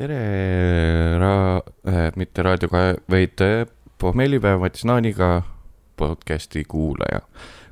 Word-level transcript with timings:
tere, 0.00 1.18
ra- 1.18 1.62
äh,, 1.84 2.12
mitte 2.16 2.42
raadio, 2.42 2.68
vaid 3.10 3.40
äh, 3.44 3.66
pohmellipäev 3.98 4.60
Mats 4.60 4.84
Naaniga 4.84 5.42
podcasti 5.96 6.64
kuulaja. 6.64 7.20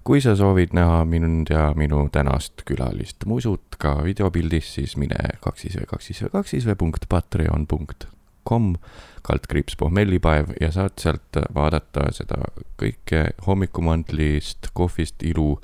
kui 0.04 0.20
sa 0.20 0.34
soovid 0.36 0.72
näha 0.72 1.04
mind 1.04 1.50
ja 1.50 1.72
minu 1.76 2.08
tänast 2.12 2.62
külalist 2.64 3.25
Musut 3.28 3.76
ka 3.78 3.99
videopildis, 4.04 4.75
siis 4.75 4.96
mine 4.96 5.17
kaksis 5.41 5.76
või 5.76 5.88
kaksis 5.88 6.22
või 6.22 6.30
kaksis 6.33 6.67
või 6.68 6.76
punkt 6.80 7.08
patreon 7.08 7.67
punkt 7.67 8.06
kom, 8.45 8.74
kaldkriips 9.22 9.76
pohmellipäev 9.76 10.52
ja 10.60 10.72
saad 10.72 10.96
sealt 11.00 11.40
vaadata 11.54 12.10
seda 12.12 12.40
kõike 12.80 13.24
hommikumandlist, 13.46 14.68
kohvist 14.72 15.24
ilu 15.24 15.54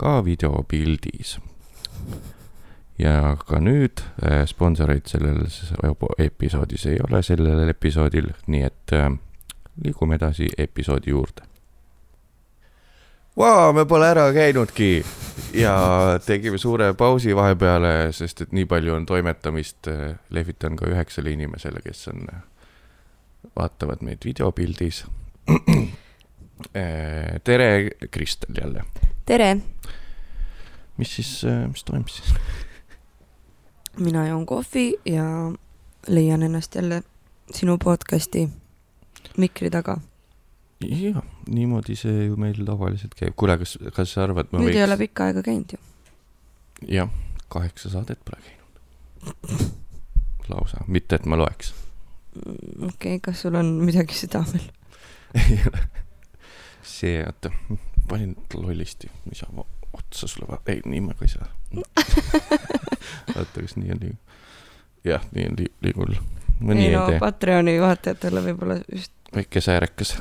ka 0.00 0.24
videopildis 0.24 1.36
ja 2.98 3.36
ka 3.48 3.60
nüüd 3.60 4.00
äh, 4.24 4.44
sponsoreid 4.48 5.08
sellel 5.10 5.44
episoodis 6.18 6.86
ei 6.90 7.00
ole 7.04 7.22
sellel 7.26 7.68
episoodil, 7.68 8.30
nii 8.46 8.62
et 8.64 8.96
äh, 8.96 9.10
liigume 9.84 10.16
edasi 10.16 10.48
episoodi 10.58 11.12
juurde. 11.12 11.44
Vau, 13.36 13.72
me 13.76 13.84
pole 13.84 14.08
ära 14.08 14.30
käinudki 14.32 15.04
ja 15.60 15.76
tegime 16.24 16.56
suure 16.58 16.94
pausi 16.96 17.34
vahepeale, 17.36 18.08
sest 18.16 18.46
et 18.46 18.54
nii 18.56 18.64
palju 18.64 18.94
on 18.94 19.04
toimetamist. 19.06 19.90
lehvitan 20.32 20.76
ka 20.76 20.88
üheksale 20.88 21.34
inimesele, 21.36 21.82
kes 21.84 22.08
on, 22.08 22.24
vaatavad 23.56 24.00
meid 24.00 24.24
videopildis. 24.24 25.04
tere, 27.44 27.68
Kristel 28.10 28.56
jälle. 28.56 28.84
tere. 29.26 29.56
mis 30.96 31.16
siis, 31.16 31.42
mis 31.44 31.84
toimub 31.84 32.08
siis? 32.08 32.32
Mina 33.98 34.26
joon 34.28 34.46
kohvi 34.46 34.94
ja 35.04 35.24
leian 36.06 36.42
ennast 36.42 36.74
jälle 36.74 37.02
sinu 37.54 37.78
podcast'i 37.78 38.48
mikri 39.36 39.70
taga 39.70 39.96
jah, 40.80 41.22
niimoodi 41.48 41.96
see 41.96 42.26
ju 42.26 42.36
meil 42.40 42.58
tavaliselt 42.66 43.14
käib. 43.16 43.34
kuule, 43.36 43.58
kas, 43.58 43.76
kas 43.94 44.12
sa 44.12 44.24
arvad, 44.26 44.50
ma 44.52 44.60
nüüd 44.60 44.70
võiks... 44.70 44.80
ei 44.80 44.84
ole 44.84 44.98
pikka 45.00 45.30
aega 45.30 45.42
käinud 45.46 45.76
ju. 45.76 45.80
jah, 46.98 47.12
kaheksa 47.52 47.92
saadet 47.94 48.20
pole 48.24 48.40
käinud. 48.44 49.66
lausa, 50.52 50.84
mitte 50.86 51.18
et 51.18 51.26
ma 51.26 51.38
loeks. 51.40 51.72
okei 52.36 52.88
okay,, 52.90 53.20
kas 53.30 53.46
sul 53.46 53.56
on 53.58 53.72
midagi 53.86 54.16
südamel? 54.18 54.68
ei 55.40 55.58
ole. 55.70 55.86
see, 56.86 57.22
oota, 57.24 57.50
panin 58.08 58.36
lollisti, 58.54 59.10
mis 59.30 59.42
sa 59.42 59.50
otsa 59.96 60.28
sulle 60.30 60.48
va-, 60.50 60.62
ei, 60.72 60.80
nii 60.84 61.02
ma 61.08 61.16
ka 61.18 61.26
ei 61.26 61.32
saa. 61.34 61.50
oota, 63.36 63.60
kas 63.60 63.76
nii 63.76 63.92
on 63.96 64.00
liig-? 64.04 64.38
jah, 65.06 65.26
nii 65.34 65.50
on 65.50 65.60
li-, 65.60 65.72
liigul. 65.82 66.16
ei 66.76 66.88
no 66.94 67.10
Patreoni 67.20 67.76
vaatajatele 67.82 68.42
võib-olla 68.50 68.80
just. 68.86 69.12
väike 69.34 69.60
säärekas 69.60 70.16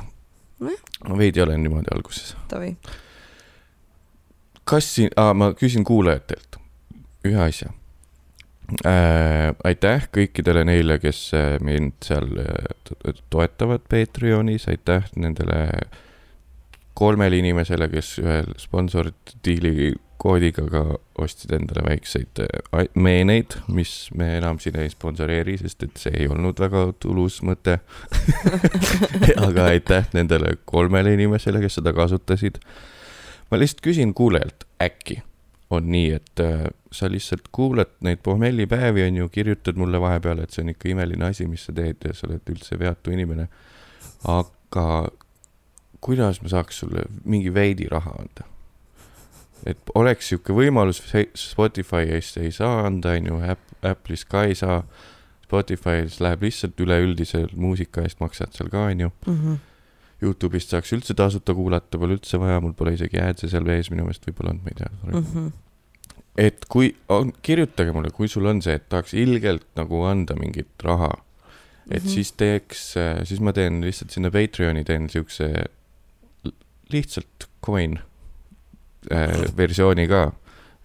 ma 1.09 1.18
veidi 1.18 1.42
olen 1.42 1.64
niimoodi 1.64 1.96
alguses. 1.96 2.36
kas 4.64 4.96
siin 4.96 5.09
ah,, 5.16 5.34
ma 5.34 5.53
küsin 5.53 5.84
kuulajatelt 5.84 6.59
ühe 7.26 7.42
asja 7.42 7.70
äh,. 8.86 9.56
aitäh 9.64 10.08
kõikidele 10.18 10.66
neile, 10.66 11.00
kes 11.00 11.28
äh, 11.38 11.56
mind 11.62 12.00
seal 12.06 12.31
äh, 12.42 13.14
toetavad 13.30 13.86
Patreonis, 13.90 14.68
aitäh 14.72 15.09
nendele 15.16 15.68
kolmele 16.96 17.40
inimesele, 17.42 17.90
kes 17.92 18.16
ühel 18.24 18.54
sponsordiili 18.62 19.94
koodiga 20.22 20.64
ka 20.72 20.82
ostsid 21.22 21.52
endale 21.58 21.84
väikseid 21.86 22.42
äh, 22.46 22.86
meeneid, 22.96 23.58
mis 23.68 24.10
me 24.16 24.32
enam 24.40 24.60
siin 24.64 24.80
ei 24.80 24.90
sponsoreeri, 24.90 25.58
sest 25.60 25.84
et 25.86 26.02
see 26.02 26.16
ei 26.24 26.30
olnud 26.32 26.60
väga 26.62 26.88
tulus 27.04 27.42
mõte 27.46 27.78
aga 29.48 29.70
aitäh 29.74 30.10
nendele 30.16 30.56
kolmele 30.66 31.14
inimesele, 31.18 31.62
kes 31.64 31.80
seda 31.82 31.94
kasutasid. 31.96 32.62
ma 33.52 33.59
lihtsalt 33.59 33.84
küsin 33.86 34.16
kuulajalt, 34.18 34.66
äkki 34.81 35.22
on 35.75 35.92
nii, 35.92 36.09
et 36.16 36.42
äh, 36.44 36.66
sa 36.96 37.09
lihtsalt 37.12 37.52
kuulad 37.52 37.92
neid 38.06 38.24
pohmellipäevi, 38.24 39.03
on 39.09 39.22
ju, 39.24 39.30
kirjutad 39.30 39.78
mulle 39.78 40.02
vahepeal, 40.02 40.42
et 40.44 40.56
see 40.56 40.64
on 40.64 40.72
ikka 40.72 40.90
imeline 40.94 41.28
asi, 41.28 41.48
mis 41.50 41.68
sa 41.68 41.75
teed 41.75 42.08
ja 42.08 42.16
sa 42.16 42.30
oled 42.30 42.53
üldse 42.53 42.80
veatu 42.80 43.14
inimene. 43.14 43.50
aga 44.31 44.86
kuidas 46.06 46.42
ma 46.44 46.52
saaks 46.52 46.84
sulle 46.84 47.08
mingi 47.26 47.54
veidi 47.54 47.90
raha 47.92 48.14
anda? 48.22 48.46
et 49.66 49.92
oleks 49.98 50.30
sihuke 50.30 50.54
võimalus, 50.56 51.02
Spotify 51.40 52.10
eest 52.16 52.38
ei 52.42 52.52
saa 52.54 52.86
anda, 52.86 53.16
on 53.18 53.30
ju, 53.32 53.40
Apple'is 53.86 54.26
ka 54.30 54.46
ei 54.50 54.58
saa. 54.58 54.84
Spotify's 55.46 56.18
läheb 56.24 56.42
lihtsalt 56.42 56.80
üleüldise 56.82 57.44
muusika 57.54 58.02
eest 58.06 58.18
maksad 58.22 58.56
seal 58.58 58.72
ka, 58.74 58.88
on 58.90 59.06
ju 59.06 59.10
mm. 59.10 59.36
-hmm. 59.36 59.58
Youtube'ist 60.24 60.72
saaks 60.74 60.94
üldse 60.96 61.14
tasuta 61.14 61.54
kuulata, 61.54 62.00
pole 62.02 62.16
üldse 62.18 62.40
vaja, 62.42 62.62
mul 62.64 62.74
pole 62.74 62.96
isegi 62.96 63.20
ad'e 63.22 63.50
seal 63.52 63.66
vees 63.68 63.92
minu 63.92 64.08
meelest 64.08 64.26
võib-olla 64.26 64.56
olnud, 64.56 64.64
ma 64.64 64.74
ei 64.74 64.80
tea 64.80 64.90
mm. 65.04 65.26
-hmm. 65.34 65.52
et 66.48 66.66
kui, 66.66 66.96
kirjutage 67.42 67.94
mulle, 67.94 68.10
kui 68.10 68.28
sul 68.28 68.50
on 68.50 68.62
see, 68.62 68.74
et 68.74 68.90
tahaks 68.90 69.14
ilgelt 69.14 69.68
nagu 69.76 70.02
anda 70.10 70.36
mingit 70.40 70.72
raha, 70.84 71.12
et 71.92 72.04
mm 72.04 72.08
-hmm. 72.08 72.14
siis 72.14 72.32
teeks, 72.32 72.96
siis 73.24 73.40
ma 73.40 73.54
teen 73.54 73.84
lihtsalt 73.86 74.10
sinna 74.10 74.32
Patreon'i 74.32 74.84
teen 74.84 75.10
siukse 75.10 75.54
lihtsalt 76.94 77.47
coin 77.66 77.97
äh, 79.12 79.46
versiooni 79.57 80.07
ka. 80.07 80.31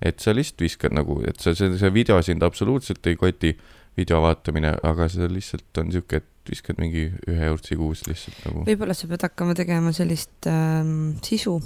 et 0.03 0.21
sa 0.21 0.33
lihtsalt 0.33 0.65
viskad 0.65 0.95
nagu, 0.97 1.19
et 1.29 1.41
sa, 1.41 1.53
see, 1.55 1.77
see 1.77 1.93
video 1.93 2.23
sind 2.25 2.43
absoluutselt 2.43 3.07
ei 3.07 3.19
koti, 3.21 3.53
video 3.99 4.23
vaatamine, 4.25 4.73
aga 4.87 5.09
see 5.13 5.29
lihtsalt 5.29 5.83
on 5.83 5.93
sihuke, 5.93 6.23
et 6.23 6.51
viskad 6.51 6.81
mingi 6.81 7.11
ühe 7.29 7.51
eurtsi 7.51 7.77
kuus 7.77 8.07
lihtsalt 8.09 8.41
nagu. 8.47 8.65
võib-olla 8.69 8.97
sa 8.97 9.11
pead 9.11 9.29
hakkama 9.29 9.57
tegema 9.59 9.93
sellist 9.97 10.49
ähm, 10.49 11.21
sisu, 11.27 11.59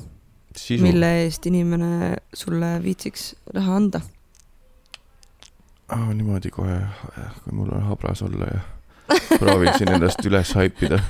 sisu., 0.57 0.83
mille 0.83 1.13
eest 1.23 1.47
inimene 1.51 2.17
sulle 2.35 2.75
viitsiks 2.83 3.33
raha 3.55 3.79
anda 3.79 4.03
ah,. 5.89 6.11
niimoodi 6.11 6.51
kohe, 6.55 6.81
kui 7.45 7.55
mul 7.55 7.71
on 7.77 7.87
habras 7.93 8.23
olla 8.27 8.51
ja 8.51 8.61
proovin 9.39 9.75
siin 9.79 9.93
ennast 9.95 10.25
üles 10.27 10.55
haipida. 10.59 10.99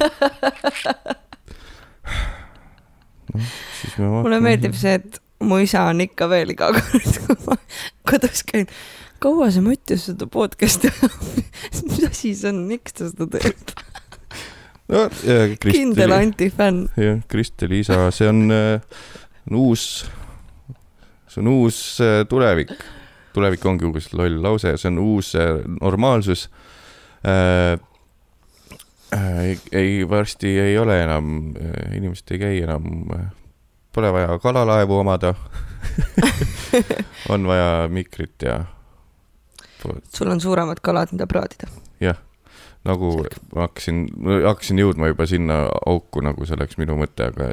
mulle 3.99 4.41
meeldib 4.45 4.77
see, 4.79 4.99
et 5.01 5.21
mu 5.45 5.61
isa 5.63 5.85
on 5.91 6.03
ikka 6.05 6.29
veel 6.31 6.55
iga 6.55 6.71
kord, 6.75 7.19
kui 7.27 7.39
ma 7.47 7.57
kodus 8.09 8.45
käin. 8.49 8.69
kaua 9.23 9.51
see 9.55 9.65
Mattias 9.65 10.07
seda 10.11 10.29
podcast'i 10.31 10.91
ajab? 10.93 11.19
mis 11.89 12.03
asi 12.09 12.35
see 12.35 12.51
on, 12.51 12.65
miks 12.71 12.97
ta 12.97 13.09
seda 13.11 13.29
teeb? 13.37 13.75
no 14.93 15.07
Kristeli. 15.11 15.77
kindel 15.79 16.17
antifänn. 16.17 16.85
jah, 17.01 17.23
Kristeli 17.31 17.83
isa, 17.85 18.07
see 18.15 18.29
on 18.31 18.45
äh, 18.55 19.01
uus, 19.55 20.05
see 21.29 21.43
on 21.45 21.55
uus 21.55 21.81
äh, 22.05 22.23
tulevik. 22.29 22.75
tulevik 23.35 23.65
ongi 23.67 23.89
umbes 23.89 24.13
loll 24.15 24.39
lause, 24.45 24.77
see 24.79 24.93
on 24.93 25.01
uus 25.03 25.35
äh, 25.39 25.59
normaalsus 25.81 26.49
äh, 27.27 27.81
ei, 29.13 29.59
ei, 29.73 30.09
varsti 30.09 30.59
ei 30.61 30.79
ole 30.79 31.03
enam, 31.03 31.55
äh, 31.57 31.97
inimesed 31.97 32.35
ei 32.35 32.39
käi 32.39 32.61
enam 32.63 33.11
äh, 33.15 33.27
Pole 33.95 34.11
vaja 34.13 34.39
kalalaevu 34.43 34.97
omada 34.99 35.35
on 37.33 37.47
vaja 37.47 37.89
mikrit 37.89 38.43
ja. 38.43 38.65
sul 40.15 40.31
on 40.31 40.41
suuremad 40.41 40.81
kalad, 40.83 41.13
mida 41.13 41.27
praadida. 41.31 41.69
jah, 42.01 42.19
nagu 42.85 43.13
ma 43.55 43.69
hakkasin, 43.69 44.09
hakkasin 44.47 44.83
jõudma 44.83 45.13
juba 45.13 45.27
sinna 45.31 45.61
auku, 45.87 46.25
nagu 46.27 46.47
see 46.47 46.59
oleks 46.59 46.81
minu 46.81 46.99
mõte, 46.99 47.31
aga 47.31 47.49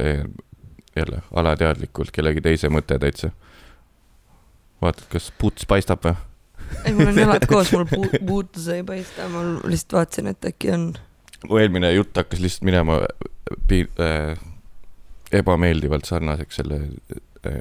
jälle 0.96 1.22
alateadlikult 1.32 2.12
kellegi 2.12 2.42
teise 2.42 2.70
mõte 2.74 2.98
täitsa. 3.00 3.32
vaatad, 4.82 5.06
kas 5.14 5.32
puts 5.38 5.70
paistab 5.70 6.04
või? 6.08 6.16
ei, 6.86 6.94
mul 6.94 7.12
on 7.12 7.22
jalad 7.22 7.46
koos, 7.52 7.72
mul 7.76 7.86
puutus 8.28 8.68
ei 8.74 8.84
paista, 8.84 9.30
ma 9.30 9.44
lihtsalt 9.64 10.00
vaatasin, 10.00 10.34
et 10.34 10.52
äkki 10.52 10.74
on. 10.76 10.92
Mu 11.50 11.58
eelmine 11.62 11.94
jutt 11.94 12.18
hakkas 12.18 12.42
lihtsalt 12.44 12.68
minema 12.70 13.00
piir- 13.70 14.02
äh,, 14.02 14.40
ebameeldivalt 15.32 16.06
sarnaseks 16.06 16.60
selle, 16.62 16.82
äh, 17.48 17.60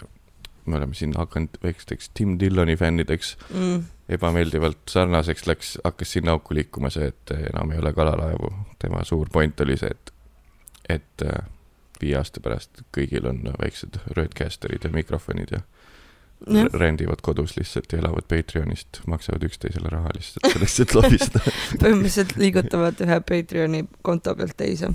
me 0.66 0.76
oleme 0.76 0.94
siin 0.94 1.14
hakanud 1.16 1.60
väikesteks 1.62 2.10
Tim 2.14 2.38
Dilloni 2.40 2.76
fännideks 2.76 3.36
mm., 3.54 3.84
ebameeldivalt 4.08 4.90
sarnaseks 4.90 5.46
läks, 5.46 5.78
hakkas 5.84 6.12
sinna 6.12 6.34
auku 6.36 6.54
liikuma 6.54 6.90
see, 6.90 7.08
et 7.12 7.34
enam 7.52 7.70
ei 7.72 7.78
ole 7.78 7.92
kalalaevu. 7.94 8.52
tema 8.78 9.04
suur 9.04 9.28
point 9.32 9.60
oli 9.60 9.76
see, 9.80 9.90
et, 9.90 10.12
et 10.88 11.26
äh, 11.26 11.44
viie 12.00 12.16
aasta 12.18 12.40
pärast 12.40 12.82
kõigil 12.96 13.28
on 13.28 13.42
väiksed 13.60 14.00
Rodecasterid 14.16 14.84
ja 14.84 14.90
mikrofonid 14.90 15.52
ja 15.52 15.60
rendivad 16.72 17.20
kodus 17.22 17.56
lihtsalt 17.56 17.92
ja 17.92 17.98
elavad 17.98 18.24
Patreonist, 18.28 19.00
maksavad 19.06 19.42
üksteisele 19.44 19.88
raha 19.92 20.12
lihtsalt 20.14 20.46
selleks, 20.54 20.76
et 20.80 20.94
lobiseda 20.96 21.42
põhimõtteliselt 21.82 22.32
liigutavad 22.40 23.02
ühe 23.04 23.18
Patreoni 23.28 23.82
konto 24.06 24.34
pealt 24.38 24.56
teise 24.56 24.88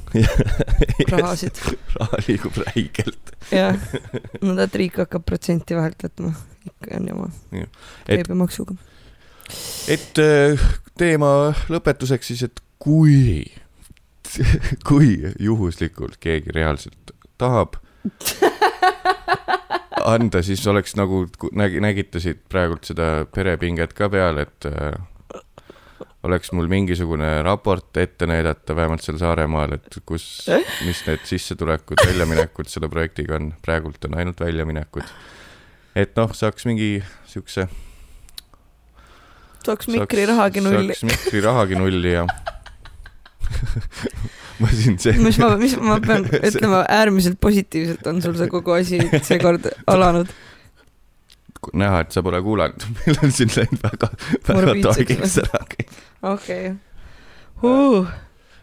rahasid. 1.13 1.62
raha 2.00 2.21
liigub 2.27 2.57
räigelt. 2.65 3.36
jah, 3.53 3.77
no 4.42 4.57
tead, 4.57 4.80
riik 4.81 5.00
hakkab 5.03 5.27
protsenti 5.30 5.77
vahelt 5.77 6.07
võtma, 6.07 6.33
ikka 6.65 7.00
on 7.00 7.09
jama 7.13 7.30
ja.. 7.53 7.69
käibemaksuga. 8.09 8.77
et 9.94 10.24
äh, 10.25 10.68
teema 10.97 11.31
lõpetuseks 11.69 12.33
siis, 12.33 12.45
et 12.50 12.63
kui, 12.81 13.45
kui 14.89 15.19
juhuslikult 15.39 16.18
keegi 16.25 16.57
reaalselt 16.57 17.13
tahab 17.38 17.77
anda, 20.03 20.42
siis 20.44 20.68
oleks 20.68 20.95
nagu 21.00 21.25
nägi, 21.56 21.81
nägite 21.83 22.19
siit 22.24 22.44
praegult 22.51 22.88
seda 22.88 23.25
perepinget 23.31 23.94
ka 23.97 24.09
peal, 24.12 24.42
et 24.44 24.68
äh, 24.69 24.95
oleks 26.25 26.51
mul 26.56 26.68
mingisugune 26.71 27.30
raport 27.45 27.97
ette 28.01 28.27
näidata, 28.30 28.75
vähemalt 28.75 29.06
seal 29.06 29.19
Saaremaal, 29.21 29.77
et 29.77 30.00
kus, 30.06 30.25
mis 30.86 31.03
need 31.07 31.25
sissetulekud, 31.30 32.01
väljaminekud 32.01 32.69
selle 32.71 32.89
projektiga 32.92 33.38
on, 33.39 33.51
praegult 33.65 34.06
on 34.09 34.18
ainult 34.19 34.42
väljaminekud. 34.42 35.03
et 35.95 36.15
noh, 36.19 36.33
saaks 36.36 36.65
mingi 36.65 37.03
siukse. 37.30 37.68
saaks 39.65 39.88
mikri 39.92 40.25
rahagi 40.30 40.65
nulli. 40.65 40.97
saaks 40.97 41.06
mikri 41.12 41.45
rahagi 41.45 41.80
nulli 41.80 42.12
ja 42.18 42.25
ma 44.60 44.72
siin 44.72 45.00
see. 45.02 45.16
mis 45.22 45.40
ma, 45.42 45.54
mis 45.60 45.78
ma 45.81 46.00
pean 46.07 46.28
ütlema, 46.40 46.84
äärmiselt 46.90 47.40
positiivselt 47.44 48.07
on 48.12 48.22
sul 48.24 48.36
see 48.40 48.52
kogu 48.52 48.75
asi 48.78 49.02
seekord 49.22 49.72
alanud 49.88 50.34
näha, 51.74 52.04
et 52.06 52.12
sa 52.13 52.22
pole 52.25 52.42
kuulanud, 52.46 52.86
meil 53.00 53.22
on 53.24 53.31
siin 53.34 53.50
läinud 53.56 53.81
väga, 53.86 54.12
väga 54.50 54.75
targiks 54.86 55.40
ära 55.42 55.63
kõik. 55.72 55.96
okei 56.34 56.75
huh.. 57.62 58.07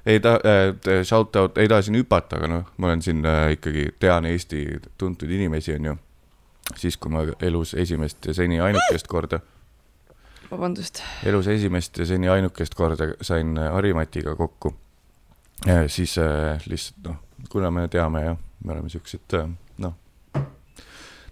ei 0.07 0.21
ta 0.21 0.37
äh,, 0.47 1.03
shout 1.05 1.37
out, 1.37 1.59
ei 1.59 1.69
taha 1.69 1.83
siin 1.83 1.99
hüpata, 2.01 2.39
aga 2.39 2.51
noh, 2.51 2.69
ma 2.77 2.91
olen 2.91 3.03
siin 3.03 3.25
äh, 3.27 3.53
ikkagi, 3.57 3.89
tean 4.03 4.27
Eesti 4.29 4.65
tuntud 4.99 5.31
inimesi, 5.31 5.75
onju. 5.79 5.97
siis, 6.77 6.97
kui 6.97 7.13
ma 7.13 7.25
elus 7.41 7.75
esimest 7.75 8.31
ja 8.31 8.35
seni 8.35 8.61
ainukest 8.61 9.11
korda. 9.11 9.41
vabandust. 10.51 11.03
elus 11.27 11.49
esimest 11.49 11.99
ja 11.99 12.07
seni 12.07 12.29
ainukest 12.29 12.75
korda 12.79 13.15
sain 13.21 13.57
äh, 13.59 13.73
Harimatiga 13.73 14.37
kokku. 14.37 14.77
Siis 15.87 16.19
äh, 16.19 16.63
lihtsalt 16.67 17.05
noh, 17.07 17.19
kuna 17.51 17.71
me 17.71 17.89
teame 17.89 18.25
ja 18.25 18.37
me 18.65 18.73
oleme 18.73 18.91
siuksed 18.93 19.37
äh, 19.39 19.51
noh 19.79 19.95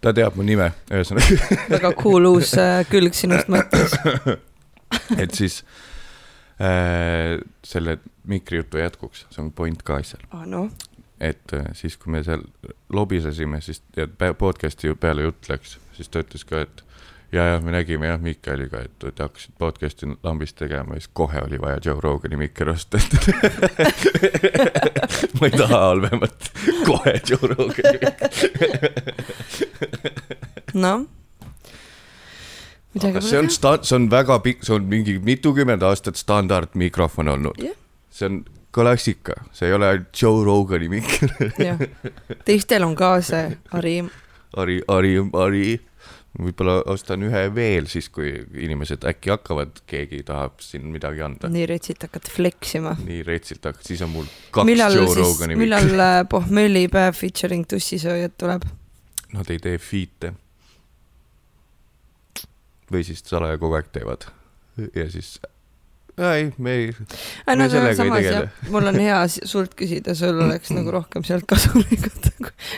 ta 0.01 0.13
teab 0.17 0.37
mu 0.39 0.45
nime, 0.47 0.71
ühesõnaga. 0.91 1.49
väga 1.75 1.93
cool 1.99 2.29
uus 2.31 2.55
äh, 2.59 2.83
külg 2.91 3.17
sinust 3.17 3.51
mõttes. 3.53 3.95
et 5.23 5.35
siis 5.37 5.61
äh, 6.61 7.37
selle 7.67 7.99
mikrijutu 8.31 8.81
jätkuks, 8.81 9.27
see 9.31 9.43
on 9.45 9.51
point 9.57 9.83
ka 9.87 10.01
asjal 10.01 10.23
ah,. 10.31 10.47
No. 10.49 10.69
et 11.21 11.53
äh, 11.57 11.69
siis, 11.77 11.99
kui 12.01 12.13
me 12.15 12.23
seal 12.25 12.45
lobisesime, 12.93 13.61
siis 13.65 13.83
podcast'i 14.39 14.93
peale 15.01 15.29
jutt 15.29 15.51
läks, 15.53 15.77
siis 15.97 16.09
ta 16.09 16.25
ütles 16.25 16.47
ka, 16.49 16.65
et 16.65 16.85
ja, 17.32 17.44
ja 17.44 17.61
me 17.61 17.71
nägime 17.71 18.06
jah 18.06 18.21
Miikaliga, 18.21 18.82
et 18.85 18.99
te 18.99 19.23
hakkasite 19.23 19.55
podcast'i 19.59 20.09
lambist 20.23 20.56
tegema 20.59 20.94
ja 20.97 21.00
siis 21.00 21.11
kohe 21.12 21.41
oli 21.44 21.61
vaja 21.61 21.79
Joe 21.85 22.00
Rogani 22.00 22.37
mikker 22.41 22.71
osta, 22.73 22.99
et 22.99 23.12
ma 25.41 25.47
ei 25.47 25.55
taha 25.55 25.81
halvemat, 25.87 26.50
kohe 26.87 27.15
Joe 27.31 27.53
Rogani 27.55 27.99
mikker. 28.05 28.31
noh. 30.85 31.06
aga 33.05 33.21
see 33.25 33.38
on 33.38 33.50
sta-, 33.50 33.79
see 33.83 33.99
on 33.99 34.09
väga 34.11 34.41
pikk, 34.47 34.65
see 34.67 34.75
on 34.79 34.88
mingi 34.91 35.19
mitukümmend 35.23 35.83
aastat 35.87 36.19
standardmikrofon 36.19 37.31
olnud 37.37 37.62
yeah.. 37.62 37.76
see 38.11 38.26
on 38.26 38.43
klassika, 38.75 39.35
see 39.53 39.71
ei 39.71 39.75
ole 39.75 39.93
Joe 40.23 40.44
Rogani 40.44 40.91
mikker. 40.91 41.31
jah, 41.59 41.79
teistel 42.44 42.87
on 42.87 42.99
ka 42.99 43.21
see 43.23 43.47
Ari. 43.79 44.00
Ari, 44.59 44.81
Ari, 44.88 45.15
Ari 45.38 45.90
võib-olla 46.38 46.77
ostan 46.91 47.25
ühe 47.27 47.43
veel 47.55 47.88
siis, 47.91 48.09
kui 48.12 48.31
inimesed 48.62 49.03
äkki 49.11 49.32
hakkavad, 49.32 49.82
keegi 49.91 50.23
tahab 50.27 50.61
siin 50.62 50.87
midagi 50.93 51.25
anda. 51.27 51.50
nii 51.50 51.67
retsilt 51.71 52.06
hakkad 52.06 52.31
flex 52.31 52.77
ima. 52.79 52.94
nii 53.03 53.25
retsilt 53.27 53.67
hakkad, 53.67 53.87
siis 53.87 54.03
on 54.06 54.12
mul 54.15 54.29
kaks 54.55 54.69
millal 54.69 54.94
Joe 54.94 55.17
Rogani. 55.19 55.59
millal 55.59 55.91
äh, 55.97 56.21
pohmellipäev 56.31 57.19
featuring 57.19 57.67
tussisööjad 57.71 58.37
tuleb? 58.38 58.67
Nad 59.35 59.50
ei 59.50 59.59
tee 59.62 59.79
feat'e. 59.82 60.35
või 62.91 63.06
siis 63.06 63.23
salaja 63.26 63.59
kogu 63.59 63.79
aeg 63.79 63.91
teevad 63.94 64.31
ja 64.94 65.11
siis 65.11 65.38
ei, 66.21 66.53
me 66.59 66.73
ei. 66.79 66.91
no 67.56 67.67
mul 68.71 68.87
on 68.87 69.03
hea 69.03 69.21
sult 69.53 69.75
küsida, 69.79 70.15
sul 70.15 70.38
oleks 70.47 70.71
nagu 70.76 70.94
rohkem 70.94 71.26
sealt 71.26 71.47
kasu 71.50 71.75
lõigata 71.83 72.31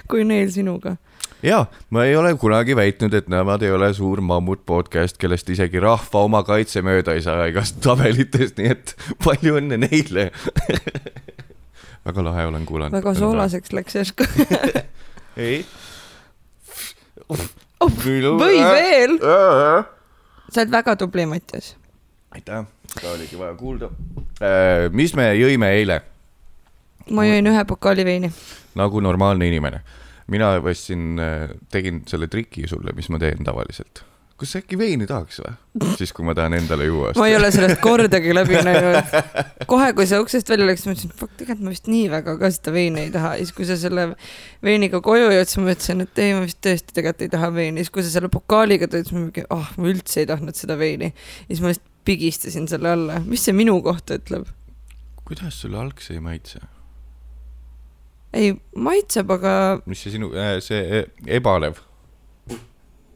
kui 0.09 0.25
neil 0.25 0.51
sinuga 0.53 0.97
ja 1.43 1.67
ma 1.91 2.05
ei 2.05 2.17
ole 2.17 2.35
kunagi 2.39 2.77
väitnud, 2.77 3.15
et 3.15 3.29
nemad 3.29 3.63
ei 3.63 3.71
ole 3.75 3.93
suur 3.95 4.21
mammut 4.21 4.65
podcast, 4.67 5.19
kellest 5.19 5.51
isegi 5.51 5.81
rahva 5.83 6.25
oma 6.27 6.43
kaitse 6.47 6.83
mööda 6.83 7.17
ei 7.17 7.23
saa 7.25 7.47
igast 7.51 7.81
tabelitest, 7.85 8.59
nii 8.59 8.73
et 8.77 8.95
palju 9.25 9.59
õnne 9.61 9.81
neile 9.83 10.31
väga 12.07 12.25
lahe 12.25 12.47
olen 12.51 12.67
kuulanud. 12.67 12.95
väga 12.95 13.15
soolaseks 13.19 13.73
läks 13.73 13.99
järsku 13.99 14.27
ei 15.49 15.65
või 17.83 18.61
veel. 18.63 19.19
sa 19.19 20.63
oled 20.63 20.71
väga 20.73 20.97
tubli, 20.97 21.27
Mattias. 21.27 21.75
aitäh, 22.31 22.65
seda 22.95 23.13
oligi 23.17 23.39
vaja 23.39 23.55
kuulda. 23.59 23.91
Äh, 24.43 24.89
mis 24.93 25.15
me 25.19 25.33
jõime 25.35 25.73
eile? 25.79 26.03
ma 27.11 27.27
jõin 27.27 27.51
ühe 27.51 27.65
pokaali 27.67 28.05
veini. 28.07 28.33
nagu 28.79 29.01
normaalne 29.01 29.49
inimene 29.51 29.83
mina 30.31 30.55
ostsin, 30.61 31.19
äh, 31.19 31.51
tegin 31.73 32.03
selle 32.09 32.29
triki 32.31 32.67
sulle, 32.71 32.95
mis 32.97 33.11
ma 33.13 33.21
teen 33.23 33.45
tavaliselt. 33.47 34.05
kas 34.43 34.57
sa 34.57 34.59
äkki 34.59 34.75
veini 34.75 35.07
tahaks 35.07 35.37
või? 35.39 35.53
siis, 36.01 36.11
kui 36.15 36.27
ma 36.27 36.35
tahan 36.35 36.57
endale 36.59 36.89
juua. 36.89 37.13
ma 37.19 37.29
ei 37.31 37.37
ole 37.39 37.51
sellest 37.55 37.79
kordagi 37.85 38.35
läbi 38.35 38.59
näinud. 38.67 39.13
kohe, 39.73 39.93
kui 39.99 40.09
sa 40.11 40.19
uksest 40.23 40.51
välja 40.51 40.67
läksid, 40.67 40.89
ma 40.89 40.97
mõtlesin, 40.97 41.15
fuck, 41.21 41.37
tegelikult 41.39 41.67
ma 41.69 41.75
vist 41.75 41.93
nii 41.93 42.09
väga 42.11 42.35
ka 42.41 42.51
seda 42.55 42.75
veini 42.75 43.07
ei 43.07 43.15
taha. 43.15 43.37
siis, 43.43 43.55
kui 43.57 43.69
sa 43.69 43.79
selle 43.79 44.09
veiniga 44.65 45.03
koju 45.05 45.31
jõud, 45.31 45.47
siis 45.47 45.61
ma 45.63 45.69
mõtlesin, 45.71 46.05
et 46.07 46.25
ei, 46.25 46.35
ma 46.39 46.43
vist 46.47 46.63
tõesti 46.65 46.99
tegelikult 46.99 47.29
ei 47.29 47.33
taha 47.37 47.53
veini. 47.55 47.85
siis, 47.85 47.95
kui 47.95 48.07
sa 48.07 48.17
selle 48.17 48.33
pokaaliga 48.33 48.91
tulid, 48.91 49.09
siis 49.09 49.19
ma 49.19 49.25
mingi, 49.29 49.47
ah 49.49 49.63
oh,, 49.63 49.73
ma 49.79 49.95
üldse 49.95 50.25
ei 50.25 50.31
tahtnud 50.31 50.59
seda 50.59 50.79
veini. 50.81 51.15
siis 51.47 51.63
ma 51.63 51.71
lihtsalt 51.71 51.91
pigistasin 52.05 52.69
selle 52.69 52.91
alla. 52.91 53.21
mis 53.27 53.45
see 53.47 53.55
minu 53.57 53.79
kohta 53.83 54.19
ütleb? 54.19 54.49
kuidas 55.23 55.61
sulle 55.63 55.79
algse 55.79 56.15
ei 56.17 56.21
maitse? 56.21 56.61
Ei, 58.33 58.55
maitseb, 58.77 59.31
aga. 59.31 59.81
mis 59.87 60.05
see 60.05 60.13
sinu 60.17 60.33
äh,, 60.33 60.57
see 60.65 60.81
e, 60.81 61.05
ebalev 61.39 61.83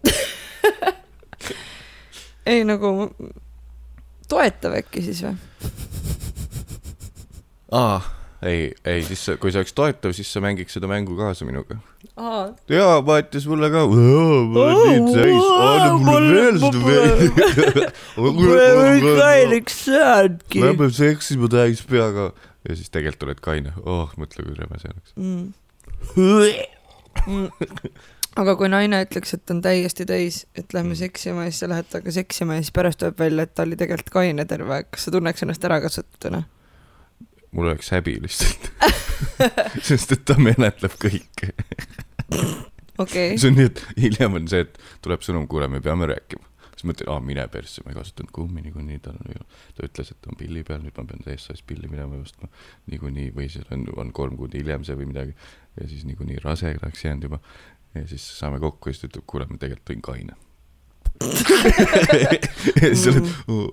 ei 2.53 2.65
nagu 2.69 3.09
toetav 4.31 4.73
äkki 4.81 5.01
siis 5.07 5.21
või? 5.25 5.35
aa, 7.75 7.99
ei, 8.47 8.75
ei, 8.85 9.03
siis 9.09 9.23
kui 9.41 9.51
see 9.53 9.61
oleks 9.63 9.75
toetav, 9.77 10.11
siis 10.17 10.29
sa 10.33 10.39
mängiks 10.45 10.73
seda 10.77 10.87
mängu 10.91 11.13
kaasa 11.19 11.43
minuga. 11.49 11.75
aa. 12.17 12.45
jaa, 12.71 12.97
vaatas 13.07 13.45
mulle 13.51 13.69
ka. 13.73 13.81
ma 13.89 13.97
olen 14.67 15.05
nii 15.07 15.15
täis, 15.17 15.47
anna 15.57 15.91
mulle 16.03 16.31
veel 16.37 16.57
seda 16.63 16.79
veidi. 16.87 17.29
mul 18.17 18.53
ei 18.59 18.73
ole 18.77 18.93
kaineks 19.23 19.75
saanudki. 19.89 20.59
ma 20.63 20.69
pean 20.83 20.93
seksima 21.01 21.47
täis 21.57 21.81
peaga 21.89 22.25
ja 22.69 22.77
siis 22.77 22.91
tegelikult 22.93 23.29
oled 23.29 23.41
kaine, 23.45 23.73
oh, 23.85 24.13
mõtle, 24.21 24.45
kui 24.47 24.57
rõve 24.59 24.81
see 24.83 24.93
oleks 24.93 25.13
mm. 25.17 25.45
aga 28.41 28.57
kui 28.59 28.69
naine 28.73 29.01
ütleks, 29.07 29.35
et 29.37 29.55
on 29.55 29.63
täiesti 29.65 30.07
täis, 30.09 30.43
et 30.59 30.75
lähme 30.77 30.93
mm. 30.93 31.01
seksima 31.01 31.47
ja 31.47 31.53
siis 31.53 31.63
sa 31.65 31.71
lähed 31.73 31.89
temaga 31.93 32.15
seksima 32.19 32.59
ja 32.59 32.65
siis 32.65 32.75
pärast 32.77 33.01
tuleb 33.03 33.19
välja, 33.23 33.47
et 33.47 33.55
ta 33.57 33.67
oli 33.67 33.79
tegelikult 33.81 34.13
kaine 34.19 34.47
terve 34.49 34.77
aeg, 34.77 34.91
kas 34.93 35.09
sa 35.09 35.15
tunneks 35.15 35.47
ennast 35.47 35.67
ära 35.69 35.81
kasutatuna? 35.85 36.43
mul 37.57 37.71
oleks 37.71 37.93
häbi 37.95 38.19
lihtsalt 38.25 38.71
sest 39.89 40.13
et 40.13 40.27
ta 40.29 40.37
menetleb 40.41 40.99
kõike 41.01 41.53
okay.. 43.03 43.37
see 43.39 43.49
on 43.51 43.57
nii, 43.61 43.71
et 43.71 43.85
hiljem 44.03 44.41
on 44.41 44.51
see, 44.51 44.67
et 44.67 44.79
tuleb 45.05 45.25
sõnum, 45.25 45.49
kuule, 45.51 45.71
me 45.73 45.81
peame 45.85 46.11
rääkima 46.11 46.45
siis 46.87 46.93
mõtlen, 46.93 47.11
aa 47.13 47.21
mine 47.21 47.47
persse, 47.53 47.83
ma 47.85 47.93
ei 47.93 47.99
kasutanud 47.99 48.33
kummi 48.35 48.63
niikuinii, 48.63 48.99
tal 49.03 49.19
on 49.19 49.47
ta 49.77 49.87
ütles, 49.87 50.11
et 50.13 50.27
on 50.31 50.39
pilli 50.39 50.63
peal, 50.67 50.81
nüüd 50.85 50.97
ma 50.97 51.05
pean 51.09 51.23
TSA-s 51.25 51.63
pilli 51.67 51.89
minema 51.91 52.21
ostma 52.21 52.49
niikuinii 52.91 53.33
või 53.37 53.49
siis 53.53 53.67
on, 53.75 53.87
on 53.97 54.13
kolm 54.17 54.37
kuud 54.39 54.55
hiljem 54.55 54.85
see 54.87 54.97
või 54.99 55.07
midagi. 55.11 55.35
ja 55.81 55.89
siis 55.89 56.05
niikuinii 56.09 56.39
rasedaks 56.45 57.05
jäänud 57.05 57.23
juba 57.29 57.39
ja 57.95 58.07
siis 58.09 58.39
saame 58.39 58.61
kokku 58.61 58.89
ja 58.89 58.93
siis 58.95 59.03
ta 59.03 59.09
ütleb, 59.11 59.27
kuule, 59.27 59.47
ma 59.51 59.59
tegelikult 59.61 59.89
tõin 59.91 60.03
kaine 60.05 60.35
ja 62.83 62.89
siis 62.93 63.07
oled 63.11 63.27
oh. 63.49 63.69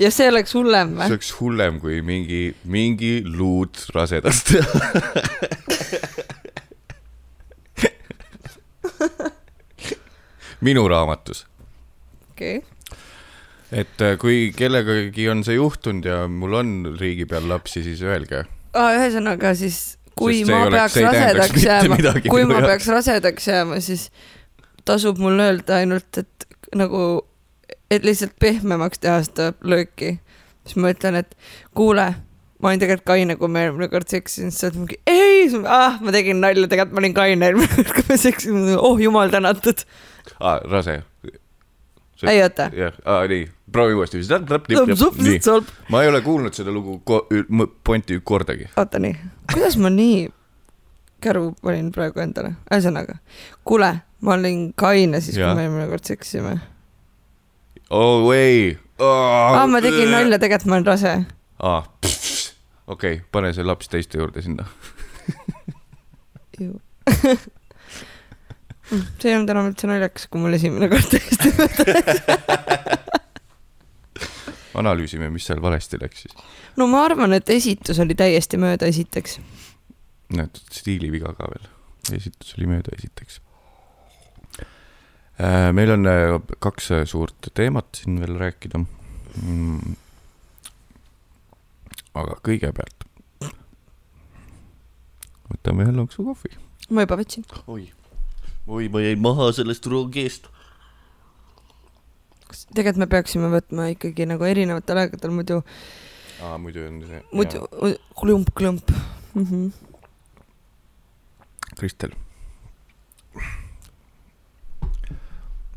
ja 0.00 0.10
see 0.14 0.28
oleks 0.32 0.54
hullem 0.56 0.88
või? 0.96 1.06
see 1.06 1.14
oleks 1.18 1.32
hullem 1.40 1.80
kui 1.82 1.96
mingi, 2.04 2.42
mingi 2.64 3.22
luud 3.26 3.74
rasedast 3.94 4.46
minu 10.60 10.88
raamatus 10.88 11.49
okei 12.40 12.60
okay 12.60 12.80
et 13.70 14.02
äh, 14.02 14.16
kui 14.18 14.50
kellegagi 14.56 15.28
on 15.30 15.44
see 15.46 15.54
juhtunud 15.54 16.06
ja 16.06 16.24
mul 16.26 16.56
on 16.58 16.70
riigi 16.98 17.26
peal 17.30 17.46
lapsi, 17.50 17.84
siis 17.86 18.02
öelge 18.02 18.42
ah,. 18.42 18.94
ühesõnaga 18.98 19.52
siis, 19.58 19.98
kui 20.18 20.42
ma 20.48 20.64
oleks, 20.66 20.96
peaks 20.96 21.06
rasedaks 21.06 21.66
jääma, 21.66 21.98
kui 22.26 22.46
ma 22.50 22.62
peaks 22.64 22.88
rasedaks 22.90 23.50
jääma, 23.52 23.78
siis 23.84 24.08
tasub 24.88 25.20
mul 25.22 25.38
öelda 25.38 25.78
ainult, 25.84 26.18
et 26.18 26.48
nagu 26.74 27.04
et 27.90 28.06
lihtsalt 28.06 28.34
pehmemaks 28.42 29.02
teha 29.02 29.20
seda 29.26 29.52
lööki, 29.66 30.16
siis 30.64 30.80
ma 30.80 30.90
ütlen, 30.94 31.20
et 31.22 31.38
kuule 31.76 32.08
ma 32.60 32.70
olin 32.70 32.82
tegelikult 32.82 33.08
kaine, 33.08 33.36
kui 33.40 33.48
me 33.48 33.64
eelmine 33.64 33.88
kord 33.92 34.10
seksisime, 34.10 34.50
siis 34.50 34.60
sa 34.60 34.68
oled 34.68 34.82
mingi 34.82 34.98
ei, 35.08 35.46
ah, 35.64 36.00
ma 36.02 36.12
tegin 36.14 36.42
nalja, 36.42 36.66
tegelikult 36.68 36.98
ma 36.98 37.04
olin 37.04 37.16
kaine 37.16 37.50
eelmine 37.50 37.70
kord, 37.76 37.94
kui 37.96 38.08
me 38.10 38.18
seksisime, 38.20 38.74
oh 38.76 38.98
jumal 39.00 39.32
tänatud 39.32 39.86
ah,. 40.40 40.58
rase. 40.66 41.00
Ei 42.28 42.42
oota. 42.42 42.70
jah, 42.76 42.92
ah, 43.04 43.22
nii, 43.28 43.48
proovi 43.72 43.94
uuesti. 43.94 44.18
ma 45.88 46.02
ei 46.02 46.08
ole 46.08 46.20
kuulnud 46.20 46.54
seda 46.54 46.72
lugu 46.72 47.02
pointi 47.84 48.20
kordagi. 48.24 48.68
oota 48.76 48.98
nii, 48.98 49.16
kuidas 49.52 49.76
ma 49.76 49.90
nii 49.90 50.28
käru 51.20 51.52
panin 51.62 51.92
praegu 51.92 52.20
endale, 52.20 52.54
ühesõnaga, 52.72 53.18
kuule, 53.64 53.92
ma 54.20 54.34
olin 54.36 54.72
kaine 54.76 55.20
siis, 55.20 55.36
kui 55.38 55.54
me 55.54 55.66
eelmine 55.66 55.88
kord 55.88 56.04
seksisime. 56.04 56.58
oh 57.90 58.32
ei 58.34 58.78
oh,. 58.98 59.56
aa, 59.56 59.66
ma 59.66 59.80
tegin 59.84 60.10
nalja, 60.12 60.38
tegelikult 60.38 60.70
ma 60.70 60.80
olen 60.80 60.86
rase. 60.92 61.14
aa 61.62 61.76
ah,, 61.76 61.88
okei 62.86 63.14
okay,, 63.20 63.24
pane 63.32 63.52
see 63.56 63.64
laps 63.64 63.88
teiste 63.88 64.18
juurde 64.18 64.42
sinna 64.42 64.68
see 68.90 69.30
ei 69.30 69.36
olnud 69.36 69.52
enam 69.54 69.70
üldse 69.70 69.90
naljakas, 69.90 70.26
kui 70.30 70.42
mul 70.42 70.56
esimene 70.58 70.90
kord 70.92 71.08
täiesti 71.12 71.52
mööda 71.56 71.86
läks 71.94 73.08
analüüsime, 74.80 75.28
mis 75.34 75.44
seal 75.48 75.60
valesti 75.62 75.98
läks 76.00 76.24
siis. 76.24 76.36
no 76.80 76.86
ma 76.90 77.04
arvan, 77.04 77.34
et 77.36 77.50
esitus 77.52 77.98
oli 78.02 78.16
täiesti 78.18 78.60
mööda, 78.60 78.88
esiteks. 78.90 79.38
näed, 80.36 80.60
stiiliviga 80.72 81.34
ka 81.38 81.50
veel. 81.52 81.70
esitus 82.16 82.54
oli 82.58 82.70
mööda, 82.70 82.94
esiteks. 82.96 83.40
Äh, 85.40 85.70
meil 85.76 85.94
on 85.96 86.08
äh, 86.08 86.36
kaks 86.60 86.90
äh, 86.96 87.04
suurt 87.08 87.50
teemat 87.56 88.02
siin 88.02 88.20
veel 88.20 88.38
rääkida 88.40 88.82
mm 88.84 89.98
aga 92.18 92.36
kõigepealt 92.46 93.06
võtame 95.50 95.86
ühe 95.86 95.94
lonksu 95.94 96.24
kohvi. 96.26 96.52
ma 96.90 97.04
juba 97.04 97.18
võtsin. 97.20 97.46
oi, 97.70 97.86
oi, 98.66 98.88
ma 98.88 99.00
jäin 99.00 99.20
maha 99.22 99.50
sellest 99.52 99.86
rongist. 99.86 100.48
kas 102.50 102.66
tegelikult 102.74 103.04
me 103.04 103.06
peaksime 103.10 103.50
võtma 103.52 103.90
ikkagi 103.94 104.26
nagu 104.28 104.44
erinevatel 104.44 105.04
aegadel, 105.04 105.34
muidu. 105.34 105.60
aa, 106.42 106.58
muidu 106.58 106.86
on 106.86 107.02
see. 107.08 107.22
muidu 107.32 107.66
klõmp-klõmp 108.20 108.92
mm. 109.34 109.44
-hmm. 109.44 109.70
Kristel. 111.78 112.12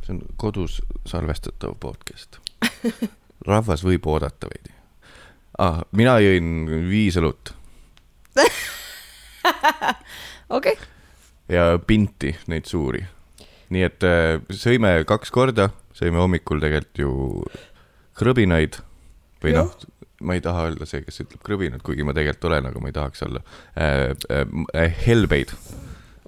see 0.03 0.15
on 0.15 0.23
kodus 0.37 0.81
salvestatav 1.07 1.77
podcast 1.79 2.39
rahvas 3.49 3.83
võib 3.87 4.07
oodata 4.11 4.49
veidi 4.51 4.73
ah,. 5.59 5.83
mina 5.91 6.17
jõin 6.19 6.65
viis 6.89 7.15
õlut 7.21 7.53
okei 10.49 10.73
okay.. 10.73 10.92
Ja 11.53 11.79
pinti, 11.87 12.33
neid 12.51 12.69
suuri. 12.69 13.03
nii 13.73 13.85
et 13.85 14.05
äh, 14.05 14.39
sõime 14.53 14.95
kaks 15.09 15.31
korda, 15.33 15.69
sõime 15.97 16.21
hommikul 16.21 16.61
tegelikult 16.61 16.99
ju 17.01 17.13
krõbinaid 18.17 18.77
või 19.43 19.55
noh, 19.57 19.71
ma 20.23 20.37
ei 20.37 20.43
taha 20.43 20.67
öelda 20.69 20.87
see, 20.89 21.03
kes 21.05 21.23
ütleb 21.25 21.41
krõbinad, 21.45 21.83
kuigi 21.85 22.05
ma 22.05 22.15
tegelikult 22.15 22.49
olen, 22.51 22.69
aga 22.69 22.81
ma 22.81 22.91
ei 22.91 22.95
tahaks 22.95 23.25
olla 23.27 23.43
äh,. 23.77 24.11
Äh, 24.75 24.99
helbeid. 25.07 25.55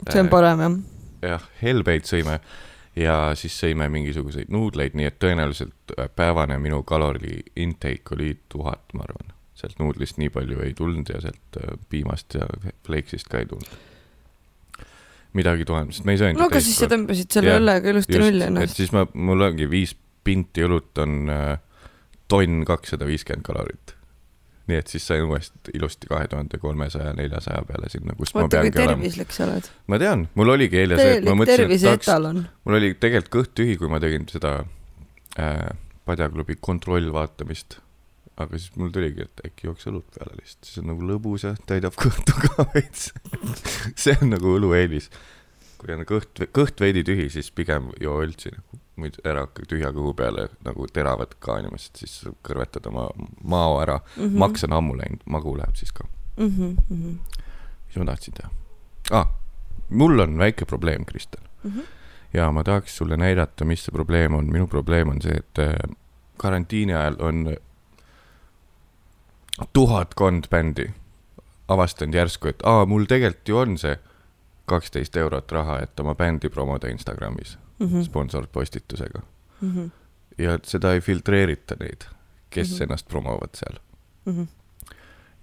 see 0.10 0.24
on 0.24 0.32
parem 0.32 0.64
jah. 0.64 0.80
jah, 1.36 1.50
helbeid 1.62 2.10
sõime 2.10 2.40
ja 2.96 3.16
siis 3.36 3.56
sõime 3.60 3.88
mingisuguseid 3.92 4.52
nuudleid, 4.54 4.96
nii 4.96 5.10
et 5.10 5.18
tõenäoliselt 5.22 5.96
äh, 5.96 6.10
päevane 6.16 6.58
minu 6.62 6.82
kalori 6.88 7.42
intake 7.56 8.16
oli 8.16 8.36
tuhat, 8.50 8.86
ma 8.94 9.08
arvan. 9.08 9.34
sealt 9.56 9.80
nuudlist 9.80 10.18
nii 10.20 10.30
palju 10.30 10.60
ei 10.66 10.74
tulnud 10.76 11.10
ja 11.10 11.22
sealt 11.24 11.60
äh, 11.62 11.76
piimast 11.90 12.36
ja 12.36 12.48
fleiksist 12.88 13.32
ka 13.32 13.44
ei 13.44 13.52
tulnud. 13.52 13.78
Midagi 15.36 15.68
tuhat, 15.68 15.92
sest 15.94 16.08
me 16.08 16.16
ei 16.16 16.22
söönud. 16.22 16.40
no 16.40 16.50
aga 16.50 16.64
siis 16.64 16.80
sa 16.82 16.90
tõmbasid 16.92 17.38
selle 17.38 17.58
õllega 17.60 17.92
ilusti 17.94 18.22
nulli 18.22 18.48
ennast. 18.48 18.74
et 18.74 18.84
siis 18.84 18.96
ma, 18.96 19.06
mul 19.14 19.48
ongi 19.50 19.70
viis 19.72 19.96
pinti 20.26 20.66
õlut 20.66 21.04
on 21.04 21.30
äh, 21.30 21.52
tonn 22.32 22.66
kakssada 22.68 23.08
viiskümmend 23.10 23.46
kalorit 23.46 23.96
nii 24.66 24.80
et 24.82 24.90
siis 24.90 25.06
sain 25.08 25.24
uuesti 25.26 25.74
ilusti 25.78 26.10
kahe 26.10 26.28
tuhande 26.28 26.58
kolmesaja, 26.62 27.14
neljasaja 27.18 27.62
peale 27.68 27.90
sinna, 27.92 28.16
kus 28.18 28.34
Vaata, 28.34 28.46
ma 28.46 28.52
peangi 28.54 28.72
olema. 28.80 28.96
tervislik 28.96 29.34
sa 29.36 29.46
oled. 29.46 29.70
ma 29.92 30.00
tean, 30.02 30.28
mul 30.40 30.54
oligi 30.56 30.80
eile 30.82 30.98
see, 31.00 31.18
et 31.20 31.28
ma 31.28 31.36
mõtlesin, 31.38 31.74
et 31.92 32.06
tahaks, 32.06 32.46
mul 32.66 32.80
oli 32.80 32.94
tegelikult 32.98 33.34
kõht 33.36 33.54
tühi, 33.62 33.78
kui 33.82 33.92
ma 33.92 34.02
tegin 34.02 34.26
seda 34.32 34.58
äh, 35.38 35.68
Padjaklubi 36.06 36.58
kontrollvaatamist. 36.62 37.80
Aga 38.38 38.60
siis 38.60 38.76
mul 38.76 38.92
tuligi, 38.92 39.26
et 39.26 39.46
äkki 39.48 39.70
jooks 39.70 39.88
õlut 39.92 40.08
peale 40.16 40.36
lihtsalt, 40.40 40.68
siis 40.68 40.82
on 40.82 40.90
nagu 40.92 41.08
lõbus 41.08 41.46
ja 41.48 41.54
täidab 41.70 41.96
kõhtu 42.00 42.36
ka 42.42 42.66
veits 42.74 43.12
see 43.96 44.16
on 44.22 44.34
nagu 44.36 44.56
õlu 44.58 44.74
eelis. 44.76 45.10
kui 45.80 45.94
on 45.96 46.04
kõht, 46.08 46.44
kõht 46.56 46.82
veidi 46.82 47.04
tühi, 47.08 47.30
siis 47.32 47.52
pigem 47.56 47.92
joo 48.02 48.18
õltsi 48.24 48.52
nagu 48.56 48.82
muidu 49.00 49.24
ära 49.28 49.46
tühja 49.68 49.92
kõhu 49.96 50.14
peale 50.16 50.48
nagu 50.66 50.88
teravat 50.88 51.36
ka 51.44 51.60
inimesed, 51.60 52.00
siis 52.00 52.14
kõrvetad 52.46 52.88
oma 52.92 53.10
mao 53.44 53.80
ära 53.82 54.00
mm. 54.00 54.22
-hmm. 54.24 54.38
maks 54.44 54.64
on 54.68 54.76
ammu 54.78 54.96
läinud, 55.00 55.26
magu 55.26 55.56
läheb 55.58 55.76
siis 55.76 55.92
ka 55.92 56.08
mm. 56.38 56.78
-hmm. 56.90 57.18
mis 57.88 57.98
ma 58.00 58.06
tahtsin 58.06 58.34
teha 58.34 58.50
ah,? 59.12 59.28
mul 59.90 60.20
on 60.20 60.38
väike 60.38 60.66
probleem, 60.66 61.06
Kristel 61.06 61.44
mm. 61.64 61.72
-hmm. 61.72 61.86
ja 62.34 62.52
ma 62.52 62.64
tahaks 62.64 62.98
sulle 62.98 63.18
näidata, 63.18 63.66
mis 63.66 63.86
see 63.86 63.92
probleem 63.92 64.34
on. 64.34 64.52
minu 64.52 64.68
probleem 64.68 65.10
on 65.10 65.22
see, 65.22 65.36
et 65.36 65.60
äh, 65.60 65.96
karantiini 66.38 66.94
ajal 66.94 67.16
on 67.20 67.58
tuhatkond 69.74 70.50
bändi 70.50 70.90
avastanud 71.68 72.14
järsku, 72.14 72.48
et 72.48 72.64
aa, 72.64 72.86
mul 72.86 73.08
tegelikult 73.10 73.50
ju 73.50 73.58
on 73.58 73.78
see 73.78 73.96
kaksteist 74.70 75.18
eurot 75.18 75.52
raha, 75.52 75.80
et 75.86 76.00
oma 76.00 76.16
bändi 76.16 76.50
promoda 76.50 76.90
Instagramis 76.90 77.58
mm 77.80 77.88
-hmm. 77.88 78.04
sponsorpostitusega 78.04 79.22
mm. 79.62 79.72
-hmm. 79.72 79.90
ja 80.38 80.60
seda 80.64 80.94
ei 80.94 81.02
filtreerita 81.02 81.76
neid, 81.80 82.06
kes 82.50 82.70
mm 82.70 82.78
-hmm. 82.78 82.84
ennast 82.84 83.08
promovad 83.08 83.50
seal 83.54 83.80
mm. 84.26 84.44
-hmm. 84.44 84.48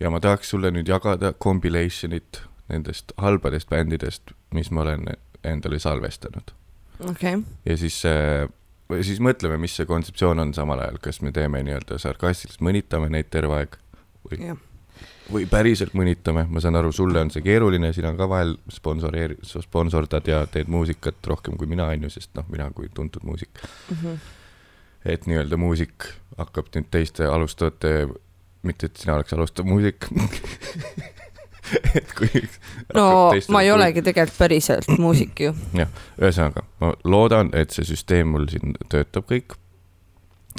ja 0.00 0.10
ma 0.10 0.20
tahaks 0.20 0.50
sulle 0.50 0.70
nüüd 0.70 0.88
jagada 0.88 1.32
compilation'it 1.32 2.42
nendest 2.68 3.12
halbadest 3.16 3.68
bändidest, 3.68 4.22
mis 4.54 4.70
ma 4.70 4.80
olen 4.80 5.06
endale 5.44 5.78
salvestanud. 5.78 6.50
okei 7.00 7.34
okay.. 7.34 7.42
ja 7.64 7.76
siis 7.76 8.02
äh, 8.06 8.48
siis 9.00 9.20
mõtleme, 9.20 9.56
mis 9.56 9.76
see 9.76 9.86
kontseptsioon 9.86 10.38
on 10.38 10.54
samal 10.54 10.78
ajal, 10.78 10.98
kas 11.02 11.20
me 11.22 11.32
teeme 11.32 11.62
nii-öelda 11.62 11.98
sarkastiliselt, 11.98 12.60
mõnitame 12.60 13.08
neid 13.08 13.30
terve 13.30 13.54
aeg 13.54 13.76
või 14.32 14.44
yeah 14.50 14.68
või 15.32 15.46
päriselt 15.50 15.94
mõnitame, 15.96 16.44
ma 16.50 16.60
saan 16.60 16.76
aru, 16.78 16.92
sulle 16.92 17.20
on 17.22 17.30
see 17.32 17.44
keeruline, 17.44 17.92
sina 17.94 18.12
ka 18.18 18.26
vahel 18.28 18.56
sponsoreeri-, 18.72 19.38
sponsordad 19.64 20.28
ja 20.28 20.42
teed 20.50 20.70
muusikat 20.72 21.30
rohkem 21.30 21.56
kui 21.60 21.70
mina, 21.70 21.86
on 21.92 22.06
ju, 22.06 22.12
sest 22.12 22.32
noh, 22.38 22.46
mina 22.52 22.68
kui 22.74 22.90
tuntud 22.94 23.24
muusik 23.26 23.62
mm. 23.62 23.96
-hmm. 23.96 24.18
et 25.14 25.26
nii-öelda 25.26 25.56
muusik 25.56 26.10
hakkab 26.38 26.72
nüüd 26.74 26.90
teiste 26.90 27.26
alustavate, 27.26 28.08
mitte 28.62 28.86
et 28.86 28.96
sina 28.96 29.16
oleks 29.16 29.32
alustav 29.32 29.66
muusik 29.66 30.08
et 31.96 32.12
kui 32.18 32.42
no 32.94 33.32
ma 33.54 33.62
ei 33.62 33.72
olegi 33.72 34.02
tegelikult 34.02 34.38
päriselt 34.38 34.88
muusik 34.98 35.40
ju. 35.40 35.54
jah, 35.80 35.90
ühesõnaga, 36.20 36.66
ma 36.82 36.92
loodan, 37.04 37.52
et 37.56 37.74
see 37.74 37.86
süsteem 37.86 38.34
mul 38.34 38.48
siin 38.52 38.76
töötab 38.92 39.28
kõik. 39.30 39.56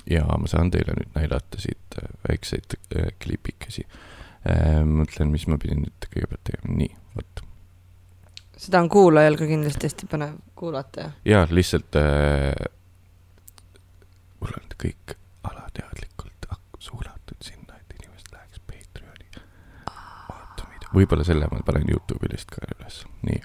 Ja 0.10 0.26
ma 0.38 0.50
saan 0.52 0.72
teile 0.72 0.96
nüüd 0.98 1.14
näidata 1.16 1.62
siit 1.62 2.00
väikseid 2.28 2.78
äh, 2.96 3.12
klipikesi 3.20 3.86
Äh, 4.44 4.82
mõtlen, 4.84 5.30
mis 5.32 5.46
ma 5.48 5.56
pidin 5.56 5.86
nüüd 5.86 6.06
kõigepealt 6.12 6.42
tegema, 6.50 6.76
nii, 6.82 6.90
vot. 7.16 7.44
seda 8.60 8.82
on 8.84 8.90
kuulajal 8.92 9.38
ka 9.40 9.48
kindlasti 9.48 9.88
hästi 9.88 10.10
põnev 10.12 10.34
kuulata. 10.60 11.06
ja 11.24 11.46
lihtsalt 11.48 11.96
äh, 11.96 12.52
mul 14.44 14.52
on 14.60 14.68
kõik 14.84 15.16
alateadlikult 15.48 16.50
suunatud 16.84 17.40
sinna, 17.40 17.80
et 17.80 17.96
inimesed 18.02 18.36
läheks 18.36 18.60
Patreoni 18.68 19.32
vaatama 20.28 20.92
võib-olla 20.92 21.24
selle 21.24 21.48
ma 21.48 21.64
panen 21.64 21.88
Youtube'i 21.88 22.34
lihtsalt 22.36 22.58
ka 22.58 22.68
üles, 22.76 23.00
nii. 23.24 23.40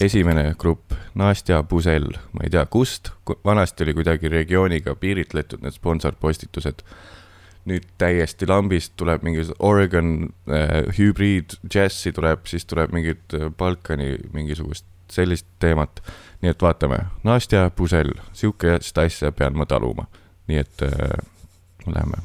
Esimene 0.00 0.54
grupp, 0.58 0.92
Nastja 1.14 1.62
Pusel, 1.62 2.08
ma 2.32 2.44
ei 2.44 2.50
tea, 2.50 2.64
kust, 2.66 3.12
vanasti 3.44 3.84
oli 3.84 3.94
kuidagi 3.94 4.30
regiooniga 4.32 4.94
piiritletud 4.94 5.62
need 5.62 5.76
sponsorpostitused. 5.76 6.84
Nüüd 7.68 7.84
täiesti 7.98 8.46
lambist 8.50 8.96
tuleb 8.98 9.22
mingi 9.22 9.44
Oregon 9.62 10.32
äh, 10.50 10.80
hübriid 10.96 11.54
džässi 11.68 12.10
tuleb, 12.12 12.48
siis 12.50 12.66
tuleb 12.66 12.90
mingit 12.94 13.36
äh, 13.38 13.52
Balkani 13.58 14.16
mingisugust 14.32 14.86
sellist 15.12 15.46
teemat. 15.62 16.02
nii 16.42 16.50
et 16.50 16.62
vaatame, 16.62 16.98
Nastja 17.22 17.70
Pusel, 17.70 18.10
sihukest 18.32 18.98
asja 18.98 19.30
pean 19.32 19.54
ma 19.54 19.66
taluma, 19.66 20.08
nii 20.50 20.58
et 20.58 20.82
äh, 20.82 20.90
läheme. 21.86 22.18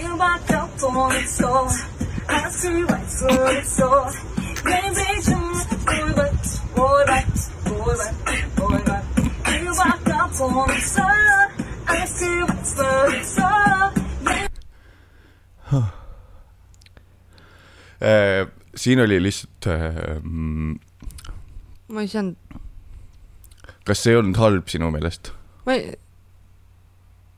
You 7.97 9.73
rock 9.73 10.07
up 10.07 10.41
on 10.41 10.69
sir. 10.81 11.49
I 11.87 12.05
see 12.05 12.43
what's 12.43 12.73
the 12.77 12.89
sir. 13.23 13.91
siin 18.75 18.99
oli 19.01 19.23
lihtsalt 19.23 19.65
eh, 19.65 20.21
mm, 20.21 20.79
ma 21.87 22.01
ei 22.01 22.07
saanud. 22.07 22.35
kas 23.85 24.03
see 24.03 24.13
ei 24.13 24.19
olnud 24.19 24.37
halb 24.37 24.69
sinu 24.69 24.91
meelest? 24.93 25.31
ma 25.65 25.73
ei, 25.73 25.95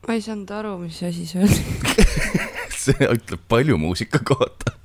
ma 0.04 0.18
ei 0.18 0.20
saanud 0.20 0.52
aru, 0.58 0.74
mis 0.82 1.00
asi 1.08 1.24
see 1.30 1.40
oli 1.46 1.60
see 2.84 3.08
ütleb 3.08 3.48
palju 3.48 3.80
muusika 3.80 4.20
kohta 4.20 4.76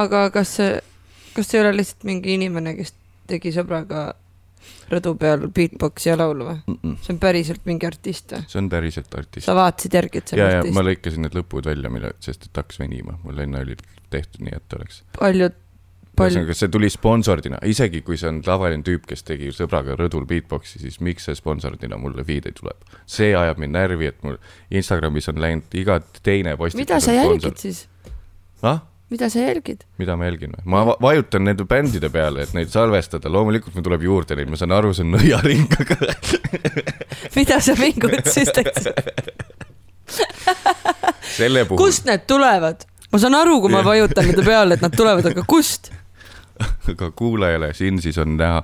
aga 0.00 0.24
kas 0.32 0.56
see, 0.56 0.80
kas 1.36 1.52
see 1.52 1.60
ei 1.60 1.66
ole 1.66 1.76
lihtsalt 1.76 2.08
mingi 2.08 2.38
inimene, 2.40 2.72
kes 2.80 2.96
tegi 3.28 3.52
sõbraga 3.52 4.14
rõdu 4.92 5.14
peal 5.20 5.48
beatbox'i 5.54 6.10
ja 6.10 6.18
laulu 6.20 6.48
või? 6.50 6.92
see 7.02 7.14
on 7.14 7.22
päriselt 7.22 7.66
mingi 7.68 7.88
artist 7.88 8.36
või? 8.36 8.44
see 8.52 8.60
on 8.62 8.70
päriselt 8.72 9.18
artist 9.18 9.48
sa. 9.48 9.56
vaatasid 9.58 9.98
järgi, 9.98 10.22
et 10.22 10.32
see 10.32 10.38
on 10.38 10.42
ja 10.42 10.60
artist 10.60 10.76
ma? 10.76 10.86
lõikasin 10.86 11.26
need 11.26 11.36
lõpud 11.38 11.68
välja, 11.70 11.92
mille, 11.92 12.14
sest 12.24 12.48
et 12.48 12.62
hakkas 12.62 12.82
venima, 12.82 13.18
mul 13.24 13.42
enne 13.44 13.64
oli 13.66 13.76
tehtud 14.12 14.44
nii, 14.44 14.56
et 14.60 14.78
oleks. 14.78 15.02
paljud, 15.18 15.58
ühesõnaga, 16.20 16.56
see 16.56 16.70
tuli 16.72 16.90
sponsordina, 16.92 17.58
isegi 17.64 18.02
kui 18.04 18.18
see 18.20 18.28
on 18.28 18.42
tavaline 18.44 18.84
tüüp, 18.86 19.06
kes 19.08 19.24
tegi 19.26 19.48
sõbraga 19.56 19.96
rõdul 19.98 20.26
beatbox'i, 20.28 20.82
siis 20.82 21.00
miks 21.04 21.28
see 21.28 21.38
sponsordina 21.38 21.98
mulle 22.00 22.24
feed'i 22.28 22.52
tuleb? 22.58 22.86
see 23.08 23.32
ajab 23.36 23.62
mind 23.62 23.76
närvi, 23.78 24.12
et 24.12 24.22
mul 24.26 24.38
Instagramis 24.70 25.30
on 25.32 25.40
läinud 25.42 25.76
iga 25.78 26.00
teine 26.22 26.56
postitus. 26.60 26.82
mida 26.84 27.00
sa 27.00 27.16
jälgid? 27.16 27.56
siis? 27.64 27.86
ah, 28.62 28.84
mida 29.12 29.28
sa 29.32 29.42
jälgid? 29.44 29.84
mida 30.00 30.16
ma 30.18 30.28
jälgin 30.28 30.54
või? 30.56 30.64
ma 30.74 30.84
va- 30.88 30.98
vajutan 31.02 31.44
nende 31.48 31.66
bändide 31.68 32.10
peale, 32.12 32.46
et 32.46 32.54
neid 32.56 32.72
salvestada, 32.72 33.32
loomulikult 33.32 33.76
mul 33.76 33.86
tuleb 33.86 34.06
juurde 34.08 34.38
neid, 34.38 34.50
ma 34.52 34.60
saan 34.60 34.74
aru, 34.76 34.92
see 34.96 35.06
on 35.06 35.16
nõiaring, 35.16 35.76
aga 35.84 35.98
mida 37.38 37.60
sa 37.64 37.76
vingut 37.78 38.30
siis 38.32 38.52
teed? 38.54 38.92
selle 41.38 41.66
puhul, 41.68 41.80
kust 41.84 42.08
need 42.08 42.24
tulevad? 42.30 42.86
ma 43.12 43.20
saan 43.20 43.36
aru, 43.36 43.60
kui 43.64 43.72
ma 43.72 43.84
vajutan 43.86 44.30
nende 44.30 44.46
peale, 44.46 44.78
et 44.78 44.84
nad 44.84 44.96
tulevad, 44.96 45.28
aga 45.32 45.44
kust? 45.48 45.92
aga 46.92 47.12
kuulajale 47.16 47.72
siin 47.76 48.00
siis 48.02 48.18
on 48.22 48.36
näha 48.40 48.62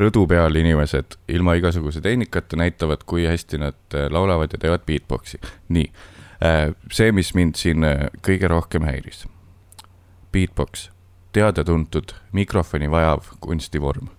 rõdu 0.00 0.26
peal 0.28 0.58
inimesed 0.60 1.16
ilma 1.32 1.54
igasuguse 1.56 2.02
tehnikata 2.04 2.58
näitavad, 2.60 3.06
kui 3.08 3.24
hästi 3.28 3.62
nad 3.62 3.96
äh, 3.96 4.10
laulavad 4.12 4.52
ja 4.52 4.60
teevad 4.60 4.84
beatbox'i. 4.88 5.40
nii, 5.72 5.86
see, 6.92 7.12
mis 7.16 7.32
mind 7.34 7.56
siin 7.56 7.86
äh, 7.86 8.08
kõige 8.26 8.50
rohkem 8.52 8.84
häiris. 8.84 9.24
Beatbox, 10.36 10.90
teada-tuntud 11.32 12.12
mikrofoni 12.36 12.90
vajav 12.92 13.32
kunstivorm. 13.40 14.10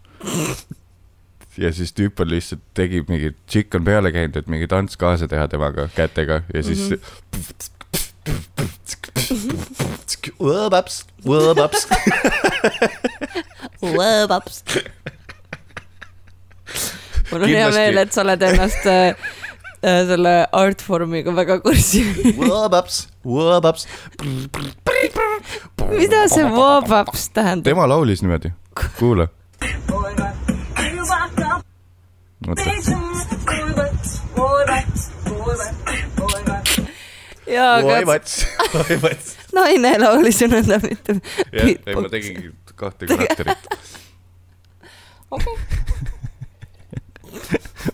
ja 1.62 1.70
siis 1.74 1.94
tüüp 1.94 2.22
on 2.24 2.32
lihtsalt, 2.32 2.64
tegi 2.78 3.04
mingi, 3.10 3.34
tšikk 3.46 3.78
on 3.78 3.86
peale 3.86 4.12
käinud, 4.16 4.36
et 4.40 4.50
mingi 4.50 4.68
tants 4.72 4.98
kaasa 4.98 5.30
teha 5.30 5.48
temaga 5.52 5.90
kätega 5.96 6.42
ja 6.54 6.64
siis 6.66 6.90
mm. 6.90 6.96
-hmm. 6.98 7.74
Võõbaps, 10.38 11.04
võõbaps. 11.24 11.86
mul 17.32 17.42
on 17.42 17.50
hea 17.50 17.66
Kindlasti. 17.66 17.80
meel, 17.80 17.98
et 18.02 18.14
sa 18.14 18.24
oled 18.26 18.42
ennast 18.50 18.88
äh, 18.92 19.16
äh, 19.82 20.02
selle 20.10 20.34
artformiga 20.52 21.34
väga 21.36 21.60
kursi. 21.64 22.04
Võõbaps, 22.38 23.08
võõbaps. 23.28 23.88
mida 25.92 26.28
see 26.32 26.46
wop-ups 26.52 27.30
tähendab? 27.36 27.68
tema 27.70 27.88
laulis 27.90 28.24
niimoodi, 28.24 28.54
kuula. 29.00 29.28
oota, 32.48 32.64
jaa, 37.48 37.76
aga 37.78 39.12
naine 39.58 39.94
laulis 40.02 40.42
ju 40.42 40.50
nõnda, 40.52 40.80
mitte 40.84 41.18
jah, 41.52 41.68
ei 41.68 41.96
ma 41.96 42.10
tegingi 42.12 42.52
kahte 42.78 43.10
karakterit. 43.10 43.70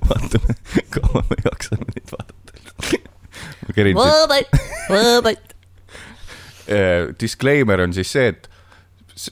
vaatame, 0.09 0.57
kaua 0.93 1.23
me 1.29 1.39
jaksame 1.45 1.89
neid 1.89 2.15
vaadata. 2.15 2.51
ma 3.67 3.77
kerin 3.77 4.01
siit. 4.01 4.72
Võõbait. 4.89 5.53
Disclaimer 7.21 7.83
on 7.83 7.93
siis 7.95 8.11
see, 8.13 8.31
et 8.31 8.49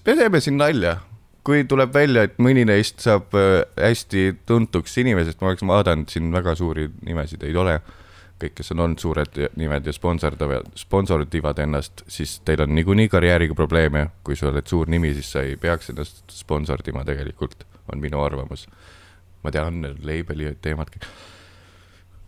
me 0.06 0.16
teeme 0.16 0.42
siin 0.44 0.60
nalja. 0.60 0.98
kui 1.42 1.64
tuleb 1.66 1.90
välja, 1.90 2.28
et 2.28 2.36
mõni 2.38 2.62
neist 2.70 3.00
saab 3.02 3.34
äh, 3.34 3.64
hästi 3.82 4.28
tuntuks 4.46 4.94
inimesest, 5.02 5.40
ma 5.42 5.50
oleks 5.50 5.64
vaadanud 5.66 6.12
siin 6.14 6.28
väga 6.30 6.54
suuri 6.60 6.86
nimesid 7.02 7.42
ei 7.48 7.56
ole. 7.58 7.80
kõik, 8.42 8.54
kes 8.58 8.72
on 8.74 8.84
olnud 8.86 9.02
suured 9.02 9.40
nimed 9.58 9.86
ja 9.86 9.94
sponsordavad, 9.94 10.70
sponsordivad 10.78 11.60
ennast, 11.62 12.02
siis 12.10 12.40
teil 12.46 12.62
on 12.62 12.76
niikuinii 12.76 13.10
karjääriga 13.10 13.58
probleeme. 13.58 14.10
kui 14.24 14.36
sa 14.36 14.52
oled 14.52 14.68
suur 14.68 14.90
nimi, 14.90 15.14
siis 15.18 15.32
sa 15.32 15.42
ei 15.42 15.58
peaks 15.58 15.90
ennast 15.90 16.24
sponsordima 16.30 17.06
tegelikult, 17.06 17.66
on 17.92 18.00
minu 18.00 18.22
arvamus. 18.22 18.68
ma 19.44 19.52
tean, 19.52 19.82
label'i 19.82 20.56
teemad. 20.62 20.94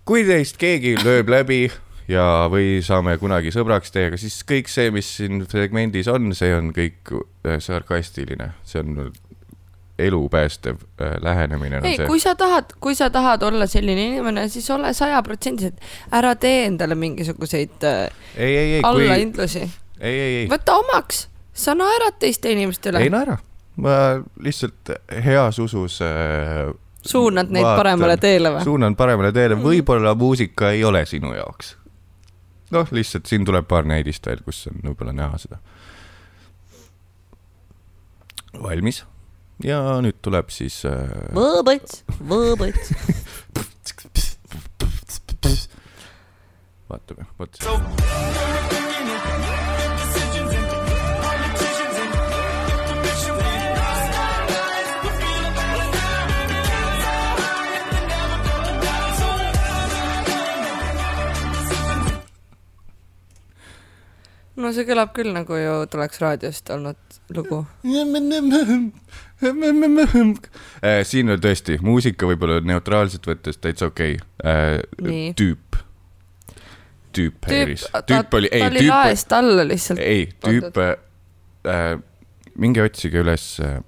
kui 0.06 0.26
teist 0.26 0.58
keegi 0.58 0.98
lööb 1.06 1.30
läbi 1.30 1.68
ja, 2.08 2.48
või 2.52 2.80
saame 2.84 3.18
kunagi 3.22 3.52
sõbraks 3.56 3.92
teiega, 3.94 4.18
siis 4.20 4.42
kõik 4.48 4.68
see, 4.72 4.92
mis 4.92 5.10
siin 5.18 5.46
segmendis 5.52 6.08
on, 6.12 6.34
see 6.36 6.54
on 6.56 6.72
kõik 6.76 7.14
äh, 7.16 7.60
sarkastiline, 7.64 8.52
see 8.68 8.82
on 8.84 9.12
elu 10.04 10.20
päästev 10.34 10.80
äh, 11.02 11.16
lähenemine 11.22 11.80
ei, 11.86 12.00
kui 12.08 12.20
sa 12.20 12.34
tahad, 12.36 12.74
kui 12.82 12.96
sa 12.98 13.10
tahad 13.14 13.44
olla 13.46 13.68
selline 13.70 14.08
inimene, 14.10 14.48
siis 14.50 14.66
ole 14.74 14.90
sajaprotsendiliselt, 14.94 15.80
ära 16.12 16.34
tee 16.36 16.66
endale 16.66 16.96
mingisuguseid 16.98 17.86
äh, 17.86 18.08
ei, 18.36 18.56
ei, 18.58 18.58
ei, 18.58 18.82
kui, 18.82 19.04
ei, 19.04 19.10
allahindlusi. 19.10 19.60
ei, 20.00 20.14
ei, 20.20 20.36
ei, 20.42 20.48
võta 20.52 20.80
omaks, 20.82 21.28
sa 21.54 21.76
naerad 21.78 22.18
teiste 22.20 22.52
inimeste 22.52 22.90
üle 22.90 23.04
ei, 23.06 23.14
naera, 23.14 23.38
ma 23.78 24.00
lihtsalt 24.44 24.96
heas 25.24 25.62
usus 25.62 26.00
äh, 26.02 26.74
suunad 27.06 27.54
neid 27.54 27.64
vaatan. 27.66 27.80
paremale 27.84 28.18
teele 28.18 28.52
või? 28.58 28.66
suunan 28.66 28.96
paremale 28.98 29.32
teele, 29.32 29.56
Mhm. 29.56 29.64
võib-olla 29.70 30.16
muusika 30.18 30.72
ei 30.74 30.84
ole 30.84 31.06
sinu 31.06 31.34
jaoks. 31.38 31.76
noh, 32.74 32.90
lihtsalt 32.92 33.30
siin 33.30 33.46
tuleb 33.48 33.68
paar 33.70 33.88
näidist 33.90 34.26
veel, 34.30 34.44
kus 34.46 34.66
on 34.72 34.82
võib-olla 34.84 35.14
näha 35.16 35.40
seda. 35.42 35.62
valmis 38.64 39.04
ja 39.64 39.80
nüüd 40.04 40.20
tuleb 40.22 40.52
siis 40.54 40.84
äh,. 40.90 41.34
võõbõts, 41.34 42.04
võõbõts. 42.22 42.94
vaatame, 46.94 47.26
vot. 47.40 47.58
No 64.60 64.72
see 64.74 64.86
kõlab 64.88 65.14
küll 65.16 65.34
nagu 65.34 65.58
ju 65.58 65.78
tuleks 65.92 66.22
raadiost 66.22 66.70
olnud 66.74 67.18
lugu. 67.34 67.64
Äh, 70.84 71.02
siin 71.08 71.34
on 71.34 71.42
tõesti 71.42 71.80
muusika 71.84 72.30
võib-olla 72.30 72.60
neutraalselt 72.66 73.26
võttes 73.28 73.60
täitsa 73.62 73.90
okei 73.90 74.18
okay. 74.20 74.84
Nii.. 75.04 75.34
tüüp, 75.40 75.80
tüüp 77.16 77.50
häiris, 77.50 77.88
ta, 77.92 78.04
tüüp 78.08 78.38
oli, 78.40 78.52
ta 78.52 78.60
ei 78.60 78.68
oli 78.70 78.84
tüüp, 78.86 78.94
laest 78.94 79.36
alla 79.36 79.66
lihtsalt. 79.68 80.04
ei 80.04 80.30
tüüp 80.46 80.80
äh,, 80.84 81.98
minge 82.56 82.86
otsige 82.86 83.24
üles 83.24 83.48
äh, 83.64 83.80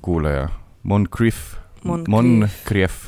kuulaja, 0.00 0.48
Moncrief, 0.82 1.58
Moncrief. 1.84 2.14
Moncrief, 2.14 3.02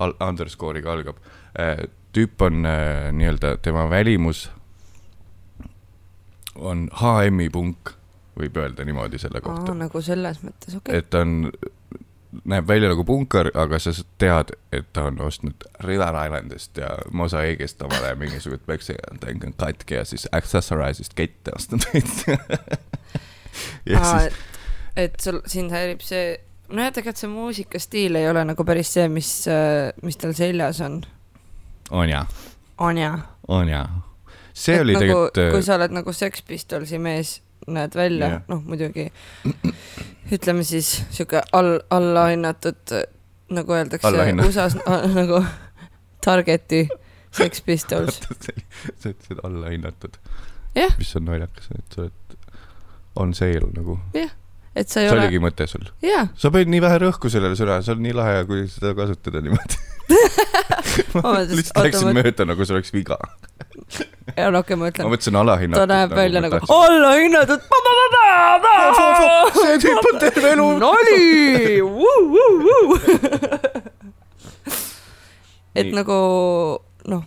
underscore'iga 0.00 0.96
algab 0.96 1.20
äh,. 1.58 1.86
tüüp 2.14 2.42
on 2.46 2.64
äh, 2.66 3.12
nii-öelda 3.14 3.56
tema 3.62 3.86
välimus 3.90 4.48
on 6.58 6.88
HM-i 7.00 7.50
punk, 7.50 7.94
võib 8.38 8.56
öelda 8.58 8.84
niimoodi 8.86 9.18
selle 9.22 9.40
kohta 9.44 9.74
nagu 9.78 10.02
selles 10.02 10.40
mõttes, 10.42 10.76
okei 10.76 10.90
okay.. 10.90 11.02
et 11.02 11.10
ta 11.10 11.22
on, 11.24 11.50
näeb 12.50 12.68
välja 12.68 12.90
nagu 12.90 13.04
punkar, 13.06 13.50
aga 13.54 13.78
sa 13.82 13.92
tead, 14.18 14.54
et 14.74 14.86
ta 14.92 15.06
on 15.10 15.20
ostnud 15.24 15.66
River 15.86 16.18
Islandist 16.24 16.78
ja 16.80 16.90
Mosaigist 17.12 17.82
omale 17.82 18.14
mingisugust 18.18 18.66
on 18.68 19.54
katki 19.58 19.94
ja 19.94 20.04
siis 20.04 20.26
Accessorize'ist 20.32 21.14
kette 21.14 21.54
ostnud. 21.56 21.86
ja 23.90 24.00
Aa, 24.00 24.20
siis, 24.20 24.34
et 24.96 25.20
sul, 25.20 25.40
sind 25.46 25.74
häirib 25.74 26.02
see, 26.04 26.34
nojah, 26.68 26.92
tegelikult 26.94 27.22
see 27.22 27.30
muusikastiil 27.30 28.18
ei 28.18 28.28
ole 28.30 28.44
nagu 28.44 28.66
päris 28.66 28.94
see, 28.96 29.08
mis, 29.08 29.30
mis 30.02 30.18
tal 30.20 30.34
seljas 30.34 30.82
on. 30.84 31.02
on 31.90 32.08
ja, 32.10 32.26
on 32.78 32.98
ja. 32.98 33.18
on 33.48 33.68
ja. 33.68 33.86
See 34.54 34.78
oli 34.80 34.94
nagu, 34.96 35.04
tegelikult 35.04 35.42
äh, 35.42 35.50
kui 35.54 35.66
sa 35.66 35.78
oled 35.78 35.96
nagu 35.96 36.14
Sex 36.16 36.44
Pistolsi 36.46 37.00
mees, 37.02 37.36
näed 37.66 37.96
välja 37.98 38.30
yeah., 38.36 38.44
noh 38.50 38.62
muidugi 38.64 39.08
ütleme 40.34 40.64
siis 40.64 40.90
sihuke 41.12 41.42
all, 41.52 41.78
allahinnatud, 41.92 42.94
nagu 43.54 43.76
öeldakse. 43.76 44.12
USA-s 44.46 44.78
nagu 45.14 45.42
target'i 46.24 46.86
Sex 47.34 47.60
Pistols. 47.66 48.20
sa 48.22 49.10
ütlesid 49.10 49.42
allahinnatud 49.42 50.16
Jah. 50.74 50.94
mis 50.98 51.16
on 51.16 51.28
naljakas, 51.28 51.68
et 51.74 51.94
sa 51.94 52.06
oled 52.06 52.38
on 53.16 53.34
sale 53.34 53.68
nagu. 53.74 53.98
jah, 54.14 54.30
et 54.74 54.90
sa 54.90 55.02
ei 55.02 55.08
see 55.08 55.14
ole, 55.14 55.26
oligi 55.26 55.42
mõte 55.42 55.66
sul. 55.70 55.86
jaa, 56.02 56.26
sa 56.38 56.50
panid 56.54 56.72
nii 56.72 56.82
vähe 56.82 57.02
rõhku 57.04 57.30
sellele 57.30 57.58
sõnale, 57.58 57.84
see 57.86 57.94
on 57.94 58.02
nii 58.02 58.14
lahe, 58.16 58.40
kui 58.48 58.64
seda 58.70 58.94
kasutada 58.98 59.42
niimoodi. 59.44 59.82
ma 61.16 61.36
lihtsalt 61.46 61.86
läksin 61.86 62.10
mööda, 62.16 62.46
nagu 62.48 62.66
see 62.66 62.76
oleks 62.76 62.92
viga. 62.94 63.18
Ja 64.36 64.50
no 64.50 64.58
okei, 64.64 64.76
ma 64.76 64.86
ma 64.86 64.90
ütlen, 64.92 65.10
mõtlesin 65.12 65.36
alahinnatud. 65.38 65.80
ta 65.80 65.86
näeb 65.90 66.14
välja 66.16 66.40
nagu 66.44 66.60
allahinnatud. 66.76 67.60
see 69.58 69.76
tüüp 69.84 70.08
on 70.10 70.18
terve 70.22 70.50
elu. 70.54 70.66
nali, 70.82 71.22
et 75.74 75.86
Nii. 75.86 75.94
nagu 75.96 76.18
noh, 77.10 77.24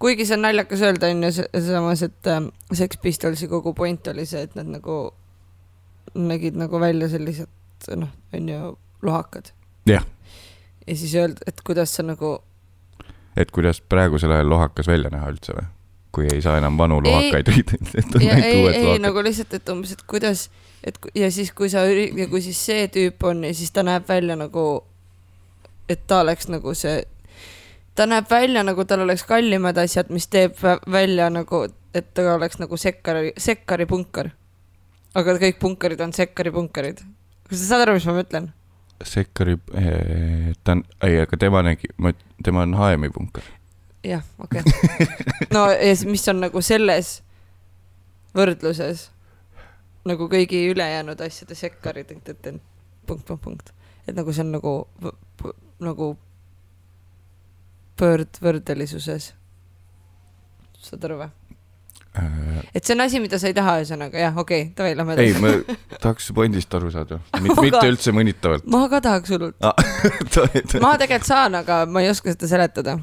kuigi 0.00 0.26
see 0.26 0.36
on 0.38 0.44
naljakas 0.46 0.84
öelda, 0.86 1.10
onju, 1.14 1.32
samas, 1.66 2.04
et 2.06 2.30
äh, 2.30 2.42
Sex 2.72 3.00
Pistolsi 3.02 3.48
kogu 3.50 3.74
point 3.76 4.12
oli 4.12 4.26
see, 4.28 4.44
et 4.48 4.54
nad 4.58 4.68
nagu 4.70 5.00
nägid 6.14 6.58
nagu 6.58 6.80
välja 6.82 7.10
sellised 7.12 7.90
noh, 7.96 8.12
onju, 8.34 8.76
lohakad. 9.06 9.52
Jah.. 9.88 10.04
ja 10.86 10.96
siis 10.96 11.14
öelda, 11.16 11.40
et 11.48 11.60
kuidas 11.66 11.94
sa 11.96 12.02
nagu 12.06 12.38
et 13.36 13.50
kuidas 13.50 13.80
praegusel 13.80 14.32
ajal 14.32 14.50
lohakas 14.50 14.88
välja 14.90 15.10
näha 15.12 15.30
üldse 15.30 15.54
või? 15.56 15.66
kui 16.12 16.26
ei 16.32 16.42
saa 16.42 16.56
enam 16.58 16.78
vanu 16.78 16.96
Ei. 16.98 17.06
lohakaid 17.06 17.48
riided, 17.52 17.90
et 17.94 18.14
on 18.14 18.22
ei, 18.22 18.56
uued 18.62 18.74
ei 18.74 18.82
lohakad. 18.82 19.02
nagu 19.04 19.22
lihtsalt, 19.22 19.54
et 19.54 19.68
umbes, 19.68 19.92
et 19.94 20.02
kuidas, 20.10 20.48
et 20.84 20.98
ja 21.14 21.30
siis, 21.30 21.52
kui 21.54 21.70
sa 21.70 21.84
ja 21.86 22.26
kui 22.32 22.42
siis 22.42 22.58
see 22.66 22.88
tüüp 22.90 23.22
on 23.30 23.44
ja 23.46 23.54
siis 23.54 23.70
ta 23.70 23.84
näeb 23.86 24.08
välja 24.08 24.34
nagu, 24.36 24.64
et 25.88 26.02
ta 26.10 26.20
oleks 26.24 26.50
nagu 26.50 26.74
see, 26.74 27.04
ta 27.94 28.08
näeb 28.10 28.26
välja 28.30 28.64
nagu 28.66 28.84
tal 28.84 29.04
oleks 29.06 29.22
kallimad 29.28 29.78
asjad, 29.78 30.10
mis 30.10 30.26
teeb 30.26 30.58
vä- 30.58 30.80
välja 30.90 31.30
nagu, 31.30 31.64
et 31.94 32.10
ta 32.14 32.26
oleks 32.34 32.58
nagu 32.58 32.76
sekkari, 32.76 33.32
sekkari 33.38 33.86
punkar. 33.86 34.30
aga 35.14 35.34
kõik 35.38 35.58
punkarid 35.62 36.00
on 36.00 36.12
sekkari 36.12 36.50
punkarid. 36.50 37.00
kas 37.48 37.58
sa 37.62 37.66
saad 37.74 37.86
aru, 37.86 37.94
mis 37.98 38.06
ma 38.06 38.18
mõtlen? 38.18 38.50
Sekkari, 39.04 39.56
ta 40.64 40.72
on, 40.72 40.84
ei, 41.06 41.20
aga 41.22 41.36
tema 41.40 41.62
nägi, 41.64 41.88
tema 42.44 42.66
on 42.66 42.76
HM-i 42.76 43.10
punkar. 43.14 43.44
jah, 44.04 44.24
okei 44.38 44.60
okay.. 44.60 45.06
no 45.54 45.66
ja 45.70 45.94
mis 46.08 46.28
on 46.28 46.40
nagu 46.44 46.62
selles 46.64 47.22
võrdluses 48.36 49.08
nagu 50.08 50.28
kõigi 50.32 50.62
ülejäänud 50.70 51.20
asjade 51.20 51.56
et 52.32 52.46
punkt, 53.06 53.26
punkt, 53.26 53.42
punkt. 53.42 53.72
et 54.06 54.16
nagu 54.16 54.32
see 54.32 54.44
on 54.44 54.52
nagu, 54.54 54.74
nagu 55.80 56.14
pöörd, 58.00 58.40
võrdelisuses. 58.40 59.34
saad 60.80 61.04
aru 61.04 61.20
või? 61.24 61.39
Et 62.74 62.82
see 62.84 62.94
on 62.96 63.04
asi, 63.04 63.20
mida 63.22 63.38
sa 63.38 63.46
ei 63.50 63.54
taha, 63.54 63.76
ühesõnaga 63.84 64.18
jah, 64.18 64.34
okei 64.42 64.64
okay,, 64.72 64.72
davai, 64.74 64.94
lähme 64.98 65.14
ei, 65.22 65.34
ma 65.38 65.52
tahaks 66.02 66.30
pointist 66.34 66.74
aru 66.74 66.90
saada, 66.90 67.20
mitte 67.44 67.68
Aga- 67.68 67.84
üldse 67.86 68.14
mõnitavalt. 68.16 68.66
ma 68.70 68.82
ka 68.90 68.98
tahaks 69.04 69.30
hullult. 69.30 69.56
ma 70.84 70.96
tegelikult 70.98 71.28
saan, 71.28 71.54
aga 71.60 71.84
ma 71.86 72.02
ei 72.02 72.10
oska 72.10 72.34
seda 72.34 72.50
seletada. 72.50 72.96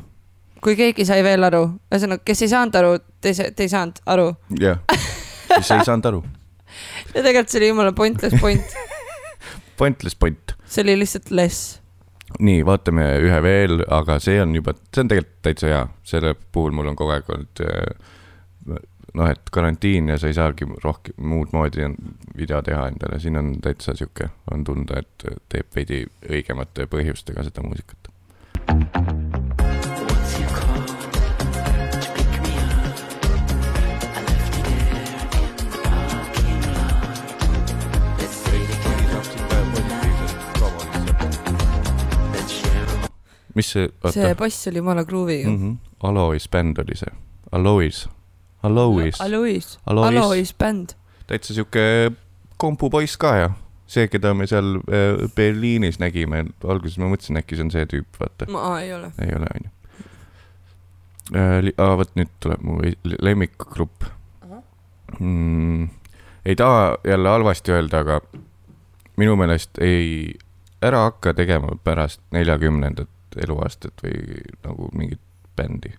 kui 0.64 0.76
keegi 0.76 1.06
sai 1.08 1.22
veel 1.24 1.48
aru, 1.48 1.64
ühesõnaga, 1.88 2.26
kes 2.28 2.44
ei 2.44 2.52
saanud 2.52 2.76
aru, 2.82 2.92
te, 3.24 3.32
te 3.32 3.64
ei 3.68 3.72
saanud 3.72 4.04
aru. 4.12 4.28
jah, 4.60 4.84
siis 4.92 5.72
ei 5.78 5.88
saanud 5.88 6.12
aru. 6.12 6.22
ja 7.16 7.24
tegelikult 7.24 7.54
see 7.54 7.62
oli 7.64 7.72
jumala 7.72 7.96
pointless 7.96 8.42
point, 8.44 8.78
Pointless 9.78 10.18
point. 10.20 10.56
see 10.66 10.84
oli 10.84 10.98
lihtsalt 11.00 11.32
less. 11.32 11.78
nii, 12.44 12.60
vaatame 12.68 13.08
ühe 13.24 13.40
veel, 13.46 13.80
aga 13.88 14.20
see 14.20 14.36
on 14.44 14.52
juba, 14.60 14.76
see 14.92 15.06
on 15.06 15.16
tegelikult 15.16 15.42
täitsa 15.48 15.72
hea, 15.72 15.82
selle 16.04 16.36
puhul 16.52 16.76
mul 16.76 16.92
on 16.92 17.00
kogu 17.00 17.16
aeg 17.16 17.30
olnud 17.32 17.64
äh, 17.64 18.82
noh, 19.14 19.30
et 19.30 19.50
karantiin 19.52 20.10
ja 20.10 20.18
sa 20.18 20.28
ei 20.28 20.36
saagi 20.38 20.68
rohkem 20.84 21.16
muud 21.18 21.54
moodi 21.54 21.88
video 22.38 22.62
teha 22.62 22.88
endale, 22.92 23.20
siin 23.20 23.38
on 23.40 23.56
täitsa 23.62 23.96
sihuke, 23.96 24.30
on 24.52 24.64
tunda, 24.68 25.00
et 25.00 25.28
teeb 25.50 25.72
veidi 25.76 26.04
õigemate 26.30 26.88
põhjustega 26.92 27.48
seda 27.48 27.66
muusikat. 27.66 28.12
Mis 43.58 43.72
see, 43.74 43.88
see 44.14 44.22
oota, 44.22 44.36
bass 44.38 44.68
oli 44.70 44.78
jumala 44.78 45.02
kruviga 45.06 45.50
mm. 45.50 45.58
-hmm. 45.58 45.78
Alois 46.06 46.46
bänd 46.50 46.78
oli 46.78 46.94
see, 46.96 47.10
Alois, 47.52 48.04
Alois, 48.68 49.78
Alois, 49.86 50.18
Alois. 50.18 50.54
Bänd. 50.58 50.96
täitsa 51.28 51.56
sihuke 51.56 52.12
kompupoiss 52.58 53.18
ka 53.22 53.36
ja 53.38 53.50
see, 53.88 54.08
keda 54.12 54.34
me 54.36 54.48
seal 54.50 54.78
äh, 54.92 55.24
Berliinis 55.36 56.00
nägime, 56.04 56.46
alguses 56.68 57.00
ma 57.02 57.10
mõtlesin, 57.12 57.40
äkki 57.40 57.58
see 57.58 57.68
on 57.68 57.74
see 57.74 57.88
tüüp, 57.90 58.20
vaata. 58.20 58.48
ei 58.82 58.94
ole. 58.94 59.12
ei 59.24 59.36
ole, 59.38 59.52
onju. 59.60 59.72
aa, 61.78 61.94
vot 62.00 62.12
nüüd 62.20 62.34
tuleb 62.44 62.64
mu 62.64 62.80
lemmikgrupp 63.04 64.08
mm,. 65.20 65.88
ei 66.46 66.56
taha 66.60 66.98
jälle 67.08 67.30
halvasti 67.30 67.76
öelda, 67.76 68.04
aga 68.04 68.22
minu 69.18 69.36
meelest 69.40 69.80
ei, 69.84 70.36
ära 70.82 71.08
hakka 71.08 71.34
tegema 71.38 71.76
pärast 71.84 72.22
neljakümnendat 72.36 73.40
eluaastat 73.44 74.04
või 74.04 74.44
nagu 74.64 74.90
mingit 74.98 75.22
bändi. 75.58 75.94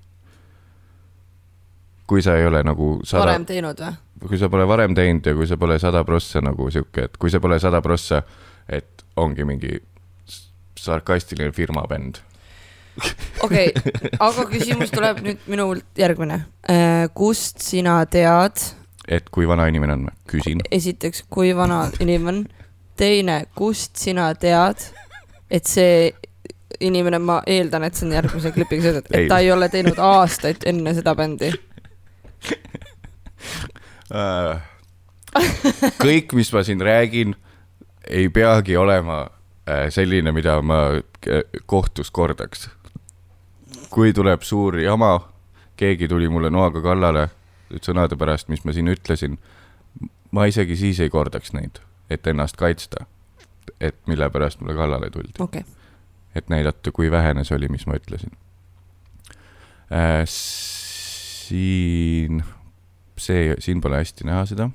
Kui 2.09 2.23
sa 2.25 2.37
ei 2.39 2.47
ole 2.49 2.63
nagu 2.67 2.99
sada 3.05 3.27
varem, 3.27 3.45
teinud 3.49 3.83
või? 3.85 3.97
kui 4.29 4.41
sa 4.41 4.49
pole 4.53 4.67
varem 4.69 4.95
teinud 4.97 5.27
ja 5.29 5.35
kui 5.37 5.47
sa 5.47 5.59
pole 5.61 5.79
sada 5.79 6.03
prossa 6.09 6.43
nagu 6.45 6.71
sihuke, 6.73 7.09
et 7.09 7.21
kui 7.21 7.31
sa 7.31 7.41
pole 7.41 7.59
sada 7.63 7.83
prossa, 7.85 8.23
et 8.69 9.05
ongi 9.21 9.45
mingi 9.49 9.77
sarkastiline 10.79 11.53
firma 11.53 11.85
bänd. 11.91 12.23
okei 13.45 13.71
okay, 13.71 13.93
aga 14.27 14.47
küsimus 14.51 14.93
tuleb 14.95 15.23
nüüd 15.23 15.47
minult 15.47 15.99
järgmine. 15.99 16.43
kust 17.15 17.63
sina 17.63 18.01
tead, 18.11 18.63
et 19.09 19.29
kui 19.31 19.49
vana 19.49 19.69
inimene 19.71 19.99
on, 19.99 20.09
küsin. 20.31 20.65
esiteks, 20.71 21.25
kui 21.31 21.55
vana 21.57 21.87
inimene 22.01 22.47
teine, 22.99 23.45
kust 23.55 23.97
sina 23.97 24.33
tead, 24.35 24.83
et 25.51 25.69
see 25.69 26.11
inimene, 26.85 27.19
ma 27.23 27.39
eeldan, 27.47 27.87
et 27.87 27.97
see 27.97 28.07
on 28.09 28.15
järgmise 28.17 28.53
klipiga 28.55 28.85
seotud, 28.89 29.15
et 29.15 29.29
ta 29.31 29.41
ei 29.43 29.51
ole 29.53 29.69
teinud 29.73 29.99
aastaid 30.03 30.67
enne 30.69 30.95
seda 30.97 31.15
bändi. 31.19 31.53
Äh, 34.09 34.61
kõik, 36.01 36.33
mis 36.33 36.49
ma 36.53 36.63
siin 36.65 36.81
räägin, 36.81 37.35
ei 38.09 38.31
peagi 38.33 38.77
olema 38.81 39.19
äh, 39.69 39.89
selline, 39.93 40.33
mida 40.33 40.55
ma 40.65 40.79
äh, 40.97 41.43
kohtus 41.67 42.11
kordaks. 42.11 42.71
kui 43.91 44.13
tuleb 44.13 44.43
suur 44.43 44.79
jama, 44.81 45.29
keegi 45.77 46.09
tuli 46.09 46.29
mulle 46.29 46.51
noaga 46.51 46.81
kallale 46.83 47.29
sõnade 47.85 48.17
pärast, 48.17 48.49
mis 48.49 48.65
ma 48.65 48.73
siin 48.73 48.89
ütlesin, 48.89 49.39
ma 50.33 50.45
isegi 50.49 50.77
siis 50.77 51.01
ei 51.01 51.11
kordaks 51.11 51.53
neid, 51.53 51.81
et 52.11 52.27
ennast 52.27 52.57
kaitsta. 52.57 53.07
et 53.81 53.97
mille 54.07 54.31
pärast 54.31 54.61
mulle 54.61 54.75
kallale 54.75 55.11
tuldi. 55.11 55.37
okay., 55.39 55.63
et 56.35 56.49
näidata, 56.49 56.93
kui 56.93 57.11
vähene 57.11 57.45
see 57.45 57.57
oli, 57.57 57.69
mis 57.69 57.87
ma 57.87 58.01
ütlesin 58.01 58.33
äh,. 59.93 60.25
siin, 61.49 62.43
see, 63.19 63.55
siin 63.65 63.81
pole 63.85 64.01
hästi 64.03 64.27
näha 64.29 64.45
seda. 64.51 64.69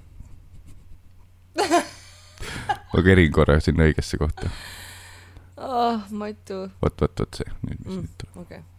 ma 2.94 3.04
kerin 3.06 3.32
korra 3.34 3.60
sinna 3.64 3.88
õigesse 3.90 4.20
kohta. 4.22 4.50
oh,. 5.58 6.02
Matu, 6.12 6.66
vot, 6.82 7.02
vot, 7.02 7.20
vot 7.20 7.42
see, 7.42 7.50
nüüd 7.68 7.80
mis 7.86 7.94
Mm. 7.94 8.02
nüüd 8.06 8.16
tuleb. 8.24 8.38
okei 8.46 8.60
okay.. 8.60 8.70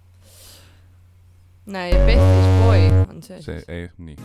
näe, 1.67 1.93
Bethis 2.09 2.51
Boy 2.65 2.91
on 3.09 3.23
see, 3.23 3.41
see, 3.43 3.63
ei, 3.69 3.89
nii. 3.99 4.17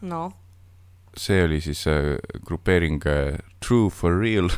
noh, 0.00 0.32
see 1.16 1.42
oli 1.44 1.60
siis 1.60 1.86
äh, 1.86 2.16
grupeering 2.46 3.02
äh, 3.06 3.38
True 3.60 3.90
for 3.90 4.20
real. 4.20 4.50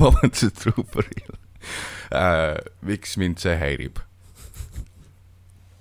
vabandust, 0.00 0.56
True 0.60 0.84
for 0.84 1.04
real 1.04 1.36
äh,. 2.10 2.58
miks 2.82 3.16
mind 3.16 3.38
see 3.38 3.56
häirib 3.56 4.00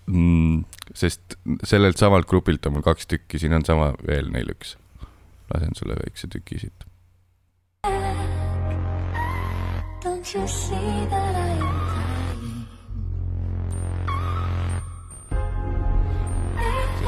mm,? 0.05 0.65
sest 0.93 1.37
sellelt 1.63 1.97
samalt 1.97 2.27
grupilt 2.27 2.65
on 2.65 2.73
mul 2.77 2.85
kaks 2.85 3.07
tükki, 3.07 3.39
siin 3.39 3.53
on 3.53 3.65
sama 3.65 3.93
veel 4.07 4.31
neil 4.33 4.49
üks. 4.53 4.77
lasen 5.53 5.75
sulle 5.77 5.95
väikse 5.99 6.27
tüki 6.27 6.59
siit. 6.61 6.85
Don't 10.03 10.33
you 10.33 10.47
see 10.47 11.07
that 11.09 11.35
I 11.35 11.48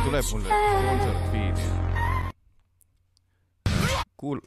tuleb 0.03 0.25
mulle 0.31 0.49
feed. 1.31 1.57
kuul-. 4.17 4.41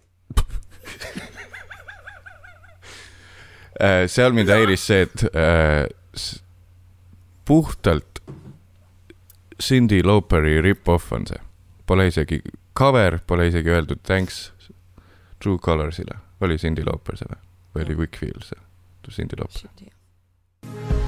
seal 4.06 4.32
mind 4.32 4.48
häiris 4.48 4.86
see, 4.86 5.02
et 5.06 5.24
äh, 5.34 5.86
puhtalt 7.44 8.22
Cindy 9.62 10.02
Lauperi 10.02 10.60
rip-off 10.62 11.12
on 11.12 11.26
see. 11.26 11.40
Pole 11.86 12.06
isegi 12.10 12.40
cover, 12.78 13.18
pole 13.26 13.46
isegi 13.50 13.70
öeldud 13.70 14.02
thanks 14.02 14.52
True 15.42 15.58
Colors'ile. 15.58 16.18
oli 16.40 16.58
Cindy 16.58 16.82
Lauper 16.86 17.16
see 17.16 17.28
või? 17.30 17.40
või 17.74 17.84
oli 17.84 17.96
Wickfield 18.02 18.44
see? 18.48 18.60
Cindy 19.10 19.36
Lauper. 19.36 21.03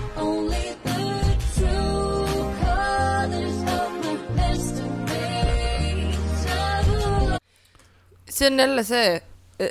See 8.36 8.50
on 8.50 8.60
jälle 8.60 8.84
see, 8.84 9.20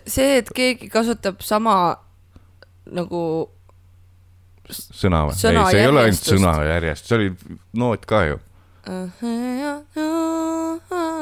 see, 0.08 0.40
et 0.42 0.50
keegi 0.56 0.90
kasutab 0.94 1.44
sama 1.46 1.76
nagu 2.86 3.22
sõna 4.72 5.26
või? 5.28 5.36
Ei, 5.36 5.40
see 5.40 5.82
ei 5.84 5.90
ole 5.90 6.06
ainult 6.08 6.30
sõna 6.32 6.56
järjest, 6.66 7.10
see 7.10 7.18
oli 7.20 7.32
noot 7.82 8.06
ka 8.10 8.24
ju. 8.32 8.40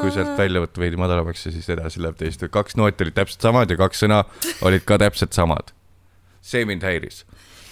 kui 0.04 0.12
sealt 0.12 0.34
välja 0.40 0.60
võtta 0.64 0.82
veidi 0.84 1.00
madalamaks 1.00 1.46
ja 1.48 1.54
siis 1.56 1.70
edasi 1.72 2.02
läheb 2.04 2.18
teist, 2.20 2.44
kaks 2.52 2.76
nooti 2.80 3.06
olid 3.06 3.16
täpselt 3.16 3.46
samad 3.48 3.72
ja 3.72 3.80
kaks 3.80 4.04
sõna 4.04 4.24
olid 4.68 4.84
ka 4.88 5.00
täpselt 5.00 5.36
samad. 5.36 5.72
see 6.42 6.66
mind 6.68 6.84
häiris. 6.84 7.24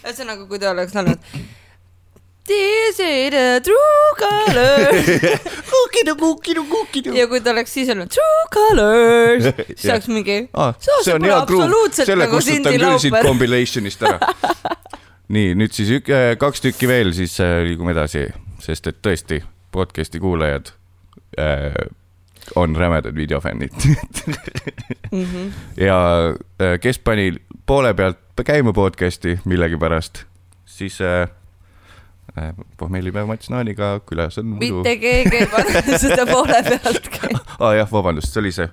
ühesõnaga, 0.03 0.47
kui 0.47 0.59
ta 0.59 0.71
oleks 0.75 0.95
laulnud 0.95 1.19
This 2.47 2.99
is 2.99 3.29
the 3.31 3.61
true 3.63 4.11
color 4.17 4.89
kukidu, 5.71 6.15
kukidu, 6.15 6.63
kukidu. 6.65 7.13
ja 7.13 7.27
kui 7.29 7.41
ta 7.41 7.53
oleks 7.53 7.73
siis 7.73 7.89
olnud 7.93 8.09
true 8.09 8.47
colors, 8.53 9.45
siis 9.77 9.91
oleks 9.91 10.09
mingi 10.09 10.37
Ah, 10.53 10.73
See 10.81 11.13
on- 11.13 11.21
pole 11.21 11.35
absoluutselt 11.37 12.09
selle 12.09 12.25
nagu 12.25 12.39
kustutan 12.39 12.73
küll 12.73 12.97
siit 13.03 13.17
compilation'ist 13.27 14.05
ära. 14.09 14.33
nii, 15.35 15.53
nüüd 15.59 15.75
siis 15.75 15.91
ük, 15.99 16.09
kaks 16.41 16.65
tükki 16.65 16.89
veel, 16.89 17.13
siis 17.15 17.37
äh, 17.45 17.61
liigume 17.67 17.93
edasi, 17.93 18.25
sest 18.63 18.89
et 18.89 18.97
tõesti, 19.05 19.43
podcast'i 19.71 20.19
kuulajad 20.23 20.73
äh, 21.39 21.69
on 22.57 22.73
rämedad 22.75 23.15
videofännid 23.15 23.71
mm. 25.11 25.23
-hmm. 25.25 25.51
ja 25.77 25.99
äh, 26.61 26.79
kes 26.81 26.99
pani 26.99 27.35
poole 27.65 27.93
pealt 27.93 28.17
käima 28.45 28.73
podcast'i 28.73 29.37
millegipärast, 29.45 30.23
siis 30.65 31.01
äh, 31.01 31.21
äh, 31.21 31.29
pohmellipäev 32.77 33.27
Mats 33.27 33.49
Naaniga 33.51 33.93
külas 34.07 34.39
on 34.39 34.53
muidu. 34.55 34.81
mitte 34.81 34.97
keegi 35.01 35.43
ei 35.43 35.47
pane 35.51 35.83
seda 36.03 36.25
poole 36.29 36.63
pealt 36.67 37.07
käima. 37.11 37.43
aa 37.59 37.69
ah, 37.69 37.77
jah, 37.81 37.91
vabandust, 37.91 38.31
see 38.31 38.43
oli 38.43 38.53
see 38.55 38.69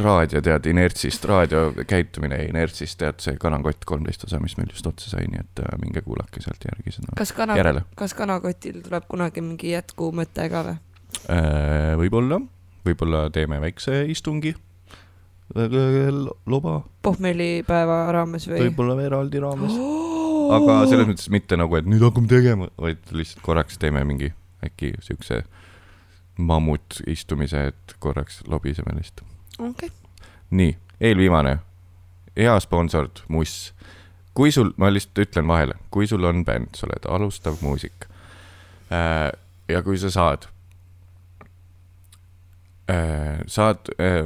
raadio, 0.00 0.40
tead, 0.44 0.66
inertsist, 0.70 1.24
raadio 1.28 1.66
käitumine 1.88 2.38
inertsist, 2.48 2.96
tead 3.00 3.20
see 3.22 3.36
kanakott 3.40 3.84
kolmteist 3.88 4.24
osa, 4.24 4.40
mis 4.40 4.56
meil 4.56 4.70
just 4.72 4.86
otsa 4.88 5.12
sai, 5.12 5.26
nii 5.30 5.42
et 5.42 5.62
äh, 5.64 5.74
minge 5.82 6.02
kuulake 6.06 6.42
sealt 6.44 6.64
järgi 6.68 6.96
seda 6.96 7.16
kas 7.18 7.34
kana 7.36 7.56
järele., 7.58 7.84
kas 7.98 8.16
kanakotil 8.16 8.80
tuleb 8.84 9.08
kunagi 9.10 9.44
mingi 9.44 9.74
jätkumõte 9.74 10.48
ka 10.52 10.64
või? 10.68 10.76
äh,. 11.28 11.92
võib-olla, 12.00 12.40
võib-olla 12.88 13.26
teeme 13.34 13.60
väikse 13.62 14.02
istungi 14.12 14.54
äh, 14.56 16.08
loba, 16.46 16.80
pohmellipäeva 17.04 18.06
raames 18.16 18.48
või? 18.48 18.64
võib-olla 18.68 18.96
eraldi 19.04 19.44
raames, 19.44 19.76
aga 20.56 20.78
selles 20.90 21.08
mõttes 21.08 21.30
mitte 21.32 21.58
nagu, 21.58 21.76
et 21.78 21.88
nüüd 21.88 22.02
hakkame 22.04 22.30
tegema, 22.30 22.68
vaid 22.80 23.02
lihtsalt 23.14 23.44
korraks 23.46 23.78
teeme 23.82 24.04
mingi 24.08 24.32
äkki 24.64 24.92
siukse 25.02 25.42
mammutistumise, 26.38 27.66
et 27.72 27.96
korraks 28.02 28.40
lobiseme 28.48 28.96
lihtsalt. 28.96 29.26
okei, 29.58 29.90
nii, 30.50 30.76
eelviimane, 31.00 31.58
hea 32.36 32.56
sponsor, 32.60 33.08
Muss. 33.28 33.74
kui 34.34 34.52
sul, 34.52 34.72
ma 34.76 34.92
lihtsalt 34.92 35.26
ütlen 35.26 35.48
vahele, 35.48 35.76
kui 35.90 36.06
sul 36.06 36.24
on 36.24 36.44
bänd, 36.44 36.74
sa 36.78 36.86
oled 36.88 37.08
alustav 37.08 37.60
muusik 37.60 38.08
äh, 38.88 39.30
ja 39.68 39.82
kui 39.82 39.98
sa 39.98 40.10
saad 40.10 40.48
saad, 43.46 43.76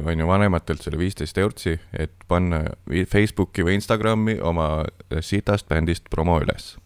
on 0.05 0.19
ju, 0.19 0.27
vanematelt 0.27 0.81
selle 0.81 0.97
viisteist 0.97 1.37
eurtsi, 1.37 1.79
et 1.93 2.13
panna 2.27 2.63
Facebooki 3.09 3.63
või 3.65 3.77
Instagrami 3.77 4.39
oma 4.41 4.85
sitast 5.21 5.67
bändist 5.69 6.09
promo 6.09 6.39
üles. 6.41 6.77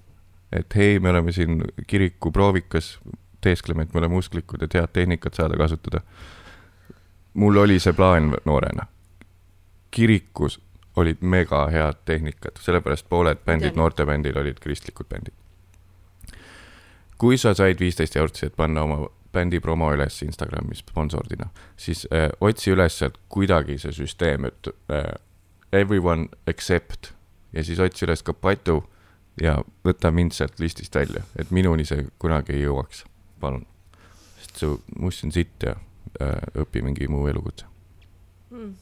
et 0.52 0.76
hei, 0.76 1.00
me 1.00 1.10
oleme 1.10 1.32
siin 1.32 1.64
kiriku 1.88 2.32
proovikas, 2.32 3.00
teeskleme, 3.42 3.84
et 3.84 3.94
me 3.94 4.00
oleme 4.00 4.16
usklikud, 4.16 4.64
et 4.64 4.74
head 4.74 4.92
tehnikat 4.94 5.34
saada 5.34 5.58
kasutada. 5.58 6.02
mul 7.34 7.58
oli 7.58 7.80
see 7.80 7.94
plaan 7.94 8.36
noorena. 8.46 8.86
kirikus 9.92 10.60
olid 10.96 11.18
mega 11.22 11.68
head 11.68 12.04
tehnikad, 12.06 12.60
sellepärast 12.60 13.10
pooled 13.10 13.38
bändid 13.46 13.76
noortebändil 13.76 14.38
olid 14.38 14.60
kristlikud 14.60 15.06
bändid. 15.10 15.34
kui 17.18 17.38
sa 17.38 17.54
said 17.54 17.80
viisteist 17.80 18.16
eurtsi, 18.16 18.46
et 18.46 18.56
panna 18.56 18.82
oma 18.82 19.08
bändi 19.34 19.60
promo 19.64 19.92
üles 19.94 20.22
Instagramis 20.26 20.84
sponsordina, 20.84 21.50
siis 21.78 22.06
äh, 22.14 22.30
otsi 22.42 22.74
üles 22.76 22.98
sealt 23.00 23.18
kuidagi 23.32 23.78
see 23.82 23.94
süsteem, 23.96 24.46
et 24.50 24.72
äh, 24.92 25.14
everyone 25.72 26.28
except 26.48 27.14
ja 27.54 27.64
siis 27.64 27.80
otsi 27.80 28.06
üles 28.06 28.24
ka 28.24 28.34
Patu 28.34 28.82
ja 29.42 29.58
võta 29.86 30.12
mind 30.12 30.36
sealt 30.36 30.60
listist 30.60 30.96
välja, 30.96 31.24
et 31.40 31.52
minuni 31.52 31.86
see 31.88 32.06
kunagi 32.20 32.58
ei 32.58 32.66
jõuaks, 32.66 33.06
palun. 33.40 33.66
sest 34.42 34.64
su 34.64 34.72
must 35.00 35.24
on 35.26 35.32
sitt 35.32 35.64
ja 35.64 35.76
äh, 36.22 36.40
õpi 36.64 36.84
mingi 36.84 37.08
muu 37.08 37.28
elukutse. 37.32 37.66
mm.. 38.50 38.74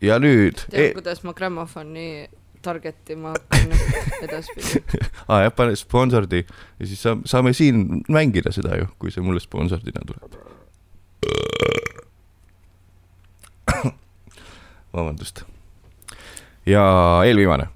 ja 0.00 0.18
nüüd 0.22 0.64
tean, 0.70 0.94
kuidas 0.96 1.22
ma 1.24 1.36
grammofoni 1.36 2.08
target 2.66 3.10
ima 3.14 3.32
hakkan 3.34 3.70
edaspidi. 4.26 4.82
aa 5.28 5.40
jah, 5.46 5.52
pane 5.56 5.76
sponsordi 5.78 6.42
ja 6.42 6.86
siis 6.86 7.02
saame, 7.06 7.22
saame 7.30 7.52
siin 7.56 8.02
mängida 8.12 8.52
seda 8.54 8.76
ju, 8.80 8.90
kui 8.98 9.14
see 9.14 9.24
mulle 9.24 9.40
sponsordina 9.42 10.02
tuleb. 10.08 10.32
vabandust. 14.96 15.44
ja 16.66 16.84
eelviimane. 17.24 17.66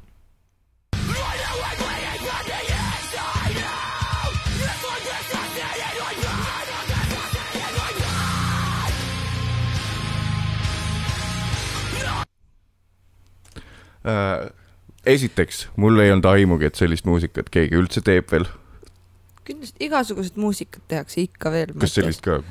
Esiteks, 15.07 15.69
mul 15.81 15.99
ei 16.03 16.13
olnud 16.13 16.25
aimugi, 16.29 16.65
et 16.69 16.77
sellist 16.77 17.07
muusikat 17.09 17.49
keegi 17.53 17.77
üldse 17.79 18.01
teeb 18.05 18.27
veel. 18.33 18.47
kindlasti 19.51 19.85
igasugused 19.87 20.37
muusikat 20.39 20.83
tehakse 20.89 21.21
ikka 21.25 21.51
veel. 21.51 21.73
kas 21.81 21.95
sellist 21.97 22.21
ka? 22.23 22.39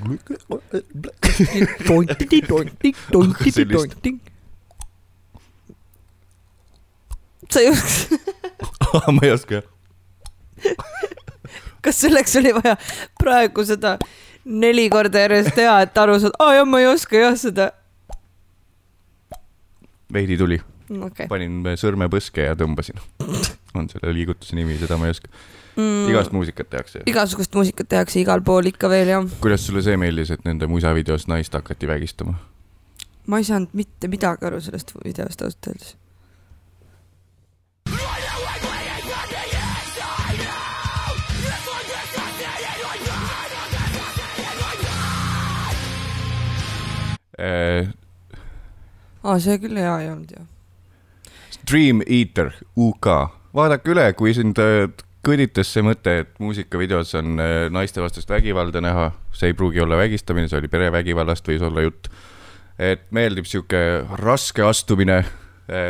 sa 7.49 7.59
ei 7.59 7.69
oska, 7.69 8.17
ma 9.15 9.21
ei 9.23 9.31
oska. 9.31 9.61
kas 11.81 12.01
selleks 12.01 12.35
oli 12.41 12.53
vaja 12.57 12.75
praegu 13.21 13.65
seda 13.65 13.97
neli 14.45 14.89
korda 14.89 15.19
järjest 15.25 15.53
teha, 15.55 15.81
et 15.85 15.97
aru 15.97 16.19
saada, 16.19 16.35
aa 16.41 16.57
jah, 16.57 16.67
ma 16.67 16.81
ei 16.81 16.87
oska 16.89 17.15
jah 17.17 17.37
seda. 17.37 17.71
veidi 20.13 20.37
tuli, 20.37 20.59
okei. 21.09 21.29
panin 21.31 21.61
sõrme 21.79 22.09
põske 22.11 22.49
ja 22.49 22.57
tõmbasin. 22.59 22.99
on 23.77 23.89
selle 23.91 24.13
liigutuse 24.15 24.57
nimi, 24.57 24.77
seda 24.81 24.97
ma 24.97 25.09
ei 25.09 25.15
oska. 25.15 25.31
Mm. 25.79 26.09
igast 26.11 26.33
muusikat 26.35 26.69
tehakse. 26.69 27.03
igasugust 27.07 27.55
muusikat 27.55 27.89
tehakse 27.89 28.19
igal 28.19 28.41
pool 28.43 28.67
ikka 28.71 28.89
veel 28.91 29.13
jah. 29.13 29.31
kuidas 29.39 29.65
sulle 29.67 29.85
see 29.85 29.97
meeldis, 29.97 30.33
et 30.35 30.45
nende 30.47 30.67
musavideos 30.67 31.29
naist 31.31 31.55
hakati 31.55 31.87
vägistama? 31.87 32.35
ma 33.29 33.39
ei 33.39 33.47
saanud 33.47 33.73
mitte 33.77 34.09
midagi 34.11 34.49
aru 34.49 34.61
sellest 34.61 34.95
videost 35.05 35.41
ausalt 35.45 35.73
öeldes. 35.73 35.97
Äh, 47.39 47.87
aa, 49.23 49.37
see 49.39 49.55
küll 49.63 49.77
hea 49.79 49.93
ei 50.01 50.09
olnud 50.11 50.33
ju. 50.35 50.41
Dream 51.69 52.01
Eater 52.01 52.49
UK, 52.77 53.07
vaadake 53.53 53.91
üle, 53.93 54.07
kui 54.17 54.31
sind 54.33 54.57
äh, 54.57 54.87
kõditas 55.25 55.69
see 55.69 55.83
mõte, 55.85 56.15
et 56.23 56.31
muusikavideos 56.41 57.11
on 57.19 57.37
äh, 57.43 57.67
naistevastast 57.73 58.31
vägivalda 58.31 58.81
näha, 58.81 59.11
see 59.37 59.51
ei 59.51 59.57
pruugi 59.57 59.83
olla 59.83 59.99
vägistamine, 59.99 60.49
see 60.49 60.57
oli 60.57 60.71
perevägivallast, 60.71 61.45
võis 61.51 61.65
olla 61.67 61.83
jutt. 61.85 62.09
et 62.79 63.05
meeldib 63.11 63.45
sihuke 63.45 63.83
raske 64.17 64.63
astumine, 64.65 65.19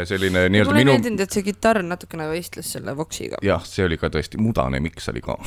selline 0.10 0.48
nii-öelda 0.52 0.74
mulle 0.74 0.82
ei 0.82 0.86
minu, 0.90 0.98
meeldinud, 0.98 1.24
et 1.24 1.38
see 1.38 1.46
kitarr 1.46 1.80
natukene 1.86 2.28
võistles 2.28 2.74
selle 2.76 2.98
Voxiga. 2.98 3.40
jah, 3.46 3.64
see 3.64 3.86
oli 3.88 3.96
ka 4.02 4.12
tõesti, 4.12 4.42
mudane 4.42 4.84
miks 4.84 5.08
oli 5.14 5.24
ka. 5.24 5.38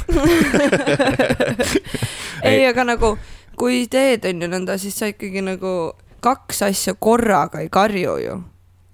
ei, 2.48 2.64
aga 2.70 2.88
nagu 2.94 3.18
kui 3.58 3.84
teed 3.92 4.24
on 4.32 4.46
ju 4.46 4.52
nõnda, 4.56 4.80
siis 4.80 4.96
sa 4.96 5.12
ikkagi 5.12 5.44
nagu 5.44 5.92
kaks 6.24 6.64
asja 6.70 6.96
korraga 6.96 7.60
ei 7.60 7.68
karju 7.68 8.20
ju, 8.24 8.42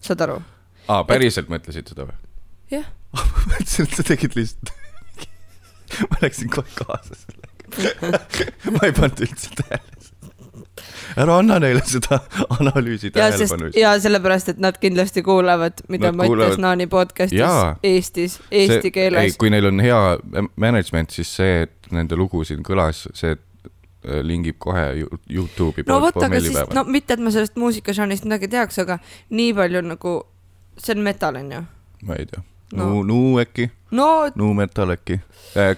saad 0.03 0.27
aru? 0.27 0.40
aa, 0.88 1.05
päriselt 1.09 1.51
mõtlesid 1.53 1.92
seda 1.92 2.09
või? 2.09 2.16
jah, 2.74 2.88
ma 3.14 3.24
mõtlesin, 3.55 3.88
et 3.88 3.96
sa 3.98 4.07
tegid 4.09 4.37
lihtsalt. 4.38 4.74
ma 6.11 6.20
läksin 6.24 6.51
kohe 6.53 6.68
kaasa 6.77 7.16
sellega. 7.16 7.48
ma 8.74 8.85
ei 8.88 8.92
pannud 8.96 9.24
üldse 9.27 9.55
tähele. 9.59 9.85
ära 11.18 11.35
anna 11.40 11.57
neile 11.62 11.81
seda 11.88 12.20
analüüsi 12.59 13.11
tähelepanu. 13.11 13.70
ja 13.77 13.94
sellepärast, 14.01 14.53
et 14.53 14.61
nad 14.62 14.77
kindlasti 14.81 15.22
kuulavad, 15.27 15.81
mida 15.88 16.12
Nad 16.12 16.20
Mattias 16.20 16.31
kuulavad- 16.35 16.62
Naani 16.62 16.87
podcast'is 16.92 17.38
Jaa. 17.40 17.77
Eestis, 17.83 18.38
eesti 18.51 18.92
keeles. 18.94 19.37
kui 19.40 19.51
neil 19.51 19.66
on 19.72 19.81
hea 19.83 19.98
management, 20.57 21.11
siis 21.16 21.33
see, 21.40 21.62
et 21.66 21.90
nende 21.92 22.16
lugu 22.16 22.44
siin 22.44 22.62
kõlas, 22.66 23.07
see 23.18 23.35
äh, 23.35 24.20
lingib 24.22 24.61
kohe 24.62 24.85
Youtube'i 25.33 25.88
no 25.88 26.01
vot, 26.05 26.20
aga 26.22 26.40
siis, 26.44 26.61
no 26.77 26.85
mitte, 26.88 27.16
et 27.16 27.24
ma 27.24 27.33
sellest 27.35 27.57
muusikažanrist 27.59 28.29
midagi 28.29 28.53
teaks, 28.55 28.79
aga 28.85 29.01
nii 29.35 29.53
palju 29.59 29.83
nagu, 29.88 30.14
see 30.78 30.96
on 30.96 31.02
metal 31.04 31.36
onju. 31.36 31.64
ma 32.02 32.14
ei 32.18 32.26
tea, 32.26 32.42
no. 32.72 32.88
nu-, 32.90 33.02
nu 33.02 33.40
äkki, 33.42 33.70
no 33.90 34.28
nu 34.36 34.52
metal 34.54 34.94
äkki. 34.94 35.20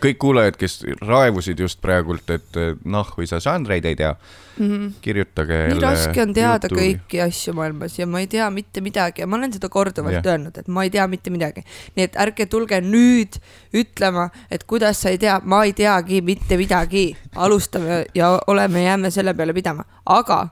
kõik 0.03 0.19
kuulajad, 0.21 0.57
kes 0.61 0.81
raevusid 1.07 1.61
just 1.63 1.81
praegult, 1.81 2.31
et 2.35 2.59
äh, 2.59 2.75
nahhu 2.85 3.27
sa 3.27 3.39
žanreid 3.41 3.87
ei 3.87 3.97
tea, 3.97 4.15
mm 4.59 4.67
-hmm. 4.67 4.93
kirjutage 5.01 5.59
nii 5.69 5.81
raske 5.81 6.23
on 6.23 6.35
teada 6.35 6.69
YouTube'i. 6.69 6.99
kõiki 6.99 7.23
asju 7.25 7.55
maailmas 7.55 7.99
ja 7.99 8.07
ma 8.07 8.21
ei 8.21 8.27
tea 8.27 8.51
mitte 8.51 8.81
midagi 8.81 9.23
ja 9.23 9.27
ma 9.27 9.37
olen 9.37 9.53
seda 9.53 9.69
korduvalt 9.69 10.15
Jah. 10.15 10.27
öelnud, 10.27 10.59
et 10.59 10.69
ma 10.69 10.85
ei 10.85 10.91
tea 10.91 11.07
mitte 11.07 11.31
midagi. 11.31 11.65
nii 11.97 12.05
et 12.05 12.17
ärge 12.17 12.47
tulge 12.47 12.81
nüüd 12.81 13.41
ütlema, 13.75 14.31
et 14.51 14.65
kuidas 14.65 15.03
sa 15.03 15.09
ei 15.09 15.19
tea, 15.19 15.41
ma 15.45 15.65
ei 15.65 15.73
teagi 15.73 16.21
mitte 16.21 16.57
midagi. 16.57 17.17
alustame 17.37 18.05
ja 18.15 18.39
oleme, 18.47 18.83
jääme 18.83 19.11
selle 19.11 19.35
peale 19.35 19.53
pidama, 19.53 19.85
aga 20.07 20.49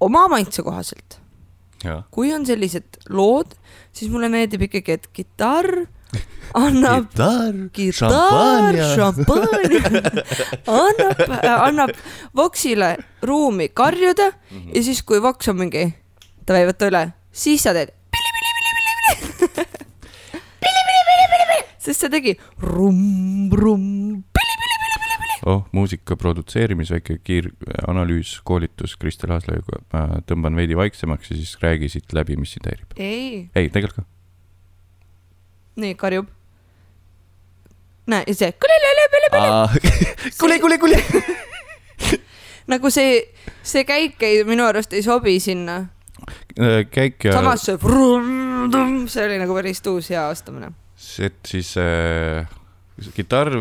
oma 0.00 0.28
maitse 0.28 0.62
kohaselt, 0.62 1.20
kui 2.10 2.32
on 2.34 2.46
sellised 2.46 2.98
lood, 3.10 3.54
siis 3.92 4.10
mulle 4.10 4.28
meeldib 4.32 4.64
ikkagi, 4.66 4.98
et 4.98 5.08
kitarr 5.14 5.86
annab 6.58 7.10
kitarr, 7.76 8.78
šampanja, 8.96 9.82
annab, 10.80 11.22
annab 11.68 11.90
Voxile 12.36 12.96
ruumi 13.22 13.68
karjuda 13.68 14.30
mm 14.30 14.58
-hmm. 14.58 14.76
ja 14.76 14.82
siis, 14.82 15.02
kui 15.02 15.22
Vox 15.22 15.48
on 15.48 15.56
mingi, 15.56 15.94
davai, 16.46 16.66
võta 16.66 16.88
üle, 16.88 17.12
siis 17.32 17.62
sa 17.62 17.72
teed. 17.72 17.92
sest 21.78 22.00
see 22.00 22.10
tegi 22.12 22.36
rumm-rumm. 22.60 24.37
oh, 25.48 25.64
muusika 25.72 26.16
produtseerimis 26.16 26.90
väike 26.92 27.18
kiiranalüüs, 27.24 28.38
koolitus 28.44 28.96
Kristel 29.00 29.32
Aaslaiuga. 29.36 29.82
tõmban 30.28 30.56
veidi 30.58 30.76
vaiksemaks 30.76 31.30
ja 31.32 31.36
siis 31.36 31.56
räägi 31.62 31.90
siit 31.92 32.12
läbi, 32.16 32.36
mis 32.36 32.54
sind 32.56 32.68
häirib. 32.68 32.96
ei, 32.96 33.48
ei, 33.54 33.68
tegelikult 33.72 34.02
ka. 34.02 34.08
nii 35.84 35.94
karjub. 36.00 36.30
näe, 38.06 38.24
ja 38.26 38.34
see 38.34 38.52
kuule, 40.40 40.58
kuule, 40.60 40.78
kuule. 40.78 41.02
nagu 42.72 42.90
see, 42.90 43.22
see 43.62 43.84
käik 43.88 44.22
ei, 44.22 44.42
minu 44.48 44.66
arust 44.68 44.92
ei 44.92 45.02
sobi 45.06 45.38
sinna. 45.40 45.80
käik 46.92 47.24
ja 47.24 47.38
samas 47.38 47.64
see 47.68 47.78
see 49.08 49.24
oli 49.24 49.40
nagu 49.40 49.56
päris 49.56 49.82
tuus 49.82 50.10
hea 50.10 50.28
astumine. 50.28 50.72
see, 50.96 51.26
et 51.32 51.38
siis 51.46 51.76
äh, 51.80 52.57
kitarr 53.14 53.54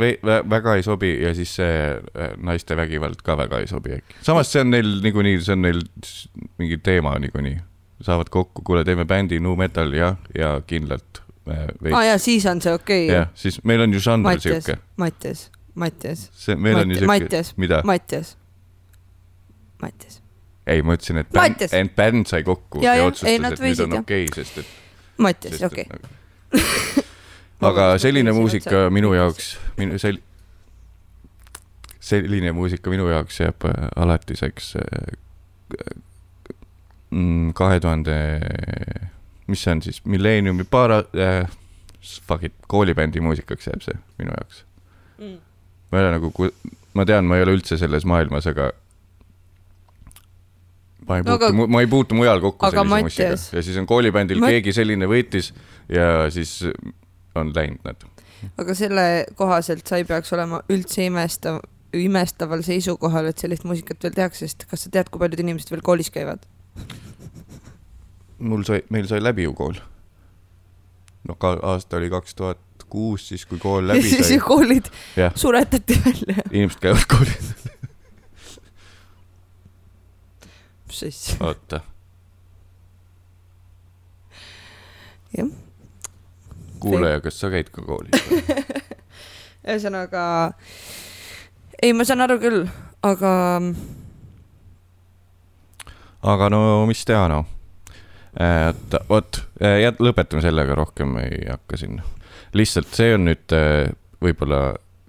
väga 0.49 0.75
ei 0.75 0.83
sobi 0.83 1.11
ja 1.21 1.33
siis 1.37 1.55
see 1.59 1.73
äh, 1.93 2.33
naiste 2.37 2.77
vägivald 2.77 3.21
ka 3.23 3.37
väga 3.37 3.61
ei 3.61 3.67
sobi 3.69 3.93
äkki. 3.97 4.17
samas 4.25 4.51
see 4.51 4.61
on 4.61 4.71
neil 4.73 4.97
niikuinii, 5.03 5.39
see 5.45 5.53
on 5.53 5.61
neil 5.65 5.81
mingi 6.57 6.77
teema 6.83 7.15
niikuinii. 7.19 7.57
saavad 8.01 8.29
kokku, 8.29 8.61
kuule, 8.61 8.83
teeme 8.85 9.05
bändi 9.05 9.39
Nu 9.39 9.55
Metal 9.55 9.93
jah, 9.93 10.17
ja 10.37 10.61
kindlalt 10.67 11.21
äh, 11.49 11.59
aa 11.59 11.67
veits. 11.83 12.05
jaa, 12.09 12.17
siis 12.17 12.45
on 12.45 12.61
see 12.61 12.73
okei 12.73 13.05
okay. 13.05 13.15
jah, 13.15 13.29
siis 13.35 13.63
meil 13.63 13.81
on 13.81 13.93
ju 13.93 13.99
žanr 13.99 14.23
Mattias 14.23 14.63
sihuke., 14.63 14.81
Mattias, 14.97 15.49
Mattias, 15.75 16.29
see, 16.33 16.55
meil 16.55 16.81
on 16.81 16.91
ju 16.91 17.01
sihuke 17.01 17.13
Mattias.? 17.13 17.53
Mattias, 17.83 18.37
Mattias, 19.81 20.21
ei, 20.67 20.81
ma 20.81 20.97
ütlesin, 20.97 21.21
et 21.23 21.29
bänd 21.33 21.43
Mattias., 21.43 21.73
ent 21.77 21.95
bänd 21.95 22.29
sai 22.29 22.43
kokku 22.43 22.81
Ja, 22.81 22.93
ja, 22.93 22.95
ja 22.95 23.03
ja, 23.03 23.11
otsustas, 23.11 23.33
et 23.33 23.65
nüüd 23.65 23.83
on 23.85 23.99
okei 24.01 24.25
okay,, 24.25 24.45
sest 24.45 24.63
et. 24.63 24.73
Mattias, 25.17 25.61
okei. 25.65 25.85
aga 27.61 27.97
selline 28.01 28.31
muusika 28.35 28.87
minu 28.93 29.13
jaoks, 29.17 29.55
minu 29.77 29.97
sel-, 30.01 30.21
selline 31.99 32.51
muusika 32.55 32.91
minu 32.93 33.07
jaoks 33.09 33.39
jääb 33.41 33.65
äh, 33.69 33.87
alatiseks 33.95 34.75
äh, 34.81 35.95
mm, 37.11 37.53
kahe 37.57 37.79
tuhande, 37.83 38.15
mis 39.47 39.63
see 39.63 39.73
on 39.75 39.81
siis, 39.85 40.01
milleeniumi 40.05 40.67
paar 40.69 40.91
äh,, 41.01 41.47
fuck 42.27 42.43
it, 42.47 42.53
koolibändi 42.67 43.19
muusikaks 43.23 43.67
jääb 43.71 43.81
see 43.85 43.97
minu 44.21 44.35
jaoks. 44.37 44.63
Mm. 45.17 45.37
ma 45.91 45.99
ei 45.99 46.05
ole 46.05 46.11
nagu, 46.19 46.49
ma 46.93 47.05
tean, 47.09 47.25
ma 47.25 47.39
ei 47.39 47.47
ole 47.47 47.55
üldse 47.57 47.77
selles 47.79 48.05
maailmas, 48.05 48.45
aga 48.51 48.69
ma 51.07 51.17
ei 51.17 51.23
No 51.23 51.37
puutu 51.37 51.45
aga..., 51.47 51.67
ma 51.73 51.81
ei 51.81 51.87
puutu 51.89 52.15
mujal 52.19 52.41
kokku 52.43 52.65
sellise 52.69 52.83
Mattias- 52.91 53.01
muusikaga 53.07 53.57
ja 53.57 53.63
siis 53.63 53.77
on 53.81 53.87
koolibändil 53.89 54.39
Ma- 54.43 54.51
keegi 54.51 54.73
selline 54.75 55.07
võttis 55.09 55.53
ja 55.89 56.27
siis 56.33 56.59
on 57.39 57.53
läinud 57.55 57.83
nad. 57.87 58.05
aga 58.57 58.75
selle 58.77 59.07
kohaselt 59.35 59.87
sa 59.87 59.99
ei 59.99 60.05
peaks 60.07 60.33
olema 60.35 60.61
üldse 60.73 61.07
imestav, 61.07 61.61
imestaval 61.97 62.63
seisukohal, 62.65 63.31
et 63.31 63.41
sellist 63.41 63.65
muusikat 63.67 64.03
veel 64.03 64.15
tehakse, 64.17 64.45
sest 64.45 64.67
kas 64.69 64.85
sa 64.85 64.93
tead, 64.93 65.11
kui 65.11 65.21
paljud 65.21 65.43
inimesed 65.43 65.71
veel 65.73 65.85
koolis 65.85 66.11
käivad? 66.13 66.45
mul 68.37 68.63
sai, 68.67 68.83
meil 68.93 69.07
sai 69.09 69.21
läbi 69.23 69.47
ju 69.47 69.53
kool. 69.57 69.79
no 71.27 71.35
ka 71.35 71.57
aasta 71.73 71.97
oli 71.97 72.09
kaks 72.13 72.35
tuhat 72.37 72.85
kuus, 72.89 73.27
siis 73.29 73.45
kui 73.45 73.59
kool 73.59 73.83
ja 73.83 73.95
läbi 73.95 74.09
siis 74.13 74.27
sai 74.27 74.37
ju, 74.37 74.45
koolid 74.45 74.91
jah, 75.17 75.35
suretati 75.35 75.99
välja. 76.05 76.43
inimesed 76.51 76.81
käivad 76.83 77.07
koolis, 77.11 77.53
mis 80.87 81.03
asja? 81.09 81.37
oota, 81.49 81.81
jah, 85.37 85.49
kuulaja, 86.81 87.21
kas 87.25 87.39
sa 87.41 87.51
käid 87.53 87.69
ka 87.73 87.83
koolis? 87.85 88.23
ühesõnaga, 89.67 90.23
ei, 91.81 91.93
ma 91.93 92.07
saan 92.07 92.23
aru 92.23 92.39
küll, 92.41 92.65
aga 93.05 93.31
aga 96.27 96.49
no 96.53 96.61
mis 96.89 97.03
teha, 97.07 97.27
noh. 97.31 97.45
et 98.41 98.97
vot, 99.09 99.41
jät-, 99.61 100.01
lõpetame 100.03 100.43
sellega, 100.45 100.75
rohkem 100.77 101.17
ei 101.21 101.45
hakka 101.49 101.79
siin. 101.79 102.01
lihtsalt 102.57 102.93
see 102.95 103.15
on 103.15 103.27
nüüd 103.27 103.55
äh, 103.55 103.89
võib-olla 104.23 104.61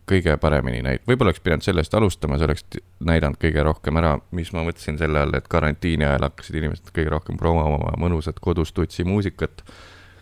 kõige 0.09 0.37
paremini 0.41 0.81
näid-, 0.85 1.05
võib-olla 1.09 1.33
oleks 1.33 1.43
pidanud 1.45 1.65
sellest 1.65 1.95
alustama, 1.95 2.39
see 2.39 2.49
oleks 2.49 2.65
näidanud 3.05 3.39
kõige 3.41 3.65
rohkem 3.67 4.01
ära, 4.01 4.17
mis 4.37 4.53
ma 4.57 4.65
mõtlesin 4.67 4.99
selle 5.01 5.23
all, 5.23 5.37
et 5.37 5.49
karantiini 5.51 6.07
ajal 6.09 6.29
hakkasid 6.29 6.61
inimesed 6.61 6.93
kõige 6.95 7.13
rohkem 7.13 7.41
promoma 7.41 7.77
oma 7.77 7.95
mõnusat 8.01 8.41
kodus 8.45 8.73
tutsi 8.77 9.05
muusikat. 9.09 9.65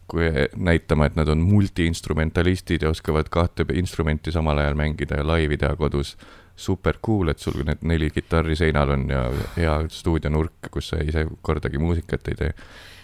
Kui 0.09 0.31
näitama, 0.57 1.07
et 1.07 1.17
nad 1.19 1.29
on 1.29 1.43
multiinstrumentalistid 1.43 2.83
ja 2.83 2.91
oskavad 2.91 3.29
kahte 3.31 3.65
instrumenti 3.75 4.33
samal 4.33 4.59
ajal 4.63 4.75
mängida 4.79 5.19
ja 5.21 5.27
laivi 5.27 5.57
teha 5.59 5.77
kodus 5.77 6.17
super 6.57 6.99
cool, 7.07 7.29
et 7.29 7.39
sul 7.39 7.65
need 7.67 7.79
neli 7.85 8.11
kitarri 8.11 8.57
seinal 8.57 8.91
on 8.95 9.09
ja 9.11 9.25
hea 9.57 9.75
stuudionurk, 9.93 10.71
kus 10.73 10.89
sa 10.93 10.97
ise 11.05 11.27
kordagi 11.45 11.79
muusikat 11.79 12.29
ei 12.33 12.37
tee. 12.39 12.53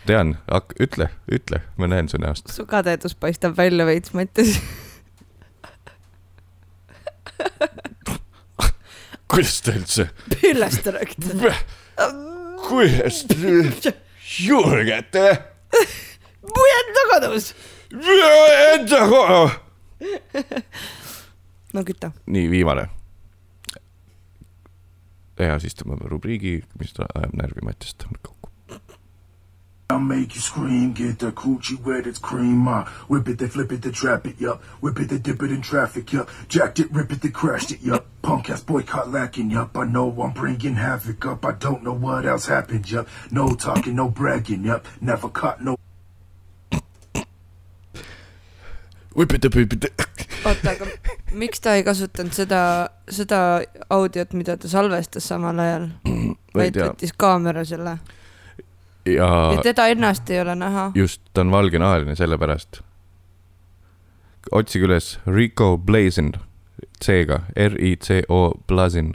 tean, 0.07 0.37
ütle, 0.81 1.09
ütle, 1.31 1.61
ma 1.77 1.87
näen 1.91 2.09
su 2.09 2.19
näost. 2.23 2.49
su 2.55 2.67
kadedus 2.67 3.15
paistab 3.15 3.57
välja 3.59 3.87
veits, 3.87 4.15
Mattias. 4.15 4.61
kuidas 9.29 9.61
te 9.63 9.71
üldse, 9.77 10.09
millest 10.43 10.83
te 10.85 10.91
räägite? 10.97 11.55
kuidas 12.69 13.25
te 13.29 13.93
julgete 14.39 15.53
enda 17.23 17.29
kodus. 17.29 17.55
enda 18.75 19.09
koha? 19.09 19.51
no 21.73 21.85
küta. 21.85 22.13
nii, 22.27 22.51
viimane. 22.51 22.89
ja 25.39 25.59
siis 25.59 25.75
tõmbame 25.75 26.07
rubriigi, 26.07 26.61
mis 26.79 26.93
ajab 26.99 27.33
närvi 27.35 27.65
Mattiast 27.67 28.05
kokku. 28.23 28.49
I'll 29.91 29.99
make 29.99 30.35
you 30.35 30.41
scream, 30.41 30.93
get 30.95 31.19
the 31.19 31.33
coochie 31.33 31.83
wet, 31.85 32.07
it's 32.07 32.19
cream. 32.19 32.67
Uh, 32.67 32.85
whip 33.09 33.29
it, 33.29 33.39
they 33.39 33.47
flip 33.47 33.73
it, 33.73 33.83
they 33.83 33.91
trap 33.91 34.27
it, 34.27 34.41
yup. 34.41 34.63
Whip 34.81 34.99
it, 35.01 35.11
they 35.11 35.19
dip 35.19 35.43
it 35.43 35.51
in 35.51 35.61
traffic, 35.61 36.13
yup. 36.13 36.31
Jacked 36.49 36.79
it, 36.81 36.91
rip 36.93 37.13
it, 37.13 37.21
they 37.21 37.29
crashed 37.29 37.73
it, 37.73 37.83
yup. 37.83 38.07
Punk 38.23 38.49
ass 38.49 38.63
boycott 38.63 39.11
lacking, 39.11 39.51
yup. 39.51 39.77
I 39.77 39.85
know 39.85 40.11
I'm 40.23 40.33
bringing 40.33 40.77
havoc 40.77 41.27
up. 41.27 41.45
I 41.45 41.53
don't 41.53 41.83
know 41.83 41.93
what 41.93 42.25
else 42.25 42.47
happened, 42.47 42.91
yup. 42.91 43.07
No 43.31 43.55
talking, 43.55 43.97
no 43.97 44.09
bragging, 44.09 44.65
yup. 44.65 44.87
Never 45.03 45.29
caught 45.29 45.63
no 45.63 45.77
oota, 50.45 50.71
aga 50.71 50.89
miks 51.33 51.61
ta 51.61 51.77
ei 51.79 51.85
kasutanud 51.85 52.33
seda, 52.37 52.63
seda 53.11 53.39
audiot, 53.91 54.33
mida 54.39 54.57
ta 54.57 54.69
salvestas 54.69 55.29
samal 55.29 55.59
ajal, 55.63 55.89
ei 56.09 56.35
vaid 56.55 56.81
võttis 56.81 57.15
kaamera 57.17 57.65
selle 57.69 57.99
ja 59.07 59.53
ja 59.57 59.63
teda 59.63 59.87
ennast 59.87 60.31
ei 60.31 60.41
ole 60.41 60.55
näha. 60.55 60.91
just, 60.95 61.23
ta 61.35 61.41
on 61.41 61.51
valgenahaline 61.51 62.15
sellepärast. 62.15 62.81
otsige 64.53 64.85
üles 64.87 65.19
Rico 65.27 65.79
Blazin, 65.79 66.33
C-ga, 67.05 67.41
R-I-C-O 67.57 68.53
Blazin. 68.67 69.15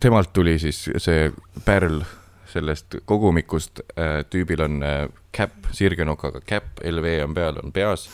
temalt 0.00 0.32
tuli 0.32 0.58
siis 0.58 0.90
see 0.98 1.32
pärl 1.64 2.00
sellest 2.46 2.96
kogumikust, 3.04 3.80
tüübil 4.30 4.62
on 4.64 4.82
äh, 4.82 5.08
käpp, 5.36 5.68
sirgenokaga 5.76 6.40
käpp, 6.46 6.80
LV 6.84 7.18
on 7.24 7.36
peal, 7.36 7.60
on 7.62 7.72
peas. 7.72 8.08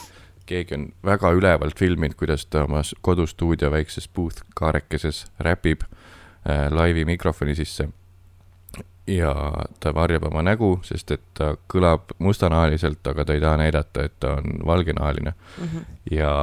keegi 0.46 0.74
on 0.74 0.88
väga 1.06 1.30
ülevalt 1.38 1.78
filminud, 1.78 2.16
kuidas 2.18 2.46
ta 2.50 2.64
oma 2.66 2.82
kodustuudio 3.00 3.70
väikses 3.70 4.08
booth 4.08 4.42
kaarekeses 4.58 5.24
räpib 5.38 5.84
äh, 5.86 6.66
laivi 6.70 7.04
mikrofoni 7.04 7.54
sisse 7.54 7.88
ja 9.06 9.34
ta 9.80 9.94
varjab 9.94 10.26
oma 10.30 10.42
nägu, 10.42 10.76
sest 10.86 11.10
et 11.14 11.24
ta 11.38 11.54
kõlab 11.70 12.14
mustanahaliselt, 12.22 13.06
aga 13.06 13.24
ta 13.24 13.34
ei 13.34 13.42
taha 13.42 13.58
näidata, 13.62 14.06
et 14.06 14.14
ta 14.20 14.36
on 14.38 14.60
valgenahaline 14.66 15.34
ja, 16.10 16.34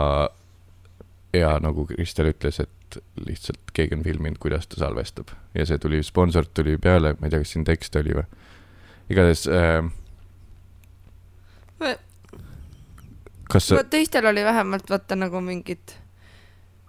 ja 1.34 1.54
nagu 1.64 1.86
Kristel 1.88 2.34
ütles, 2.34 2.60
et 2.60 3.00
lihtsalt 3.26 3.72
keegi 3.74 3.96
on 3.96 4.04
filminud, 4.04 4.40
kuidas 4.42 4.68
ta 4.68 4.82
salvestab 4.82 5.32
ja 5.56 5.66
see 5.66 5.78
tuli, 5.78 6.02
sponsor 6.04 6.48
tuli 6.54 6.78
peale, 6.78 7.16
ma 7.20 7.28
ei 7.28 7.36
tea, 7.36 7.44
kas 7.44 7.56
siin 7.56 7.68
tekst 7.68 7.96
oli 7.96 8.16
või. 8.18 8.28
igatahes 9.10 9.48
äh,. 9.48 9.84
Kas 13.50 13.72
sa 13.72 13.84
teistel 13.84 14.26
oli 14.30 14.44
vähemalt 14.46 14.90
vaata 14.90 15.18
nagu 15.20 15.42
mingid, 15.42 15.96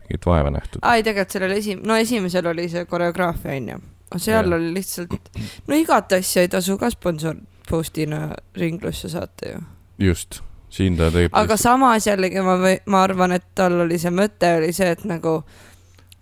mingit 0.02 0.26
vaeva 0.26 0.50
nähtud? 0.54 0.82
ei 0.94 1.02
tegelikult 1.06 1.36
sellel 1.36 1.56
esim-, 1.56 1.82
no 1.86 1.96
esimesel 1.96 2.46
oli 2.52 2.68
see 2.68 2.84
koreograafia 2.90 3.56
onju, 3.56 3.80
seal 4.16 4.44
Jah. 4.44 4.58
oli 4.58 4.74
lihtsalt, 4.76 5.32
no 5.66 5.80
igat 5.80 6.12
asja 6.18 6.44
ei 6.44 6.52
tasu 6.52 6.78
ka 6.78 6.90
sponsor 6.90 7.40
post'ina 7.70 8.28
ringlusse 8.56 9.08
saata 9.08 9.54
ju. 9.54 9.64
just, 10.11 10.40
siin 10.68 10.96
ta 10.96 11.11
teeb. 11.14 11.34
aga 11.36 11.56
samas 11.56 12.06
jällegi 12.06 12.44
ma 12.44 12.58
ma 12.86 13.02
arvan, 13.02 13.36
et 13.38 13.50
tal 13.54 13.80
oli 13.86 13.98
see 13.98 14.12
mõte 14.14 14.56
oli 14.61 14.72
see, 14.76 14.90
et 14.96 15.04
nagu 15.08 15.40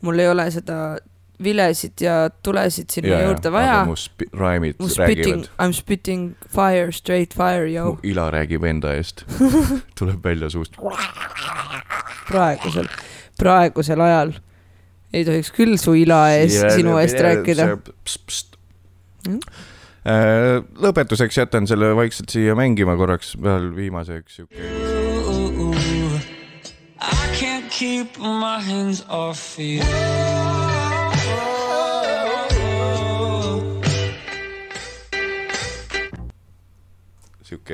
mul 0.02 0.18
ei 0.18 0.28
ole 0.30 0.50
seda 0.54 0.98
vilesid 1.42 2.00
ja 2.02 2.30
tulesid 2.42 2.90
sinna 2.90 3.14
ja, 3.14 3.28
juurde 3.28 3.52
vaja. 3.52 3.84
mu 3.86 3.94
raimid 4.32 4.74
mu 4.78 4.88
spitting 4.88 5.44
räägivad,, 5.44 5.50
I 5.58 5.68
m 5.68 5.72
spitting 5.72 6.24
fire, 6.54 6.92
straight 6.92 7.34
fire, 7.34 7.68
mu 7.68 7.74
yo. 7.74 7.98
ila 8.02 8.30
räägib 8.34 8.64
enda 8.64 8.94
eest 8.98 9.24
tuleb 9.98 10.24
välja 10.24 10.50
suust. 10.50 10.76
praegusel, 12.28 12.90
praegusel 13.38 14.00
ajal 14.00 14.36
ei 15.12 15.24
tohiks 15.24 15.50
küll 15.56 15.78
su 15.80 15.94
ila 15.96 16.20
ees 16.36 16.58
sinu 16.74 16.98
eest 17.00 17.20
rääkida. 17.24 17.70
Mm. 19.28 19.40
Äh, 20.08 20.58
lõpetuseks 20.80 21.40
jätan 21.40 21.66
selle 21.68 21.90
vaikselt 21.96 22.32
siia 22.32 22.54
mängima 22.58 22.96
korraks 22.96 23.34
veel 23.42 23.70
viimase 23.76 24.20
üks 24.22 24.40
siuke. 24.40 24.56
I 26.98 27.28
can't 27.38 27.68
keep 27.70 28.18
my 28.18 28.58
hands 28.62 29.04
off 29.08 29.58
you. 29.58 30.67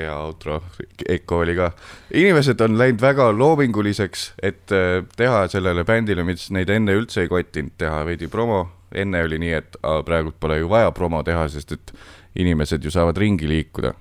Hea 0.03 0.15
outro, 0.15 0.61
Eiko 1.09 1.39
oli 1.45 1.55
ka. 1.59 1.71
inimesed 2.15 2.61
on 2.65 2.79
läinud 2.79 3.03
väga 3.03 3.31
loominguliseks, 3.33 4.33
et 4.43 4.73
äh, 4.73 5.03
teha 5.17 5.47
sellele 5.53 5.85
bändile, 5.85 6.25
mis 6.27 6.51
neid 6.55 6.71
enne 6.71 6.97
üldse 6.99 7.25
ei 7.25 7.31
kottinud, 7.31 7.77
teha 7.79 8.05
veidi 8.09 8.29
promo. 8.29 8.67
enne 8.95 9.25
oli 9.27 9.41
nii, 9.43 9.53
et 9.59 9.77
aa, 9.83 10.05
praegult 10.07 10.37
pole 10.41 10.61
ju 10.61 10.69
vaja 10.71 10.93
promo 10.95 11.23
teha, 11.27 11.49
sest 11.51 11.73
et 11.75 11.93
inimesed 12.39 12.85
ju 12.85 12.93
saavad 12.95 13.19
ringi 13.19 13.49
liikuda. 13.49 13.95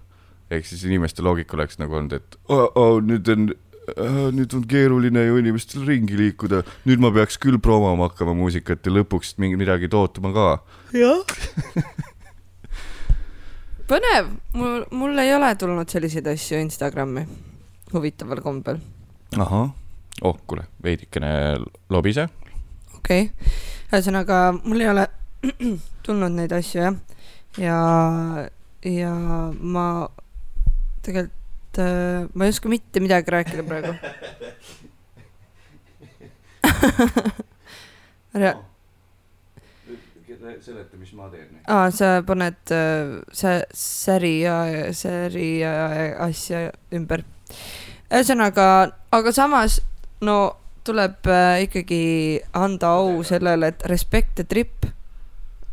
ehk 0.54 0.66
siis 0.70 0.84
inimeste 0.86 1.24
loogika 1.26 1.58
oleks 1.58 1.80
nagu 1.82 1.96
olnud, 1.98 2.14
et 2.14 2.38
oh, 2.48 2.68
oh, 2.76 3.00
nüüd 3.02 3.30
on, 3.34 3.48
nüüd 4.38 4.54
on 4.54 4.68
keeruline 4.70 5.26
ju 5.26 5.40
inimestel 5.42 5.88
ringi 5.88 6.18
liikuda, 6.20 6.62
nüüd 6.86 7.02
ma 7.02 7.10
peaks 7.16 7.40
küll 7.42 7.58
promoma 7.58 8.12
hakkama 8.12 8.36
muusikat 8.38 8.86
ja 8.86 8.94
lõpuks 8.94 9.34
mingi 9.42 9.58
midagi 9.58 9.90
tootma 9.90 10.34
ka. 10.36 10.50
jah. 10.94 12.04
põnev, 13.94 14.30
mul, 14.58 14.86
mul 14.98 15.22
ei 15.22 15.34
ole 15.36 15.52
tulnud 15.60 15.90
selliseid 15.92 16.28
asju 16.32 16.58
Instagrami, 16.64 17.28
huvitaval 17.94 18.42
kombel. 18.42 18.80
ahah, 19.38 19.70
oh 20.26 20.40
kuule, 20.48 20.66
veidikene 20.84 21.30
lobise 21.94 22.28
okei 22.98 23.28
okay., 23.28 23.54
ühesõnaga 23.92 24.38
mul 24.58 24.82
ei 24.82 24.90
ole 24.90 25.06
tulnud 26.06 26.34
neid 26.34 26.52
asju 26.58 26.82
jah, 26.82 26.96
ja, 27.62 27.78
ja 28.90 29.14
ma 29.60 29.88
tegelikult 31.06 31.82
äh,, 31.84 32.26
ma 32.34 32.46
ei 32.48 32.54
oska 32.56 32.70
mitte 32.72 33.02
midagi 33.04 33.34
rääkida 33.34 33.64
praegu. 33.68 33.94
Seleta, 40.44 40.98
mis 41.00 41.14
ma 41.16 41.30
teen. 41.32 41.62
aa, 41.72 41.88
sa 41.94 42.18
paned 42.28 42.74
äh, 42.76 43.22
see 43.32 43.62
säri 43.78 44.34
ja 44.42 44.58
säri 44.96 45.62
ja 45.62 45.72
asja 46.26 46.66
ümber. 46.94 47.24
ühesõnaga, 48.12 48.68
aga 49.16 49.34
samas 49.36 49.80
no 50.22 50.56
tuleb 50.84 51.30
äh, 51.32 51.64
ikkagi 51.68 52.04
anda 52.60 52.92
au 53.00 53.24
sellele, 53.24 53.72
et 53.72 53.88
respect 53.88 54.36
the 54.36 54.44
trip 54.44 54.90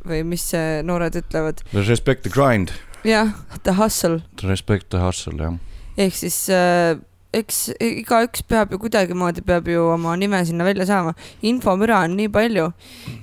või 0.07 0.23
mis 0.25 0.47
see 0.53 0.81
noored 0.87 1.19
ütlevad, 1.19 1.65
Respect 1.75 2.23
the 2.25 2.33
grind, 2.33 2.73
jah, 3.05 3.35
the 3.67 3.75
hustle 3.77 4.23
respect 4.47 4.89
the 4.95 5.03
hustle, 5.03 5.37
jah. 5.37 5.59
ehk 5.99 6.15
siis 6.17 6.45
äh, 6.55 6.95
eks 7.37 7.59
igaüks 7.79 8.43
peab 8.51 8.73
ju 8.75 8.81
kuidagimoodi 8.83 9.45
peab 9.47 9.69
ju 9.71 9.85
oma 9.93 10.17
nime 10.19 10.41
sinna 10.47 10.65
välja 10.67 10.87
saama. 10.87 11.15
infomüra 11.43 12.01
on 12.05 12.17
nii 12.19 12.29
palju, 12.33 12.71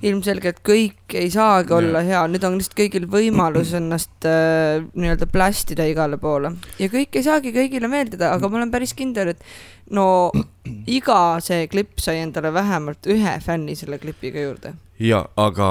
ilmselgelt 0.01 0.61
kõik 0.67 1.15
ei 1.17 1.31
saagi 1.31 1.73
olla 1.75 2.03
hea, 2.07 2.23
nüüd 2.31 2.45
on 2.47 2.57
lihtsalt 2.59 2.77
kõigil 2.79 3.07
võimalus 3.11 3.73
ennast 3.77 4.27
äh, 4.27 4.83
nii-öelda 4.93 5.27
plästida 5.31 5.87
igale 5.87 6.19
poole 6.21 6.53
ja 6.79 6.91
kõik 6.91 7.19
ei 7.19 7.25
saagi 7.25 7.55
kõigile 7.55 7.91
meeldida, 7.91 8.31
aga 8.35 8.49
ma 8.49 8.61
olen 8.61 8.71
päris 8.71 8.95
kindel, 8.97 9.33
et 9.35 9.43
no 9.91 10.31
iga 10.99 11.21
see 11.43 11.67
klipp 11.71 11.99
sai 12.03 12.21
endale 12.23 12.53
vähemalt 12.55 13.11
ühe 13.11 13.35
fänni 13.43 13.75
selle 13.75 13.99
klipiga 13.99 14.47
juurde. 14.47 14.73
ja 14.99 15.25
aga 15.35 15.67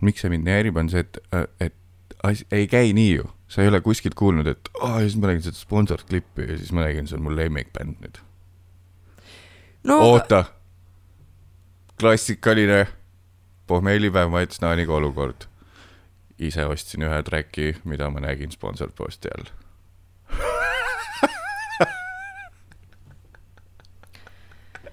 miks 0.00 0.22
see 0.22 0.32
mind 0.32 0.46
nii 0.46 0.56
häirib, 0.56 0.78
on 0.80 0.90
see, 0.92 1.04
et, 1.04 1.18
et 1.60 1.74
asi 2.24 2.46
ei 2.54 2.68
käi 2.70 2.92
nii 2.96 3.10
ju. 3.16 3.26
Sa 3.48 3.62
ei 3.62 3.68
ole 3.68 3.80
kuskilt 3.80 4.14
kuulnud, 4.14 4.46
et 4.46 4.68
aa, 4.80 5.00
ja 5.00 5.08
siis 5.08 5.16
ma 5.20 5.26
nägin 5.30 5.42
seda 5.46 5.56
sponsorklippi 5.56 6.42
ja 6.50 6.58
siis 6.58 6.72
ma 6.76 6.84
nägin, 6.84 7.08
see 7.08 7.16
on 7.18 7.24
mu 7.24 7.30
lemmikbänd 7.36 7.94
nüüd. 8.04 8.16
no 9.88 10.00
oota, 10.04 10.44
klassikaline 12.00 12.86
pohmeelipäev 13.66 14.28
Mats 14.32 14.60
Naaniga 14.60 14.92
olukord. 14.94 15.48
ise 16.38 16.66
ostsin 16.70 17.02
ühe 17.02 17.22
track'i, 17.26 17.76
mida 17.84 18.10
ma 18.14 18.20
nägin 18.22 18.50
sponsorposti 18.54 19.28
all. 19.34 19.46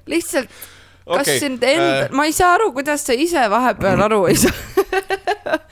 lihtsalt, 0.09 0.49
kas 1.05 1.27
Okei, 1.27 1.39
sind 1.39 1.63
enda 1.63 1.99
äh, 1.99 2.05
äh,, 2.05 2.11
ma 2.11 2.25
ei 2.25 2.33
saa 2.33 2.53
aru, 2.55 2.71
kuidas 2.73 3.05
sa 3.05 3.13
ise 3.13 3.49
vahepeal 3.49 4.01
aru 4.07 4.25
ei 4.31 4.35
saa 4.41 4.53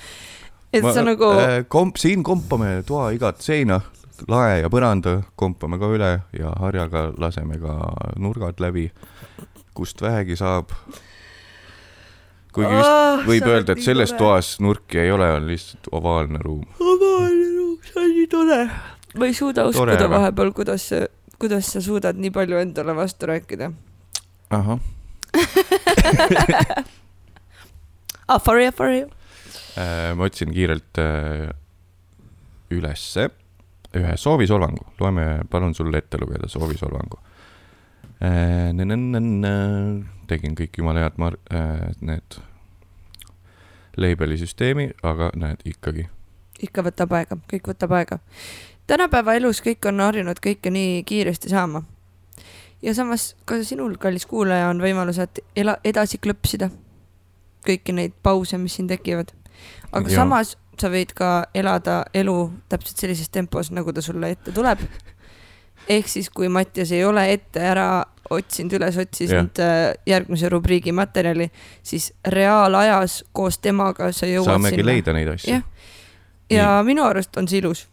et 0.74 0.84
sa 0.94 1.04
nagu 1.06 1.30
äh,, 1.38 1.64
komp-, 1.70 1.98
siin 2.02 2.24
kompame 2.26 2.82
toa 2.88 3.12
igat 3.16 3.42
seina, 3.46 3.80
lae 4.30 4.62
ja 4.64 4.70
põranda 4.74 5.20
kompame 5.40 5.78
ka 5.82 5.88
üle 5.94 6.12
ja 6.38 6.50
harjaga 6.62 7.02
laseme 7.22 7.56
ka 7.62 7.74
nurgad 8.22 8.58
läbi, 8.64 8.86
kust 9.78 10.02
vähegi 10.02 10.36
saab. 10.40 10.66
kuigi 12.54 12.70
vist 12.70 12.90
Ah, 12.90 13.18
võib 13.26 13.44
öelda, 13.50 13.72
et 13.74 13.82
selles 13.86 14.12
tore. 14.14 14.20
toas 14.20 14.60
nurki 14.62 14.98
ei 15.02 15.12
ole, 15.12 15.32
on 15.38 15.48
lihtsalt 15.50 15.88
ovaalne 15.92 16.40
ruum. 16.44 16.66
see 16.78 18.02
on 18.02 18.10
nii 18.14 18.28
tore. 18.30 18.70
ma 19.18 19.26
ei 19.26 19.34
suuda 19.34 19.66
uskuda 19.70 20.10
vahepeal, 20.10 20.52
kuidas 20.54 20.90
kuidas 21.40 21.66
sa 21.74 21.82
suudad 21.82 22.16
nii 22.16 22.32
palju 22.32 22.58
endale 22.62 22.96
vastu 22.96 23.26
rääkida. 23.28 23.72
ahah, 24.50 24.80
ah, 28.30 28.40
for 28.40 28.60
you, 28.62 28.72
for 28.72 28.90
you. 28.90 29.10
Äh, 29.78 30.14
ma 30.16 30.24
otsin 30.24 30.54
kiirelt 30.54 30.98
äh, 31.02 31.50
ülesse 32.72 33.30
ühe 33.94 34.18
soovisolvangu, 34.18 34.86
loeme, 35.00 35.26
palun 35.50 35.76
sulle 35.78 35.98
ette 36.02 36.18
lugeda 36.22 36.50
soovisolvangu. 36.50 37.20
tegin 40.28 40.56
kõik 40.58 40.78
jumala 40.80 41.04
head 41.04 41.18
mar-, 41.22 41.38
need 42.02 42.38
label'i 43.98 44.38
süsteemi, 44.38 44.88
aga 45.04 45.30
näed 45.36 45.62
ikkagi. 45.66 46.08
ikka 46.62 46.86
võtab 46.88 47.14
aega, 47.14 47.38
kõik 47.52 47.70
võtab 47.74 47.94
aega. 47.98 48.20
tänapäeva 48.88 49.36
elus 49.38 49.62
kõik 49.62 49.86
on 49.90 50.00
harjunud 50.00 50.40
kõike 50.42 50.72
nii 50.74 51.04
kiiresti 51.04 51.50
saama. 51.50 51.84
ja 52.82 52.94
samas 52.94 53.36
ka 53.46 53.62
sinul, 53.64 53.98
kallis 53.98 54.26
kuulaja, 54.26 54.70
on 54.70 54.82
võimalused 54.82 55.44
ela-, 55.56 55.80
edasi 55.84 56.18
klõpsida 56.18 56.70
kõiki 57.64 57.96
neid 57.96 58.14
pause, 58.24 58.58
mis 58.58 58.76
siin 58.76 58.88
tekivad. 58.88 59.32
Aga 59.92 60.10
ja. 60.10 60.16
samas 60.16 60.56
sa 60.80 60.90
võid 60.90 61.14
ka 61.16 61.32
elada 61.54 62.04
elu 62.14 62.38
täpselt 62.70 63.04
sellises 63.04 63.30
tempos, 63.30 63.70
nagu 63.72 63.94
ta 63.94 64.02
sulle 64.02 64.32
ette 64.34 64.52
tuleb. 64.52 64.80
ehk 65.90 66.08
siis, 66.08 66.30
kui 66.30 66.50
Mattias 66.50 66.92
ei 66.92 67.04
ole 67.06 67.28
ette 67.34 67.60
ära 67.60 68.06
otsinud 68.34 68.80
üles, 68.80 68.98
otsinud 68.98 69.60
äh, 69.62 69.94
järgmise 70.08 70.50
rubriigi 70.50 70.92
materjali, 70.96 71.50
siis 71.84 72.14
reaalajas 72.28 73.24
koos 73.32 73.60
temaga 73.60 74.12
sa 74.12 74.26
jõuad 74.26 74.48
saamegi 74.48 74.80
sinna. 74.80 74.92
leida 74.92 75.14
neid 75.14 75.34
asju 75.36 75.62
ja 76.50 76.84
minu 76.86 77.04
arust 77.06 77.38
on 77.38 77.48
see 77.48 77.62
ilus. 77.62 77.88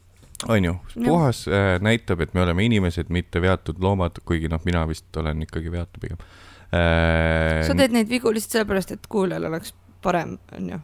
on 0.49 0.65
ju, 0.65 0.75
puhas 1.05 1.49
äh, 1.49 1.81
näitab, 1.81 2.21
et 2.21 2.35
me 2.35 2.43
oleme 2.43 2.65
inimesed, 2.65 3.11
mitte 3.13 3.43
veatud 3.43 3.81
loomad, 3.81 4.23
kuigi 4.25 4.49
noh, 4.49 4.61
mina 4.65 4.87
vist 4.89 5.17
olen 5.17 5.43
ikkagi 5.43 5.73
veatu 5.73 6.01
pigem 6.01 6.17
äh,. 6.73 7.67
sa 7.67 7.77
teed 7.77 7.93
neid 7.93 8.09
vigu 8.09 8.33
lihtsalt 8.33 8.61
sellepärast, 8.61 8.95
et 8.97 9.09
kuulajal 9.09 9.51
oleks 9.51 9.75
parem, 10.03 10.39
onju. 10.57 10.79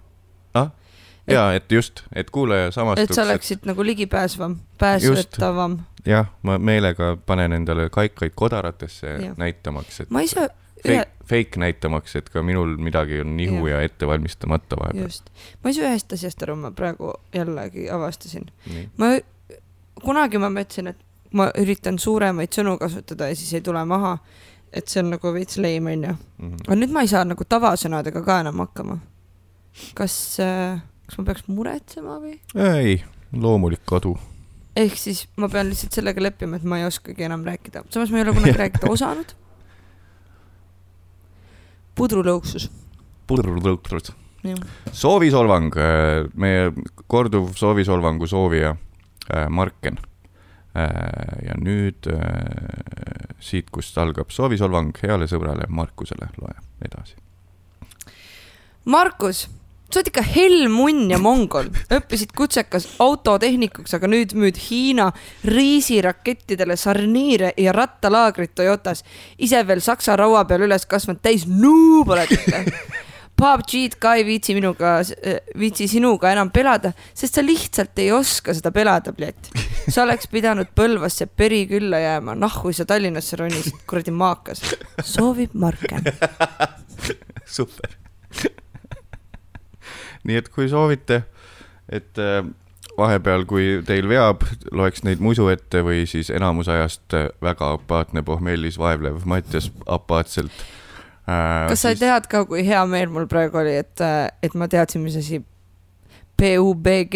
Ja 1.31 1.53
et 1.53 1.73
just, 1.73 2.03
et 2.15 2.31
kuulaja 2.31 2.69
et 2.69 2.75
samastuks. 2.75 3.17
sa 3.17 3.23
oleksid 3.23 3.67
nagu 3.67 3.85
ligipääsvam, 3.85 4.57
pääsetavam. 4.79 5.79
jah, 6.07 6.27
ma 6.43 6.59
meelega 6.59 7.17
panen 7.27 7.53
endale 7.53 7.91
kaikaid 7.91 8.33
kodaratesse 8.35 9.07
Jah. 9.07 9.37
näitamaks, 9.37 10.01
et 10.01 10.11
ma 10.11 10.21
ise 10.21 10.49
ühe 10.87 11.05
fake, 11.27 11.59
näitamaks, 11.59 12.17
et 12.17 12.29
ka 12.31 12.43
minul 12.43 12.77
midagi 12.77 13.21
on 13.21 13.37
nihu 13.37 13.67
ja, 13.67 13.81
ja 13.81 13.89
ettevalmistamata 13.89 14.77
vahepeal. 14.81 15.09
just, 15.09 15.31
ma 15.65 15.71
ei 15.71 15.75
saa 15.79 15.91
ühest 15.91 16.13
asjast 16.13 16.43
aru, 16.47 16.57
ma 16.57 16.71
praegu 16.71 17.15
jällegi 17.35 17.91
avastasin. 17.91 18.47
ma, 18.97 19.17
kunagi 20.05 20.39
ma 20.39 20.51
mõtlesin, 20.53 20.93
et 20.95 21.03
ma 21.37 21.49
üritan 21.59 21.99
suuremaid 21.99 22.55
sõnu 22.55 22.77
kasutada 22.79 23.31
ja 23.31 23.39
siis 23.39 23.55
ei 23.59 23.65
tule 23.65 23.85
maha. 23.85 24.19
et 24.77 24.89
see 24.93 25.01
on 25.01 25.11
nagu 25.15 25.31
veits 25.33 25.57
lame, 25.57 25.93
onju. 25.93 26.17
Mhm. 26.39 26.57
aga 26.67 26.77
nüüd 26.77 26.93
ma 26.93 27.03
ei 27.07 27.09
saa 27.09 27.25
nagu 27.25 27.45
tavasõnadega 27.45 28.23
ka 28.25 28.41
enam 28.45 28.59
hakkama. 28.65 28.99
kas, 29.95 30.39
kas 31.07 31.19
ma 31.21 31.27
peaks 31.29 31.47
muretsema 31.51 32.19
või? 32.23 32.39
ei, 32.55 32.99
loomulik 33.33 33.85
kadu. 33.89 34.15
ehk 34.77 34.99
siis 35.01 35.25
ma 35.41 35.49
pean 35.53 35.71
lihtsalt 35.71 35.97
sellega 35.99 36.23
leppima, 36.23 36.59
et 36.59 36.67
ma 36.67 36.81
ei 36.81 36.89
oskagi 36.89 37.27
enam 37.29 37.45
rääkida, 37.47 37.87
samas 37.95 38.13
ma 38.13 38.21
ei 38.21 38.27
ole 38.27 38.37
kunagi 38.37 38.59
rääkida 38.65 38.91
osanud. 38.93 39.35
pudrulõuksus, 41.97 42.69
pudrutõutrud. 43.31 44.13
jah. 44.47 44.67
soovisolvang, 44.93 45.79
meie 46.35 46.73
korduv 47.07 47.55
soovisolvangu 47.59 48.29
soovija 48.31 48.75
äh, 48.75 49.49
Marken. 49.49 49.99
ja 50.77 51.55
nüüd 51.57 52.05
äh, 52.13 53.31
siit, 53.41 53.71
kust 53.73 53.97
algab 53.97 54.29
soovisolvang 54.29 54.91
heale 55.01 55.25
sõbrale 55.31 55.65
Markusele, 55.73 56.29
loe 56.37 56.53
edasi. 56.85 57.17
Markus, 58.85 59.47
sa 59.87 60.01
oled 60.01 60.11
ikka 60.11 60.25
hell 60.27 60.67
munn 60.73 61.11
ja 61.13 61.19
mongol, 61.23 61.71
õppisid 61.95 62.35
kutsekas 62.37 62.89
autotehnikuks, 63.03 63.95
aga 63.97 64.11
nüüd 64.11 64.35
müüd 64.39 64.59
Hiina 64.67 65.13
riisirakettidele 65.47 66.77
sarniire 66.81 67.53
ja 67.61 67.75
rattalaagrit 67.77 68.55
Toyotas. 68.55 69.05
ise 69.39 69.63
veel 69.67 69.81
saksa 69.81 70.17
raua 70.17 70.45
peal 70.45 70.67
üles 70.67 70.87
kasvanud 70.87 71.23
täis 71.23 71.47
nuub 71.47 72.11
oled 72.11 72.33
ikka. 72.35 72.65
PUBG-d 73.37 73.99
ka 74.01 74.15
ei 74.17 74.25
viitsi 74.25 74.55
minuga, 74.57 74.95
viitsi 75.61 75.85
sinuga 75.93 76.31
enam 76.33 76.49
pelada, 76.51 76.95
sest 77.13 77.37
sa 77.37 77.45
lihtsalt 77.45 77.99
ei 78.01 78.09
oska 78.17 78.55
seda 78.57 78.73
pelada, 78.73 79.13
Plet. 79.13 79.51
sa 79.93 80.07
oleks 80.07 80.31
pidanud 80.33 80.73
Põlvasse 80.77 81.29
peri 81.29 81.67
külla 81.69 82.01
jääma, 82.01 82.35
nahhu 82.35 82.73
sa 82.73 82.89
Tallinnasse 82.89 83.37
ronisid, 83.37 83.85
kuradi 83.87 84.11
maakas. 84.11 84.65
soovib 85.05 85.53
Marken. 85.53 86.09
super. 87.59 87.93
Nii 90.27 90.41
et 90.43 90.49
kui 90.53 90.69
soovite, 90.71 91.23
et 91.89 92.19
äh, 92.23 92.41
vahepeal, 92.99 93.45
kui 93.49 93.81
teil 93.87 94.09
veab, 94.11 94.45
loeks 94.73 95.05
neid 95.07 95.21
musu 95.25 95.49
ette 95.53 95.83
või 95.87 96.05
siis 96.11 96.31
enamus 96.35 96.71
ajast 96.73 97.17
äh, 97.17 97.29
väga 97.45 97.75
apaatne 97.77 98.25
pohmellis 98.27 98.79
vaevlev 98.81 99.23
Mattias 99.29 99.71
apaatselt 99.87 100.51
äh,. 101.29 101.67
kas 101.71 101.85
sa 101.85 101.95
tead 101.99 102.31
ka, 102.33 102.45
kui 102.49 102.65
hea 102.67 102.83
meel 102.91 103.13
mul 103.13 103.29
praegu 103.31 103.63
oli, 103.63 103.77
et, 103.85 104.07
et 104.43 104.57
ma 104.57 104.69
teadsin, 104.73 105.05
mis 105.05 105.19
asi 105.21 105.43
PUBG, 106.37 107.15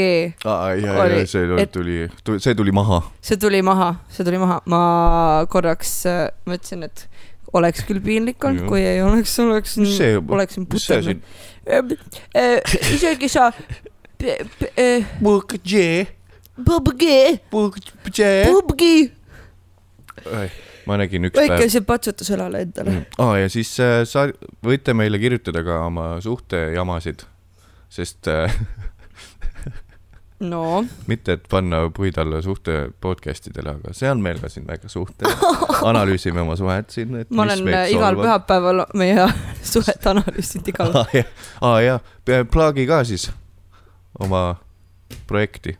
aa, 0.48 0.70
ja, 0.80 0.94
oli, 1.02 1.24
see 1.28 1.44
tuli, 1.44 1.96
et- 2.06 2.22
tuli, 2.24 2.38
see 2.40 2.54
tuli 2.56 2.72
maha. 2.72 3.02
see 3.20 3.36
tuli 3.36 3.60
maha, 3.62 3.90
see 4.08 4.24
tuli 4.24 4.38
maha, 4.40 4.62
ma 4.72 4.80
korraks 5.52 5.92
äh, 6.08 6.22
mõtlesin, 6.48 6.86
et 6.88 7.04
oleks 7.52 7.84
küll 7.84 8.00
piinlik 8.04 8.44
olnud, 8.46 8.64
Jah. 8.64 8.70
kui 8.70 8.80
ei 8.86 9.02
oleks, 9.04 9.34
oleks, 9.42 9.76
oleksin 9.76 10.66
mis 10.70 10.86
puternud., 11.70 11.94
isegi 12.94 13.28
sa 13.32 13.50
äh, 13.50 15.06
PUBG, 15.22 15.74
PUBG, 16.64 17.04
PUBG. 17.50 18.20
PUBG, 18.50 18.84
ma 20.88 20.98
nägin 21.00 21.28
üks 21.28 21.36
päev 21.38 21.54
väike 21.54 21.70
see 21.72 21.84
patsutus 21.86 22.30
õlale 22.34 22.64
endale. 22.66 22.96
aa, 23.22 23.38
ja 23.40 23.50
siis 23.52 23.72
äh, 23.82 24.02
sa 24.08 24.26
võite 24.66 24.94
meile 24.96 25.20
kirjutada 25.22 25.62
ka 25.66 25.82
oma 25.86 26.12
suhtejamasid, 26.24 27.24
sest 27.92 28.30
äh, 28.30 28.52
no 30.40 30.84
mitte, 31.06 31.36
et 31.36 31.48
panna 31.50 31.82
puid 31.96 32.16
alla 32.18 32.40
suhte 32.42 32.90
podcast 33.00 33.50
idele, 33.50 33.76
aga 33.78 33.94
see 33.96 34.08
on 34.10 34.22
meil 34.24 34.40
ka 34.40 34.48
siin 34.52 34.66
väike 34.68 34.88
suhte. 34.88 35.28
analüüsime 35.90 36.40
oma 36.40 36.56
suhet 36.56 36.90
siin. 36.90 37.18
ma 37.30 37.44
olen 37.44 37.68
igal. 37.92 38.16
pühapäeval 38.20 38.86
meie 39.00 39.28
suhet 39.74 40.06
analüüsinud 40.06 40.72
igal 40.72 40.94
aa 41.02 41.06
jah, 41.14 41.34
aa 41.60 41.76
jah, 41.84 42.00
plaagi 42.52 42.86
ka 42.88 43.02
siis 43.04 43.28
oma 44.20 44.56
projekti. 45.28 45.76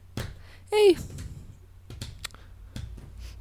ei, 0.72 0.94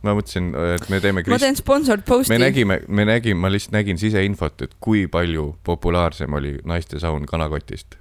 ma 0.04 0.16
mõtlesin, 0.16 0.52
et 0.76 0.90
me 0.92 1.02
teeme 1.04 1.22
ma 1.22 1.28
Krist-, 1.28 1.46
teen 1.46 1.60
sponsored 1.60 2.06
post'i. 2.08 2.32
me 2.34 2.40
nägime, 2.46 2.82
me 2.88 3.08
nägime, 3.08 3.44
ma 3.44 3.52
lihtsalt 3.52 3.76
nägin 3.76 4.00
siseinfot, 4.00 4.62
et 4.66 4.78
kui 4.80 5.08
palju 5.12 5.52
populaarsem 5.68 6.40
oli 6.40 6.58
naiste 6.68 7.00
saun 7.04 7.28
kanakotist. 7.30 7.99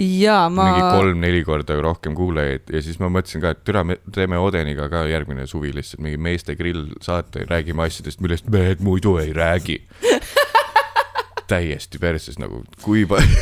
Ja 0.00 0.46
ma 0.48 0.68
mingi 0.70 0.84
kolm-neli 0.88 1.42
korda 1.44 1.76
rohkem 1.84 2.14
kuulajaid 2.16 2.70
ja 2.72 2.80
siis 2.84 3.00
ma 3.02 3.10
mõtlesin 3.12 3.42
ka, 3.44 3.52
et 3.52 3.64
türa, 3.66 3.82
me 3.84 3.98
teeme 4.14 4.38
Odeniga 4.40 4.88
ka 4.92 5.04
järgmine 5.10 5.44
suvi 5.50 5.74
lihtsalt 5.76 6.00
mingi 6.04 6.20
meeste 6.20 6.56
grill 6.56 6.94
saate, 7.04 7.44
räägime 7.50 7.84
asjadest, 7.84 8.22
millest 8.24 8.48
mehed 8.52 8.80
muidu 8.84 9.18
ei 9.20 9.34
räägi. 9.36 9.82
täiesti 11.52 12.00
perses 12.00 12.38
nagu, 12.40 12.62
kui 12.82 13.04
palju. 13.08 13.36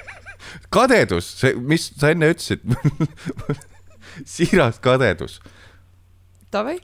kadedus, 0.76 1.28
see, 1.40 1.54
mis 1.54 1.88
sa 1.94 2.10
enne 2.14 2.32
ütlesid. 2.34 2.64
siiras 4.36 4.80
kadedus. 4.82 5.38
Davai, 6.52 6.78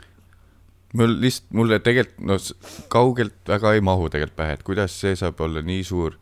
mul 0.98 1.16
lihtsalt, 1.22 1.50
mulle 1.57 1.80
tegelikult, 1.82 2.20
no 2.28 2.38
kaugelt 2.92 3.38
väga 3.48 3.74
ei 3.76 3.84
mahu 3.84 4.11
tegelikult 4.12 4.38
pähe, 4.38 4.59
et 4.59 4.66
kuidas 4.66 4.94
see 5.03 5.16
saab 5.18 5.40
olla 5.42 5.62
nii 5.64 5.82
suur. 5.86 6.18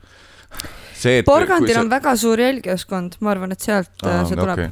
see, 1.00 1.20
et. 1.20 1.26
Porgandil 1.26 1.80
on 1.80 1.90
väga 1.90 2.14
suur 2.20 2.40
jälgijaskond, 2.40 3.18
ma 3.24 3.34
arvan, 3.34 3.54
et 3.56 3.64
sealt 3.64 4.04
Aa, 4.04 4.22
see 4.28 4.38
tuleb 4.38 4.58
okei, 4.58 4.70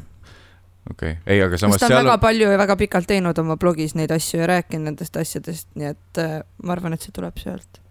okei, 0.91 1.17
ei, 1.27 1.43
aga 1.45 1.61
samas 1.61 1.81
ta 1.81 1.87
on 1.89 1.95
seal 1.95 2.05
väga 2.05 2.15
on, 2.17 2.23
palju 2.25 2.53
ja 2.53 2.61
väga 2.61 2.77
pikalt 2.81 3.09
teinud 3.11 3.43
oma 3.43 3.57
blogis 3.61 3.97
neid 3.99 4.13
asju 4.15 4.43
ja 4.43 4.49
rääkinud 4.53 4.91
nendest 4.91 5.17
asjadest, 5.21 5.71
nii 5.79 5.93
et 5.93 6.23
äh, 6.23 6.39
ma 6.65 6.77
arvan, 6.77 6.97
et 6.97 7.05
see 7.05 7.15
tuleb 7.17 7.39
sealt. 7.43 7.83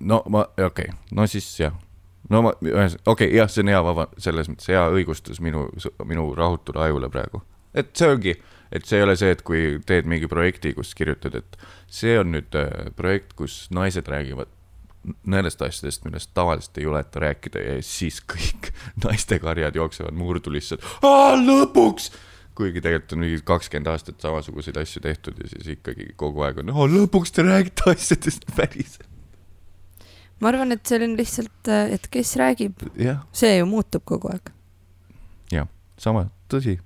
no 0.00 0.22
ma, 0.28 0.46
okei 0.58 0.90
okay., 0.90 0.98
no 1.14 1.28
siis 1.30 1.48
jah. 1.60 1.76
no 2.30 2.42
ma, 2.48 2.54
okei 2.60 3.04
okay,, 3.06 3.30
jah, 3.36 3.50
see 3.50 3.66
on 3.66 3.74
hea 3.74 3.84
vaba, 3.90 4.08
selles 4.18 4.50
mõttes 4.50 4.72
hea 4.72 4.84
õigustus 4.98 5.40
minu, 5.44 5.68
minu 6.04 6.30
rahutule 6.38 6.84
ajule 6.88 7.12
praegu. 7.12 7.44
et 7.74 7.94
see 7.96 8.10
ongi, 8.10 8.36
et 8.72 8.86
see 8.86 9.00
ei 9.00 9.06
ole 9.06 9.16
see, 9.20 9.32
et 9.34 9.46
kui 9.46 9.78
teed 9.86 10.10
mingi 10.10 10.30
projekti, 10.30 10.74
kus 10.74 10.94
kirjutad, 10.98 11.38
et 11.42 11.58
see 11.90 12.18
on 12.18 12.34
nüüd 12.34 12.58
äh, 12.58 12.92
projekt, 12.96 13.34
kus 13.38 13.64
naised 13.74 14.10
räägivad 14.10 14.50
nendest 15.28 15.62
asjadest, 15.62 16.04
millest 16.06 16.30
tavaliselt 16.34 16.78
ei 16.78 16.86
juleta 16.86 17.22
rääkida 17.24 17.62
ja 17.62 17.74
siis 17.84 18.20
kõik 18.32 18.70
naistekarjad 19.04 19.76
jooksevad 19.76 20.16
murdu 20.16 20.52
lihtsalt, 20.54 20.84
lõpuks. 21.44 22.10
kuigi 22.54 22.80
tegelikult 22.80 23.16
on 23.16 23.24
mingi 23.24 23.40
kakskümmend 23.44 23.90
aastat 23.90 24.20
samasuguseid 24.22 24.78
asju 24.78 25.02
tehtud 25.02 25.40
ja 25.42 25.50
siis 25.50 25.74
ikkagi 25.76 26.12
kogu 26.16 26.44
aeg 26.46 26.62
on, 26.62 26.72
lõpuks 26.94 27.34
te 27.34 27.44
räägite 27.46 27.90
asjadest 27.92 28.46
päriselt. 28.56 29.08
ma 30.40 30.52
arvan, 30.52 30.72
et 30.72 30.86
see 30.86 31.02
on 31.02 31.16
lihtsalt, 31.18 31.72
et 31.98 32.08
kes 32.10 32.36
räägib, 32.40 32.88
jah 33.00 33.24
see 33.32 33.58
ju 33.58 33.68
muutub 33.68 34.06
kogu 34.08 34.32
aeg. 34.32 34.52
sama, 35.98 36.28
tõsi. 36.48 36.78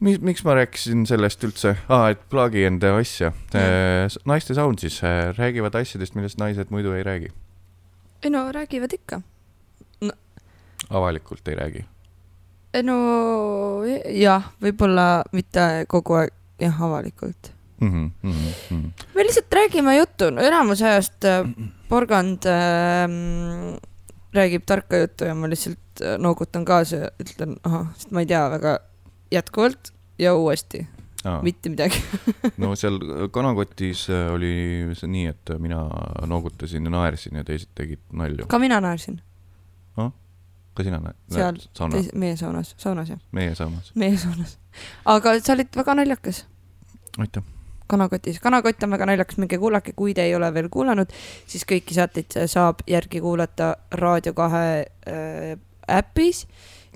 mis, 0.00 0.20
miks 0.20 0.44
ma 0.44 0.56
rääkisin 0.58 1.06
sellest 1.08 1.44
üldse 1.46 1.74
ah,, 1.88 2.08
et 2.12 2.22
plaagi 2.32 2.66
enda 2.68 2.94
asja. 2.98 3.32
naiste 4.28 4.56
saun 4.56 4.78
siis 4.80 4.98
äh, 5.04 5.30
räägivad 5.36 5.76
asjadest, 5.78 6.16
millest 6.18 6.40
naised 6.40 6.72
muidu 6.74 6.92
ei 6.96 7.04
räägi, 7.06 7.32
ei 8.22 8.32
no 8.32 8.46
räägivad 8.52 8.92
ikka. 8.92 9.20
avalikult 10.90 11.48
ei 11.48 11.56
räägi. 11.56 11.84
no 12.82 12.96
jah, 14.12 14.50
võib-olla 14.62 15.24
mitte 15.32 15.86
kogu 15.88 16.20
aeg 16.20 16.34
jah, 16.60 16.82
avalikult. 16.82 17.52
mm. 17.80 18.10
-hmm. 18.22 18.90
me 19.14 19.24
lihtsalt 19.24 19.52
räägime 19.52 19.96
juttu, 19.96 20.30
no 20.30 20.42
enamus 20.42 20.82
ajast 20.82 21.24
äh, 21.24 21.48
porgand 21.88 22.44
äh, 22.44 23.80
räägib 24.34 24.66
tarka 24.66 24.96
juttu 24.96 25.24
ja 25.24 25.34
ma 25.34 25.48
lihtsalt 25.48 25.78
noogutan 26.18 26.64
kaasa 26.64 26.96
ja 26.96 27.10
ütlen 27.20 27.56
ahah, 27.64 27.88
sest 27.96 28.10
ma 28.10 28.20
ei 28.20 28.26
tea 28.28 28.50
väga 28.50 28.78
jätkuvalt 29.32 29.92
ja 30.18 30.34
uuesti 30.34 30.86
Ah. 31.26 31.42
mitte 31.42 31.68
midagi. 31.72 31.98
no 32.62 32.76
seal 32.78 33.00
kanakotis 33.34 34.04
äh, 34.14 34.28
oli 34.30 34.94
see 34.94 35.08
nii, 35.10 35.24
et 35.32 35.50
mina 35.58 35.80
noogutasin 36.22 36.86
ja 36.86 36.92
naersin 36.92 37.40
ja 37.40 37.42
teised 37.44 37.72
tegid 37.74 37.98
nalju. 38.14 38.46
ka 38.46 38.60
mina 38.62 38.78
naersin 38.80 39.18
ka 40.76 40.84
sina 40.84 41.00
näed? 41.00 41.16
seal 41.32 41.58
meie 42.20 42.36
saunas, 42.38 42.74
saunas 42.80 43.10
jah, 43.10 43.20
meie 43.36 43.54
saunas. 43.56 43.90
meie 43.98 44.16
saunas. 44.20 44.56
aga 45.08 45.36
sa 45.40 45.56
olid 45.56 45.72
väga 45.76 45.96
naljakas 46.00 46.44
aitäh. 47.22 47.44
kanakotis, 47.88 48.40
kanakott 48.44 48.82
on 48.84 48.92
väga 48.96 49.08
naljakas, 49.08 49.38
minge 49.40 49.58
kuulake, 49.62 49.94
kui 49.96 50.14
te 50.14 50.26
ei 50.26 50.34
ole 50.36 50.50
veel 50.54 50.68
kuulanud, 50.72 51.12
siis 51.48 51.64
kõiki 51.68 51.96
saateid 51.96 52.38
saab 52.50 52.82
järgi 52.90 53.22
kuulata 53.24 53.74
Raadio 54.02 54.34
kahe 54.36 54.66
äh, 54.84 55.54
äpis, 55.98 56.44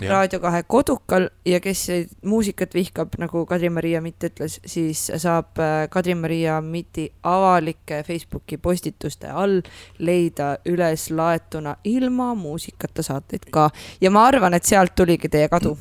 Raadio 0.09 0.41
kahe 0.41 0.63
kodukal 0.63 1.29
ja 1.45 1.61
kes 1.61 1.87
muusikat 2.25 2.75
vihkab, 2.75 3.15
nagu 3.21 3.43
Kadri-Maria 3.47 4.01
Mitt 4.01 4.25
ütles, 4.25 4.59
siis 4.67 5.07
saab 5.21 5.59
äh, 5.61 5.89
Kadri-Maria 5.91 6.61
Mitti 6.65 7.09
avalike 7.23 8.03
Facebooki 8.07 8.57
postituste 8.57 9.29
all 9.29 9.61
leida 9.99 10.57
üles 10.69 11.11
laetuna 11.11 11.77
ilma 11.85 12.35
muusikata 12.35 13.03
saateid 13.03 13.51
ka 13.53 13.69
ja 14.01 14.11
ma 14.11 14.25
arvan, 14.29 14.55
et 14.55 14.65
sealt 14.65 14.95
tuligi 14.97 15.29
teie 15.29 15.49
kadu, 15.53 15.77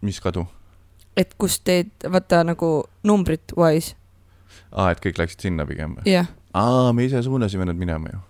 mis 0.00 0.20
kadu? 0.20 0.46
et 1.16 1.34
kus 1.38 1.60
teid 1.60 2.08
vaata 2.10 2.42
nagu 2.44 2.72
numbrit 3.04 3.54
wise, 3.58 3.94
aa, 4.72 4.90
et 4.92 5.02
kõik 5.04 5.20
läksid 5.20 5.48
sinna 5.48 5.66
pigem 5.68 5.98
või? 5.98 6.08
jah. 6.16 6.30
aa, 6.54 6.92
me 6.92 7.08
ise 7.08 7.22
suunasime 7.26 7.68
nad 7.68 7.76
minema 7.78 8.14
ju. 8.14 8.22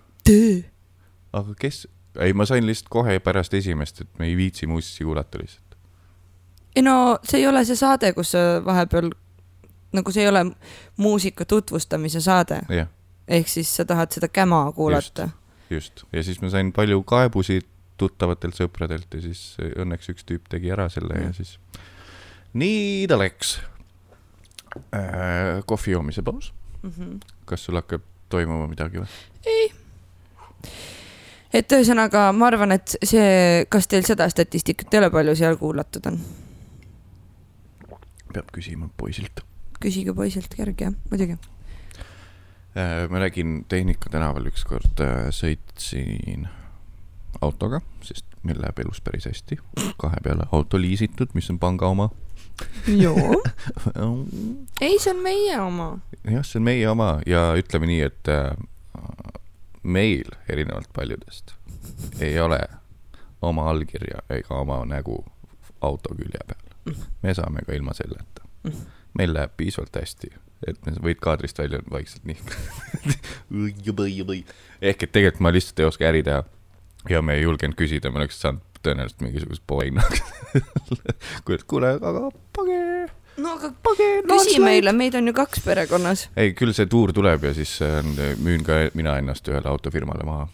aga 1.33 1.55
kes? 1.59 1.85
ei, 2.19 2.33
ma 2.33 2.45
sain 2.45 2.65
lihtsalt 2.65 2.89
kohe 2.89 3.19
pärast 3.19 3.53
esimest, 3.53 4.01
et 4.01 4.19
me 4.19 4.25
ei 4.25 4.37
viitsi 4.37 4.67
muusiksi 4.67 5.03
kuulata 5.03 5.37
lihtsalt. 5.41 5.75
ei 6.75 6.81
no 6.81 7.19
see 7.23 7.39
ei 7.39 7.47
ole 7.47 7.65
see 7.65 7.75
saade, 7.75 8.13
kus 8.13 8.31
sa 8.31 8.61
vahepeal 8.65 9.11
nagu 9.93 10.11
see 10.11 10.23
ei 10.23 10.29
ole 10.29 10.45
muusika 10.97 11.45
tutvustamise 11.45 12.21
saade, 12.21 12.61
ehk 13.27 13.47
siis 13.47 13.75
sa 13.75 13.85
tahad 13.85 14.11
seda 14.11 14.27
käma 14.27 14.71
kuulata. 14.75 15.29
just. 15.69 16.03
ja 16.13 16.23
siis 16.23 16.41
ma 16.41 16.49
sain 16.49 16.71
palju 16.73 17.03
kaebusi 17.03 17.61
tuttavatelt 17.97 18.55
sõpradelt 18.55 19.13
ja 19.15 19.21
siis 19.21 19.55
õnneks 19.79 20.09
üks 20.11 20.25
tüüp 20.27 20.49
tegi 20.49 20.71
ära 20.71 20.89
selle 20.89 21.15
ja 21.15 21.27
Mm. 21.29 21.33
siis 21.33 21.59
nii 22.53 23.07
ta 23.07 23.17
läks 23.17 23.59
äh,. 24.93 25.63
kohvi 25.65 25.91
joomise 25.91 26.21
paus, 26.21 26.53
Mm 26.83 26.91
-hmm. 26.91 27.19
kas 27.45 27.65
sul 27.65 27.75
hakkab 27.75 28.01
toimuma 28.29 28.67
midagi 28.67 28.97
või? 28.97 29.07
Et 31.55 31.71
ühesõnaga, 31.77 32.27
ma 32.35 32.49
arvan, 32.51 32.75
et 32.75 32.97
see, 32.99 33.65
kas 33.71 33.87
teil 33.87 34.05
seda 34.07 34.27
statistikat 34.31 34.93
ei 34.93 35.03
ole 35.03 35.11
palju 35.13 35.35
seal 35.39 35.59
kuulatud 35.61 36.11
on? 36.11 36.21
peab 38.35 38.49
küsima 38.51 38.89
poisilt 38.99 39.45
küsige 39.85 40.13
poisilt 40.15 40.55
järgi, 40.57 40.87
jah, 40.87 40.93
muidugi. 41.11 41.37
äh,. 42.77 43.09
ma 43.09 43.19
nägin 43.19 43.65
Tehnika 43.67 44.09
tänaval 44.09 44.47
ükskord 44.51 45.01
äh, 45.03 45.27
sõitsin 45.35 46.47
autoga, 47.41 47.81
sest 48.05 48.25
meil 48.43 48.61
läheb 48.61 48.79
elus 48.85 49.01
päris 49.03 49.27
hästi. 49.29 49.59
kahe 50.01 50.21
peale 50.23 50.47
auto 50.51 50.79
liisitud, 50.81 51.33
mis 51.33 51.49
on 51.49 51.59
panga 51.59 51.87
oma. 51.87 52.09
joo. 52.87 53.41
ei, 54.85 54.99
see 54.99 55.11
on 55.13 55.23
meie 55.23 55.59
oma. 55.59 55.89
jah, 56.23 56.45
see 56.45 56.59
on 56.61 56.69
meie 56.69 56.87
oma 56.89 57.17
ja 57.27 57.51
ütleme 57.59 57.91
nii, 57.91 58.01
et 58.09 58.31
äh, 58.31 58.55
meil 59.85 60.29
erinevalt 60.49 60.89
paljudest 60.93 61.53
ei 62.19 62.39
ole 62.39 62.59
oma 63.41 63.69
allkirja 63.69 64.23
ega 64.29 64.57
oma 64.57 64.79
nägu 64.89 65.19
auto 65.81 66.15
külje 66.17 66.41
peal. 66.47 66.97
me 67.23 67.33
saame 67.33 67.61
ka 67.67 67.73
ilma 67.73 67.93
selleta. 67.93 68.47
meil 69.13 69.33
läheb 69.33 69.53
piisavalt 69.57 69.95
hästi, 69.95 70.31
et 70.67 70.89
võid 71.05 71.21
kaadrist 71.21 71.59
välja 71.59 71.79
vaikselt 71.91 72.25
nihkuda. 72.25 72.55
ehk 74.81 75.03
et 75.03 75.11
tegelikult 75.11 75.45
ma 75.45 75.53
lihtsalt 75.53 75.79
ei 75.79 75.89
oska 75.89 76.09
äri 76.09 76.23
teha 76.23 76.43
ja 77.09 77.21
me 77.21 77.37
ei 77.37 77.45
julgenud 77.45 77.77
küsida, 77.77 78.11
me 78.11 78.23
oleks 78.23 78.41
saanud 78.41 78.81
tõenäoliselt 78.85 79.21
mingisugust 79.21 79.63
poole 79.67 79.89
hinnaga. 79.89 80.17
kuule, 81.69 81.95
aga 82.01 82.29
page 82.57 82.81
no 83.41 83.55
aga 83.57 83.71
page, 83.83 84.07
küsi 84.29 84.59
meile, 84.63 84.93
meid 84.95 85.15
on 85.19 85.27
ju 85.29 85.33
kaks 85.35 85.63
perekonnas. 85.65 86.27
ei, 86.39 86.53
küll 86.57 86.73
see 86.75 86.87
tuur 86.91 87.13
tuleb 87.15 87.43
ja 87.49 87.53
siis 87.57 87.77
äh, 87.83 88.01
müün 88.41 88.63
ka 88.65 88.79
mina 88.95 89.17
ennast 89.21 89.47
ühele 89.51 89.69
autofirmale 89.71 90.27
maha. 90.27 90.47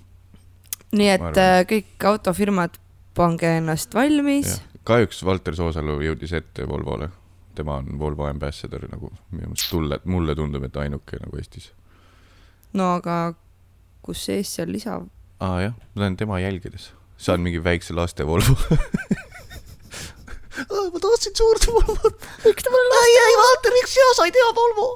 nii 0.98 1.10
et 1.14 1.22
arvan. 1.22 1.42
äh, 1.44 1.64
kõik 1.70 2.08
autofirmad, 2.14 2.78
pange 3.18 3.56
ennast 3.60 3.94
valmis. 3.96 4.60
kahjuks 4.88 5.24
Valter 5.26 5.56
Soosalu 5.56 6.00
jõudis 6.08 6.34
ette 6.38 6.68
Volvole. 6.68 7.10
tema 7.56 7.76
on 7.82 8.00
Volvo 8.00 8.26
ambassador 8.26 8.88
nagu 8.90 9.12
minu 9.32 9.52
meelest 9.52 9.70
tulle, 9.70 10.00
mulle 10.06 10.36
tundub, 10.36 10.64
et 10.64 10.78
ainuke 10.78 11.20
nagu 11.22 11.38
Eestis. 11.38 11.72
no 12.74 12.94
aga 12.96 13.34
kus 14.02 14.26
sees 14.26 14.56
seal 14.56 14.72
lisa? 14.72 15.02
aa 15.40 15.62
jah, 15.62 15.74
ma 15.96 16.06
lähen 16.06 16.18
tema 16.18 16.40
jälgedes, 16.40 16.92
saan 17.18 17.42
mingi 17.42 17.64
väikse 17.64 17.94
laste 17.94 18.28
Volvo. 18.28 18.58
ma 20.70 21.00
tahtsin 21.04 21.36
suurt 21.38 21.68
Volvot. 21.68 22.28
miks 22.46 22.64
te 22.64 22.74
mulle 22.74 23.00
ei, 23.06 23.16
ei 23.24 23.40
Valter, 23.42 23.78
miks 23.78 23.96
sina 23.96 24.12
said 24.20 24.38
hea 24.42 24.52
Volvo? 24.58 24.90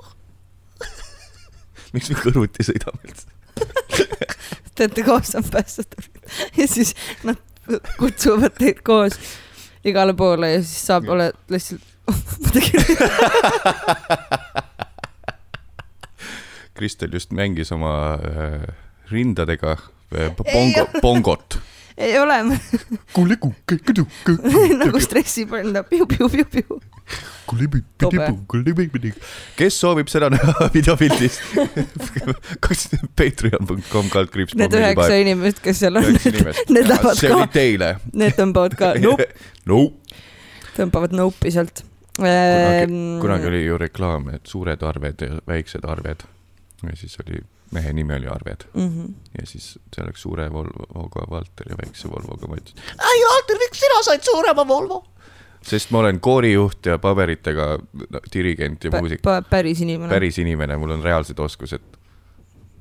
miks 1.95 2.11
me 2.11 2.19
kõrvuti 2.19 2.67
sõidame 2.67 2.99
üldse? 3.07 3.27
Te 4.75 4.83
olete 4.83 5.03
koos 5.07 5.31
ambassadorid 5.39 6.15
ja 6.59 6.67
siis 6.67 6.91
nad 7.23 7.39
kutsuvad 7.99 8.57
teid 8.59 8.81
koos 8.85 9.15
igale 9.85 10.13
poole 10.17 10.51
ja 10.51 10.63
siis 10.63 10.87
saab, 10.89 11.07
oled 11.13 11.37
lihtsalt, 11.53 11.85
ma 12.09 12.49
tegin, 12.55 12.81
Kristel 16.75 17.13
just 17.15 17.31
mängis 17.31 17.71
oma 17.71 17.93
äh, 18.19 18.67
rindadega 19.11 19.77
äh, 20.11 20.31
bongo, 20.35 20.87
bongot. 21.01 21.59
Ei 21.97 22.17
ole 22.19 22.37
nagu 24.81 24.99
stressipall, 25.03 25.71
piu-piu-piu-piu. 25.89 26.79
kes 29.59 29.77
soovib 29.79 30.09
seda 30.11 30.29
näha 30.33 30.67
videopildis? 30.75 31.39
kas 32.59 32.87
patreon.com 33.15 34.09
kaldkriips. 34.13 34.55
Need 34.59 34.75
üheksa 34.79 35.19
inimest, 35.21 35.61
kes 35.63 35.83
seal 35.83 36.01
on, 36.01 36.09
need 36.15 36.89
lähevad 36.89 37.19
see 37.19 37.31
oli 37.31 37.45
ka, 37.45 37.51
teile. 37.55 37.91
need 38.17 38.35
tõmbavad 38.39 38.77
ka, 38.79 38.93
nope, 39.05 39.29
no 39.69 39.83
tõmbavad 40.75 41.15
nope'i 41.15 41.53
sealt. 41.55 41.83
kunagi, 42.17 42.87
Ehm, 42.87 43.19
kunagi 43.23 43.51
oli 43.51 43.65
ju 43.65 43.77
reklaam, 43.79 44.29
et 44.35 44.47
suured 44.47 44.83
arved 44.87 45.23
ja 45.23 45.39
väiksed 45.47 45.83
arved. 45.87 46.23
ja 46.83 46.95
siis 46.99 47.15
oli, 47.23 47.39
mehe 47.75 47.91
nimi 47.93 48.15
oli 48.15 48.27
Arved 48.31 48.63
Mhm. 48.73 49.09
ja 49.39 49.45
siis 49.49 49.73
see 49.93 50.03
oleks 50.03 50.21
suure 50.25 50.47
Volvoga 50.53 51.25
Valter 51.31 51.69
ja 51.73 51.77
väikse 51.81 52.09
Volvoga 52.11 52.47
ma 52.51 52.55
ütlesin, 52.61 52.79
ei, 52.95 53.25
Valter, 53.31 53.59
miks 53.65 53.79
sina 53.83 54.01
said 54.07 54.23
suurema 54.25 54.65
Volvo? 54.67 55.03
sest 55.65 55.89
ma 55.91 55.99
olen 56.03 56.19
koorijuht 56.21 56.85
ja 56.85 56.97
paberitega 57.01 57.63
no, 57.81 58.19
dirigent 58.33 58.83
ja 58.85 58.91
muusik, 58.99 59.21
päris 59.49 59.81
inimene. 59.81 60.09
päris 60.13 60.37
inimene, 60.43 60.77
mul 60.77 60.91
on 60.97 61.01
reaalsed 61.03 61.39
oskused. 61.41 61.81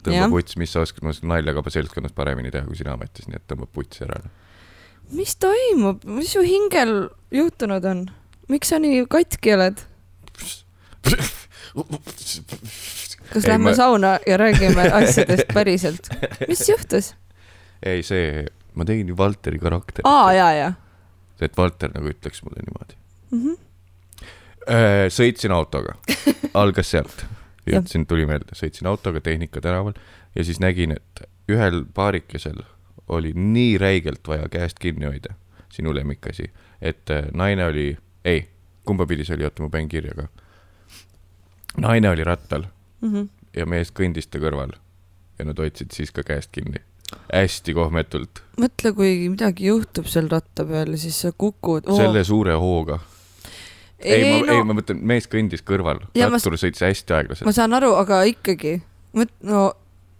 tõmba 0.04 0.18
Jah. 0.18 0.28
puts, 0.30 0.56
mis 0.60 0.72
sa 0.74 0.82
oskad, 0.84 1.00
ma 1.02 1.14
oskan 1.14 1.30
nalja 1.32 1.54
ka 1.56 1.62
seltskonnas 1.72 2.12
paremini 2.12 2.50
teha 2.52 2.66
kui 2.68 2.76
sina 2.76 2.92
ametis, 2.92 3.24
nii 3.30 3.38
et 3.40 3.46
tõmba 3.48 3.64
puts 3.72 4.02
ära. 4.04 4.20
mis 5.16 5.32
toimub, 5.40 6.04
mis 6.04 6.32
su 6.36 6.42
hingel 6.44 7.08
juhtunud 7.32 7.84
on? 7.88 8.04
miks 8.52 8.68
sa 8.68 8.78
nii 8.78 9.06
katki 9.08 9.54
oled? 9.56 9.80
kas 13.32 13.46
lähme 13.46 13.70
ma- 13.70 13.76
sauna 13.76 14.18
ja 14.26 14.36
räägime 14.40 14.88
asjadest 15.00 15.52
päriselt? 15.54 16.08
mis 16.48 16.68
juhtus? 16.68 17.14
ei, 17.82 18.02
see, 18.02 18.46
ma 18.74 18.84
tegin 18.84 19.08
ju 19.08 19.16
Valteri 19.16 19.58
karakteri, 19.58 20.06
aa, 20.08 20.32
ja, 20.32 20.50
ja 20.52 20.72
et 21.42 21.56
Valter 21.56 21.92
nagu 21.94 22.08
ütleks 22.10 22.42
mulle 22.44 22.62
niimoodi. 22.64 22.96
mm. 23.30 23.44
-hmm. 23.44 23.56
sõitsin 25.12 25.52
autoga, 25.52 25.94
algas 26.62 26.90
sealt, 26.90 27.24
jõudsin, 27.66 28.06
tuli 28.06 28.26
meelde, 28.26 28.56
sõitsin 28.56 28.86
autoga 28.88 29.20
Tehnika 29.20 29.60
tänaval 29.60 29.92
ja 30.34 30.44
siis 30.44 30.60
nägin, 30.60 30.92
et 30.92 31.26
ühel 31.48 31.84
paarikesel 31.94 32.62
oli 33.08 33.32
nii 33.34 33.78
räigelt 33.78 34.28
vaja 34.28 34.48
käest 34.48 34.78
kinni 34.78 35.06
hoida, 35.06 35.34
sinu 35.72 35.94
lemmikasi, 35.94 36.50
et 36.80 37.10
äh, 37.10 37.26
naine 37.32 37.64
oli, 37.64 37.96
ei, 38.24 38.48
kumba 38.84 39.06
pidi 39.06 39.24
see 39.24 39.36
oli, 39.36 39.44
oota, 39.44 39.62
ma 39.62 39.68
panin 39.68 39.88
kirja 39.88 40.14
ka. 40.14 40.28
naine 41.76 42.10
oli 42.10 42.24
rattal 42.24 42.64
Mm 43.04 43.12
-hmm. 43.12 43.28
ja 43.56 43.66
mees 43.66 43.92
kõndis 43.92 44.28
ta 44.30 44.40
kõrval 44.42 44.74
ja 45.38 45.44
nad 45.44 45.58
hoidsid 45.58 45.92
siis 45.92 46.12
ka 46.14 46.22
käest 46.22 46.50
kinni. 46.52 46.80
hästi 47.32 47.74
kohmetult 47.74 48.42
mõtle, 48.58 48.92
kui 48.96 49.28
midagi 49.28 49.66
juhtub 49.66 50.06
seal 50.10 50.28
ratta 50.32 50.64
peal 50.64 50.96
siis 50.96 51.20
sa 51.20 51.32
kukud 51.32 51.86
oh.. 51.86 51.96
selle 51.96 52.24
suure 52.24 52.56
hooga. 52.58 52.98
ei, 53.98 54.22
ei, 54.22 54.40
ma 54.40 54.46
no..., 54.46 54.52
ei, 54.52 54.64
ma 54.64 54.74
mõtlen, 54.80 55.02
mees 55.02 55.28
kõndis 55.28 55.62
kõrval, 55.62 56.00
Ja 56.14 56.28
ma- 56.28 56.38
rattur 56.38 56.58
sõitis 56.58 56.82
hästi 56.82 57.14
aeglaselt 57.14 57.46
ma. 57.46 57.52
saan 57.52 57.72
aru, 57.76 57.94
aga 57.94 58.22
ikkagi, 58.30 58.82
no 59.42 59.72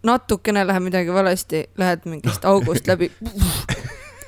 natukene 0.05 0.66
läheb 0.66 0.85
midagi 0.85 1.12
valesti, 1.12 1.64
lähed 1.80 2.05
mingist 2.05 2.45
august 2.45 2.87
läbi. 2.87 3.11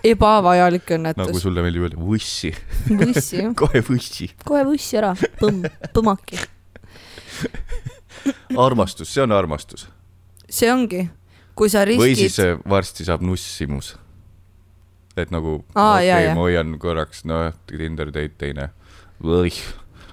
ebavajalik 0.06 0.90
õnnetus 0.96 1.18
nagu 1.18 1.40
sulle 1.42 1.64
meeldib 1.64 1.86
öelda, 1.88 1.98
vussi, 1.98 2.52
bussi 2.86 3.40
jah, 3.40 3.52
kohe 3.62 3.82
vussi. 3.88 4.30
kohe 4.46 4.62
bussi 4.68 5.00
ära, 5.00 5.12
põmm, 5.40 5.66
põmmaki. 5.96 6.38
armastus, 8.66 9.12
see 9.12 9.22
on 9.22 9.32
armastus. 9.32 9.88
see 10.50 10.72
ongi, 10.72 11.06
kui 11.58 11.70
sa 11.72 11.84
või 11.88 12.14
siis 12.14 12.38
riskid, 12.38 12.66
varsti 12.70 13.06
saab 13.08 13.24
nussimus. 13.26 13.96
et 15.16 15.30
nagu, 15.32 15.58
Aa, 15.74 15.98
okei 15.98 16.12
okay,, 16.12 16.32
ma 16.34 16.46
hoian 16.48 16.78
korraks, 16.78 17.24
noh, 17.24 17.52
Tinder 17.66 18.12
date 18.12 18.34
teine. 18.38 18.70
või, 19.22 19.52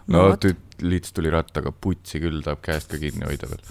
no, 0.08 0.30
No 0.30 0.54
lits 0.84 1.14
tuli 1.14 1.32
rattaga 1.32 1.72
putsi 1.72 2.20
küll, 2.20 2.42
tahab 2.44 2.62
käest 2.66 2.92
ka 2.92 3.00
kinni 3.00 3.26
hoida 3.28 3.50
veel. 3.50 3.62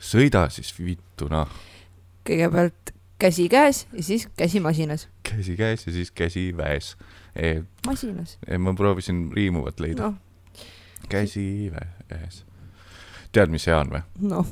sõida 0.00 0.46
siis 0.50 0.72
vittu, 0.78 1.28
noh, 1.30 1.50
kõigepealt 2.26 2.92
käsi 3.18 3.48
käes 3.48 3.86
ja 3.92 4.02
siis 4.02 4.28
käsi 4.36 4.60
masinas. 4.60 5.08
käsi 5.22 5.56
käes 5.56 5.86
ja 5.86 5.92
siis 5.92 6.10
käsi 6.10 6.48
väes 6.56 6.96
e,. 7.36 7.62
masinas, 7.86 8.38
E, 8.46 8.58
ma 8.58 8.74
proovisin 8.74 9.30
riimuvat 9.34 9.80
leida 9.80 10.10
no., 10.10 10.14
käsi 11.08 11.72
väes. 11.72 12.44
tead, 13.36 13.52
mis 13.52 13.66
hea 13.68 13.78
on 13.80 13.92
või? 13.92 14.02
noh, 14.32 14.48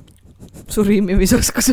su 0.68 0.84
riimimisoskus. 0.86 1.72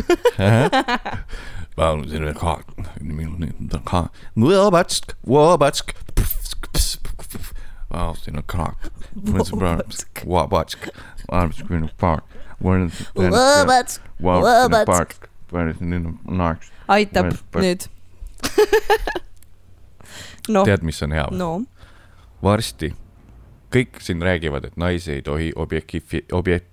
laulsin 1.80 2.26
veel 2.26 2.36
ka, 2.38 2.58
minu 3.00 3.36
on 3.36 3.82
ka, 3.88 4.04
Võbatsk, 4.38 5.16
Võbatsk. 5.28 5.94
laulsin 7.92 8.42
ka, 8.48 8.72
Võbatsk, 9.16 10.22
Võbatsk, 10.26 10.90
minu 11.70 11.90
paar. 12.00 12.24
Võbatsk, 12.62 13.18
Võbatsk. 13.18 14.08
Võbatsk. 14.22 15.28
aitab 16.92 17.32
nüüd. 17.60 17.88
noh, 20.48 20.64
tead, 20.66 20.82
mis 20.86 20.98
on 21.04 21.12
hea 21.14 21.28
või? 21.30 21.38
no 21.38 21.50
varsti 22.42 22.90
kõik 23.72 24.00
siin 24.04 24.22
räägivad, 24.22 24.66
et 24.68 24.76
naisi 24.76 25.12
ei 25.16 25.22
tohi 25.24 25.52
objektiivi, 25.56 26.26
objekt, 26.36 26.71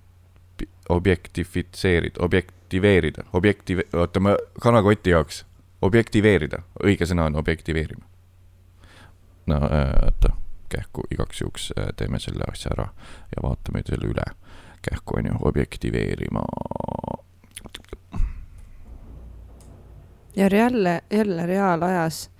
objektifitseerida, 0.90 2.24
objektiveerida, 2.24 3.24
objektive-, 3.32 3.86
oota 3.92 4.20
ma 4.20 4.36
kanakoti 4.60 5.10
jaoks, 5.10 5.44
objektiveerida, 5.82 6.62
õige 6.84 7.06
sõna 7.06 7.28
on 7.30 7.38
objektiveerima. 7.40 8.04
no 9.46 9.56
äh, 9.56 9.92
oota, 10.04 10.34
kähku 10.68 11.04
igaks 11.10 11.40
juhuks 11.40 11.72
äh, 11.78 11.92
teeme 11.96 12.18
selle 12.18 12.44
asja 12.50 12.74
ära 12.76 12.88
ja 13.36 13.42
vaatame 13.42 13.82
selle 13.86 14.10
üle. 14.10 14.26
kähku 14.82 15.18
on 15.18 15.26
ju 15.26 15.38
objektiveerima. 15.40 16.42
ja 20.36 20.48
jälle, 20.56 21.02
jälle 21.10 21.46
reaalajas 21.46 22.30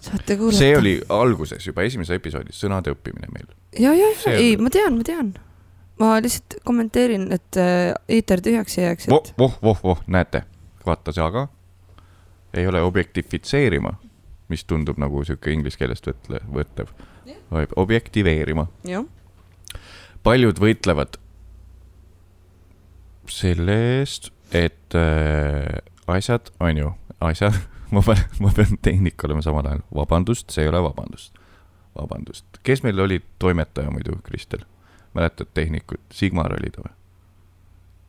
saate 0.00 0.36
kuulata. 0.36 0.58
see 0.58 0.78
oli 0.78 1.00
alguses 1.08 1.66
juba 1.66 1.82
esimeses 1.82 2.18
episoodis 2.18 2.60
sõnade 2.60 2.92
õppimine 2.94 3.30
meil. 3.32 3.48
ja, 3.78 3.94
ja, 3.94 4.12
ja 4.26 4.36
ei, 4.36 4.56
ma 4.56 4.70
tean, 4.70 4.98
ma 5.00 5.06
tean. 5.06 5.34
Ma 6.00 6.16
lihtsalt 6.22 6.58
kommenteerin, 6.64 7.28
et 7.32 7.58
äh, 7.60 7.94
eeter 8.08 8.42
tühjaks 8.44 8.78
ei 8.78 8.88
jääks, 8.88 9.08
voh 9.10 9.22
et, 9.22 9.34
voh, 9.38 9.58
voh, 9.62 9.82
voh, 9.82 10.02
näete, 10.06 10.44
vaata 10.86 11.14
see 11.14 11.24
aga. 11.24 11.48
Ei 12.54 12.66
ole 12.70 12.82
objektifitseerima, 12.86 13.96
mis 14.48 14.64
tundub 14.64 14.98
nagu 15.02 15.24
sihuke 15.26 15.50
inglise 15.50 15.78
keelest 15.80 16.06
võtle, 16.06 16.40
võttev, 16.54 16.92
vaid 17.50 17.74
objektiveerima. 17.76 18.66
paljud 20.22 20.58
võitlevad 20.60 21.18
selle 23.30 23.74
eest, 23.98 24.30
et 24.52 24.94
äh, 24.94 25.82
asjad 26.06 26.50
on 26.60 26.78
ju 26.78 26.92
asjad, 27.24 27.56
ma 27.94 28.02
pean, 28.04 28.22
ma 28.40 28.52
pean 28.54 28.78
tehnik 28.82 29.24
olema 29.24 29.42
samal 29.42 29.66
ajal, 29.66 29.82
vabandust, 29.94 30.50
see 30.54 30.64
ei 30.64 30.70
ole 30.70 30.82
vabandust, 30.84 31.34
vabandust, 31.96 32.46
kes 32.62 32.84
meil 32.86 33.00
oli 33.00 33.20
toimetaja 33.42 33.90
muidu, 33.90 34.18
Kristel, 34.26 34.64
mäletad 35.14 35.50
tehnikut, 35.54 36.00
Sigmar 36.12 36.52
oli 36.56 36.70
ta 36.74 36.84
või? 36.84 36.94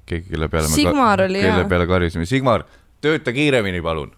keegi, 0.06 0.30
kelle 0.30 0.50
peale 0.50 0.70
me 0.70 0.76
Sigmar 0.76 1.22
oli, 1.26 1.42
kelle 1.42 1.64
jaa. 1.64 1.70
peale 1.70 1.88
karjusime, 1.90 2.26
Sigmar, 2.30 2.66
tööta 3.02 3.34
kiiremini, 3.34 3.82
palun. 3.82 4.12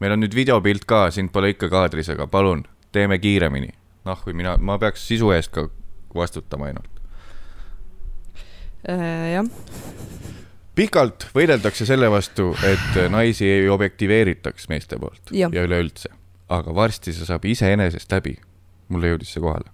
meil 0.00 0.12
on 0.16 0.22
nüüd 0.24 0.34
videopilt 0.34 0.84
ka, 0.84 1.06
sind 1.10 1.32
pole 1.32 1.54
ikka 1.54 1.70
kaadris, 1.72 2.10
aga 2.14 2.26
palun, 2.26 2.64
teeme 2.92 3.18
kiiremini. 3.18 3.70
noh, 4.06 4.22
kui 4.22 4.34
mina, 4.36 4.56
ma 4.58 4.78
peaks 4.78 5.06
sisu 5.08 5.32
eest 5.34 5.52
ka 5.54 5.68
vastutama 6.14 6.70
ainult. 6.70 6.92
Äh, 8.88 9.32
jah, 9.34 9.48
pikalt 10.76 11.28
võideldakse 11.34 11.86
selle 11.88 12.10
vastu, 12.12 12.52
et 12.66 12.98
naisi 13.10 13.48
ei 13.48 13.68
objektiveeritaks 13.72 14.68
meeste 14.68 14.98
poolt 15.00 15.32
Jah. 15.34 15.52
ja 15.52 15.64
üleüldse, 15.66 16.12
aga 16.52 16.74
varsti 16.74 17.14
see 17.16 17.26
saab 17.28 17.44
iseenesest 17.48 18.12
läbi. 18.12 18.36
mulle 18.88 19.08
jõudis 19.10 19.32
see 19.34 19.42
kohale, 19.42 19.66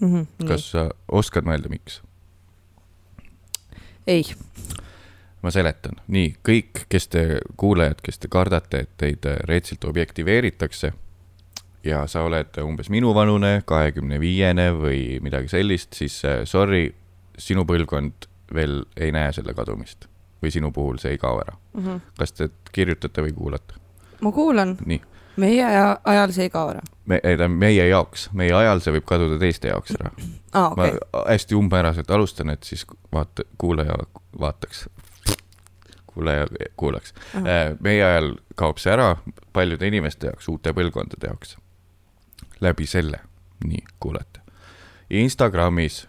Mhm, 0.00 0.46
kas 0.48 0.70
sa 0.72 0.88
oskad 1.08 1.44
mõelda, 1.44 1.68
miks? 1.72 2.00
ei, 4.06 4.24
ma 5.42 5.52
seletan, 5.54 6.00
nii 6.08 6.34
kõik, 6.46 6.86
kes 6.90 7.08
te 7.12 7.24
kuulajad, 7.60 8.00
kes 8.02 8.18
te 8.18 8.30
kardate, 8.32 8.84
et 8.86 8.90
teid 9.00 9.26
äh, 9.28 9.38
reetsilt 9.48 9.84
objektiveeritakse 9.84 10.92
ja 11.84 12.04
sa 12.10 12.24
oled 12.26 12.56
umbes 12.64 12.90
minuvanune, 12.92 13.60
kahekümne 13.68 14.20
viiene 14.20 14.70
või 14.76 15.20
midagi 15.24 15.52
sellist, 15.52 15.94
siis 15.96 16.20
äh, 16.28 16.42
sorry, 16.48 16.88
sinu 17.38 17.64
põlvkond 17.68 18.28
veel 18.54 18.82
ei 18.96 19.12
näe 19.14 19.32
selle 19.32 19.54
kadumist 19.54 20.08
või 20.40 20.52
sinu 20.52 20.72
puhul 20.72 20.98
see 21.00 21.14
ei 21.14 21.20
kao 21.20 21.40
ära. 21.42 21.56
Mhm. 21.76 22.02
kas 22.18 22.32
te 22.32 22.50
kirjutate 22.72 23.22
või 23.22 23.36
kuulate? 23.36 23.76
ma 24.20 24.32
kuulan, 24.32 24.76
nii, 24.84 25.00
meie 25.40 25.64
aja- 25.66 25.98
ajal 26.04 26.32
see 26.36 26.46
ei 26.48 26.50
kao 26.52 26.70
ära. 26.74 26.80
me, 27.06 27.20
ei 27.24 27.36
ta 27.40 27.44
on 27.48 27.56
meie 27.58 27.86
jaoks, 27.88 28.28
meie 28.36 28.52
ajal 28.54 28.80
see 28.84 28.94
võib 28.98 29.06
kaduda 29.08 29.38
teiste 29.40 29.68
jaoks 29.72 29.96
ära. 30.00 30.10
aa, 30.52 30.74
ma 30.76 30.86
okei, 30.88 30.98
hästi 31.32 31.54
umbmääraselt 31.58 32.10
alustan, 32.10 32.50
et 32.54 32.62
siis 32.68 32.86
vaata, 33.12 33.42
kuulaja 33.58 33.96
vaataks, 34.40 34.84
kuulaja 36.06 36.46
kuulaks. 36.76 37.14
meie 37.80 38.04
ajal 38.04 38.34
kaob 38.54 38.78
see 38.82 38.92
ära 38.92 39.16
paljude 39.52 39.86
inimeste 39.88 40.26
jaoks, 40.30 40.48
uute 40.48 40.72
põlvkondade 40.76 41.26
jaoks. 41.32 41.56
läbi 42.60 42.86
selle, 42.86 43.20
nii, 43.64 43.84
kuulete. 44.00 44.40
Instagramis 45.10 46.04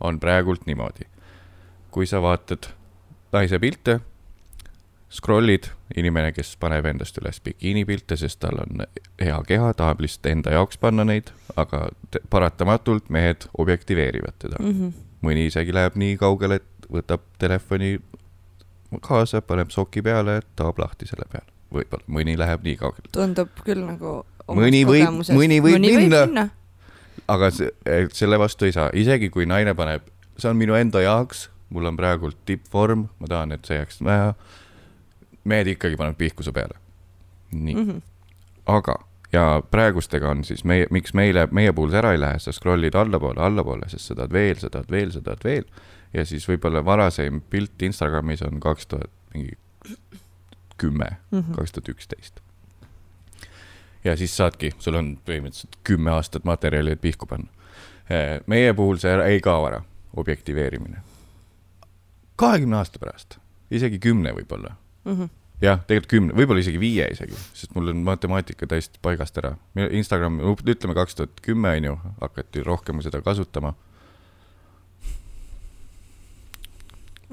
on 0.00 0.18
praegult 0.20 0.64
niimoodi, 0.66 1.04
kui 1.90 2.06
sa 2.06 2.22
vaatad 2.22 2.66
naise 3.32 3.58
pilte, 3.62 4.00
scroll'id, 5.12 5.68
inimene, 5.96 6.32
kes 6.32 6.54
paneb 6.60 6.86
endast 6.88 7.18
üles 7.20 7.40
bikiinipilte, 7.44 8.16
sest 8.16 8.40
tal 8.40 8.62
on 8.62 8.84
hea 9.20 9.38
keha, 9.48 9.72
tahab 9.76 10.00
lihtsalt 10.04 10.30
enda 10.30 10.54
jaoks 10.56 10.80
panna 10.80 11.04
neid, 11.04 11.28
aga 11.60 11.88
paratamatult 12.32 13.10
mehed 13.12 13.48
objektiveerivad 13.60 14.38
teda. 14.38 14.60
Mhm. 14.62 14.92
mõni 15.22 15.44
isegi 15.46 15.70
läheb 15.70 15.94
nii 16.00 16.16
kaugele, 16.18 16.56
et 16.58 16.88
võtab 16.90 17.20
telefoni 17.38 17.98
kaasa, 19.04 19.40
paneb 19.46 19.70
soki 19.70 20.02
peale, 20.02 20.40
tahab 20.58 20.80
lahti 20.82 21.06
selle 21.06 21.28
peale. 21.30 21.46
võib-olla 21.72 22.04
mõni 22.12 22.34
läheb 22.36 22.64
nii 22.66 22.74
kaugele, 22.76 23.08
tundub 23.16 23.48
küll 23.64 23.80
nagu. 23.86 24.24
Mõni 24.48 24.82
võib- 24.84 25.22
mõni 25.32 25.60
võib 25.62 25.78
minna. 25.80 26.50
aga 27.28 27.50
see, 27.50 27.70
selle 28.12 28.36
vastu 28.38 28.64
ei 28.64 28.72
saa, 28.72 28.90
isegi 28.92 29.30
kui 29.30 29.46
naine 29.46 29.72
paneb, 29.74 30.02
see 30.36 30.50
on 30.50 30.56
minu 30.56 30.74
enda 30.74 31.00
jaoks, 31.00 31.48
mul 31.70 31.86
on 31.86 31.96
praegult 31.96 32.36
tippvorm, 32.44 33.08
ma 33.20 33.26
tahan, 33.26 33.52
et 33.52 33.64
see 33.64 33.78
jääks 33.78 34.02
vähe. 34.04 34.34
Mehed 35.44 35.66
ikkagi 35.66 35.96
panevad 35.96 36.16
pihkuse 36.16 36.52
peale. 36.52 36.78
nii 37.52 37.74
mm. 37.74 37.90
-hmm. 37.90 38.02
aga, 38.66 38.94
ja 39.32 39.62
praegustega 39.70 40.30
on 40.30 40.44
siis 40.44 40.64
meie, 40.64 40.86
miks 40.90 41.14
meile, 41.14 41.48
meie 41.50 41.72
puhul 41.72 41.90
see 41.90 41.98
ära 41.98 42.12
ei 42.12 42.20
lähe, 42.20 42.38
sa 42.38 42.52
scroll'id 42.52 42.96
allapoole, 42.98 43.40
allapoole, 43.40 43.88
sest 43.88 44.04
sa 44.04 44.14
tahad 44.14 44.32
veel, 44.32 44.56
sa 44.60 44.70
tahad 44.70 44.90
veel, 44.90 45.10
sa 45.12 45.20
tahad 45.20 45.44
veel. 45.44 45.64
ja 46.14 46.24
siis 46.24 46.48
võib-olla 46.48 46.84
varaseim 46.84 47.40
pilt 47.50 47.82
Instagramis 47.82 48.42
on 48.42 48.60
kaks 48.60 48.86
tuhat 48.86 49.10
mingi 49.34 49.58
kümme, 50.76 51.16
Mhm. 51.32 51.52
kaks 51.52 51.72
tuhat 51.72 51.88
üksteist. 51.88 52.40
ja 54.04 54.16
siis 54.16 54.36
saadki, 54.36 54.72
sul 54.78 54.94
on 54.94 55.18
põhimõtteliselt 55.26 55.76
kümme 55.84 56.10
aastat 56.10 56.44
materjali, 56.44 56.92
et 56.92 57.00
pihku 57.00 57.26
panna. 57.26 57.48
meie 58.46 58.74
puhul 58.74 58.96
see 58.96 59.14
ei 59.24 59.40
kao 59.40 59.66
ära, 59.66 59.82
objektiveerimine. 60.16 61.02
kahekümne 62.36 62.76
aasta 62.76 62.98
pärast, 62.98 63.38
isegi 63.70 63.98
kümne 63.98 64.32
võib-olla 64.32 64.76
Mhm. 65.04 65.30
jah, 65.62 65.80
tegelikult 65.86 66.10
kümne, 66.10 66.34
võib-olla 66.38 66.62
isegi 66.62 66.80
viie 66.80 67.06
isegi, 67.12 67.38
sest 67.54 67.74
mul 67.76 67.92
on 67.92 68.02
matemaatika 68.06 68.66
täiesti 68.66 68.98
paigast 69.02 69.38
ära. 69.38 69.56
Instagram, 69.90 70.40
ütleme 70.66 70.94
kaks 70.98 71.14
tuhat 71.18 71.40
kümme 71.42 71.76
on 71.78 71.88
ju, 71.90 71.96
hakati 72.20 72.62
rohkem 72.66 73.02
seda 73.02 73.22
kasutama. 73.22 73.74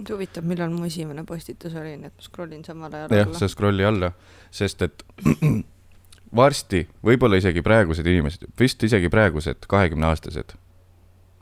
huvitav, 0.09 0.45
millal 0.47 0.69
mu 0.71 0.85
esimene 0.87 1.25
postitus 1.27 1.73
oli, 1.75 1.97
nii 1.99 2.07
et 2.07 2.13
ma 2.15 2.23
scroll 2.23 2.53
in 2.55 2.63
samal 2.63 2.93
ajal 2.93 3.11
jah, 3.11 3.25
alla 3.27 3.39
sa. 3.41 3.49
scroll'i 3.51 3.83
alla, 3.83 4.13
sest 4.51 4.81
et 4.85 5.03
varsti, 6.41 6.85
võib-olla 7.03 7.35
isegi 7.35 7.61
praegused 7.61 8.07
inimesed, 8.07 8.45
vist 8.59 8.83
isegi 8.87 9.11
praegused 9.11 9.67
kahekümneaastased 9.67 10.55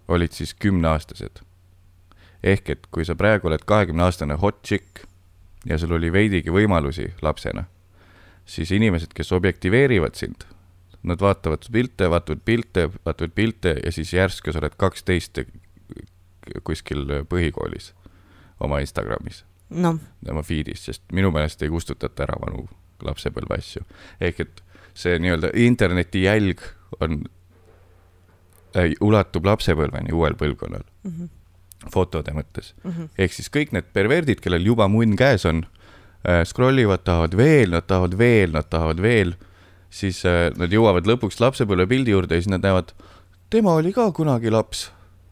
olid 0.07 0.31
siis 0.31 0.53
kümneaastased. 0.53 1.43
ehk 2.43 2.69
et 2.69 2.87
kui 2.91 3.05
sa 3.05 3.15
praegu 3.15 3.49
oled 3.49 3.63
kahekümneaastane 3.65 4.37
hot 4.41 4.61
chick 4.63 5.03
ja 5.69 5.77
sul 5.77 5.91
oli 5.97 6.11
veidigi 6.13 6.53
võimalusi 6.53 7.09
lapsena, 7.21 7.65
siis 8.45 8.71
inimesed, 8.71 9.13
kes 9.15 9.31
objektiveerivad 9.35 10.15
sind, 10.15 10.45
nad 11.07 11.21
vaatavad 11.21 11.67
pilte, 11.71 12.09
vaatavad 12.09 12.41
pilte, 12.45 12.87
vaatavad 13.05 13.35
pilte 13.35 13.75
ja 13.83 13.91
siis 13.91 14.13
järsku 14.13 14.51
sa 14.51 14.59
oled 14.59 14.75
kaksteist 14.79 15.43
kuskil 16.63 17.05
põhikoolis 17.29 17.91
oma 18.63 18.79
Instagramis 18.83 19.43
noh, 19.69 19.99
oma 20.31 20.43
feed'is, 20.47 20.85
sest 20.87 21.03
minu 21.15 21.31
meelest 21.35 21.63
ei 21.63 21.71
kustutata 21.71 22.23
ära 22.27 22.37
vanu 22.41 22.67
lapsepõlve 23.03 23.57
asju. 23.59 23.83
ehk 24.19 24.39
et 24.45 24.61
see 24.97 25.17
nii-öelda 25.21 25.51
interneti 25.61 26.23
jälg 26.23 26.63
on 26.99 27.19
äh,, 28.75 28.95
ulatub 29.01 29.45
lapsepõlveni 29.45 30.15
uuel 30.15 30.37
põlvkonnal 30.39 30.85
Mhm. 31.03 31.36
Fotode 31.93 32.33
mõttes. 32.35 32.73
ehk 33.17 33.33
siis 33.33 33.49
kõik 33.53 33.73
need 33.75 33.89
perverdid, 33.93 34.41
kellel 34.43 34.65
juba 34.65 34.87
munn 34.87 35.15
käes 35.19 35.45
on 35.45 35.65
äh,, 36.27 36.43
scroll 36.45 36.79
ivad, 36.79 37.03
tahavad 37.03 37.37
veel, 37.37 37.71
nad 37.71 37.87
tahavad 37.87 38.17
veel, 38.17 38.51
nad 38.51 38.69
tahavad 38.69 39.01
veel, 39.01 39.35
siis 39.89 40.23
äh, 40.25 40.49
nad 40.57 40.73
jõuavad 40.73 41.07
lõpuks 41.07 41.39
lapsepõlvepildi 41.43 42.11
juurde 42.11 42.35
ja 42.35 42.43
siis 42.43 42.51
nad 42.51 42.65
näevad, 42.65 42.93
tema 43.49 43.77
oli 43.79 43.93
ka 43.95 44.09
kunagi 44.11 44.51
laps 44.51 44.89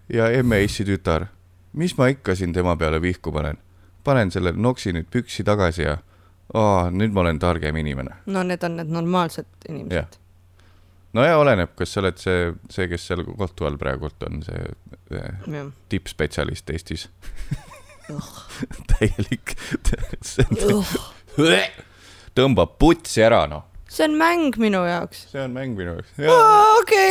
ja 0.10 0.30
emme-issi 0.32 0.86
tütar. 0.86 1.28
mis 1.74 1.98
ma 1.98 2.08
ikka 2.08 2.36
siin 2.36 2.54
tema 2.54 2.76
peale 2.76 3.02
vihku 3.02 3.32
panen? 3.32 3.58
panen 4.04 4.32
selle 4.32 4.54
noksi 4.56 4.94
nüüd 4.94 5.10
püksi 5.12 5.44
tagasi 5.44 5.82
ja 5.82 5.98
aa, 6.54 6.92
nüüd 6.92 7.14
ma 7.14 7.26
olen 7.26 7.40
targem 7.40 7.76
inimene. 7.76 8.22
no 8.26 8.44
need 8.44 8.64
on 8.64 8.78
need 8.78 8.92
normaalsed 8.92 9.48
inimesed. 9.70 10.20
No 11.16 11.24
ja 11.26 11.38
oleneb, 11.40 11.74
kas 11.80 11.96
sa 11.96 12.04
oled 12.04 12.20
see, 12.22 12.50
see, 12.74 12.88
kes 12.92 13.08
seal 13.10 13.24
kohtu 13.28 13.68
all 13.68 13.80
praegult 13.82 14.26
on, 14.28 14.42
see 14.46 14.64
jah. 15.16 15.70
tippspetsialist 15.92 16.72
Eestis. 16.76 17.08
täielik, 18.92 19.56
tõmbab 22.38 22.76
putsi 22.82 23.24
ära, 23.26 23.46
noh. 23.50 23.66
see 23.90 24.06
on 24.10 24.20
mäng 24.20 24.60
minu 24.62 24.84
jaoks. 24.86 25.26
see 25.32 25.42
on 25.46 25.56
mäng 25.56 25.78
minu 25.80 25.96
jaoks. 25.96 26.12
okei, 26.82 27.10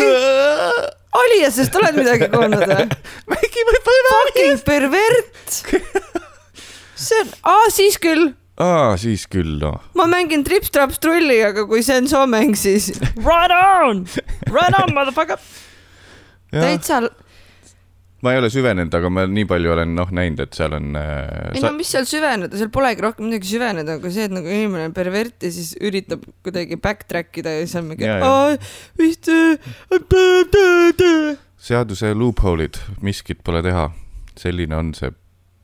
oli 1.25 1.41
ja 1.43 1.51
sest 1.55 1.75
oled 1.81 1.99
midagi 1.99 2.29
kuulnud 2.33 2.65
või? 2.69 2.87
mängime 3.35 3.83
põnevat. 3.89 4.15
Fucking 4.15 4.65
pervert. 4.69 5.59
see 7.07 7.21
on, 7.25 7.35
aa 7.55 7.69
siis 7.75 7.99
küll, 8.03 8.33
aa, 8.63 8.95
siis 9.01 9.27
küll, 9.31 9.57
noh. 9.63 9.81
ma 9.99 10.07
mängin 10.11 10.45
Trips-Traps 10.47 11.01
trulli, 11.03 11.41
aga 11.47 11.67
kui 11.71 11.83
see 11.87 11.99
on 12.03 12.09
soo 12.11 12.25
mäng, 12.31 12.55
siis 12.59 12.93
run 13.19 13.55
on, 13.59 14.07
run 14.53 14.81
on, 14.83 14.95
motherfucker. 14.95 15.41
täitsa, 16.55 17.03
ma 18.25 18.33
ei 18.33 18.39
ole 18.41 18.49
süvenenud, 18.53 18.95
aga 18.95 19.11
ma 19.13 19.25
nii 19.29 19.47
palju 19.49 19.73
olen, 19.75 19.91
noh, 19.99 20.13
näinud, 20.15 20.45
et 20.47 20.57
seal 20.57 20.77
on 20.79 20.95
äh, 20.97 21.51
ei 21.53 21.65
no 21.65 21.75
mis 21.77 21.91
seal 21.93 22.07
süveneda, 22.09 22.57
seal 22.61 22.71
polegi 22.75 23.05
rohkem 23.05 23.29
midagi 23.29 23.51
süveneda, 23.51 23.99
kui 24.03 24.15
see, 24.15 24.29
et 24.29 24.35
nagu 24.35 24.49
inimene 24.49 24.89
on 24.89 24.95
pervert 24.97 25.45
ja 25.45 25.51
siis 25.53 25.75
üritab 25.83 26.25
kuidagi 26.47 26.79
backtrack 26.81 27.43
ida 27.43 27.57
ja 27.59 27.67
siis 27.67 27.77
on 27.83 27.91
mingi 27.91 28.09
vist. 29.01 29.29
seaduse 31.69 32.15
loophole'id, 32.17 32.81
miskit 33.05 33.45
pole 33.45 33.65
teha. 33.67 33.91
selline 34.39 34.75
on 34.75 34.95
see 34.97 35.13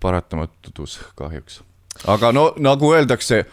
paratamatus 0.00 1.00
kahjuks. 1.18 1.62
Aga 2.08 2.32
no 2.32 2.54
nagu 2.58 2.92
öeldakse, 2.94 3.44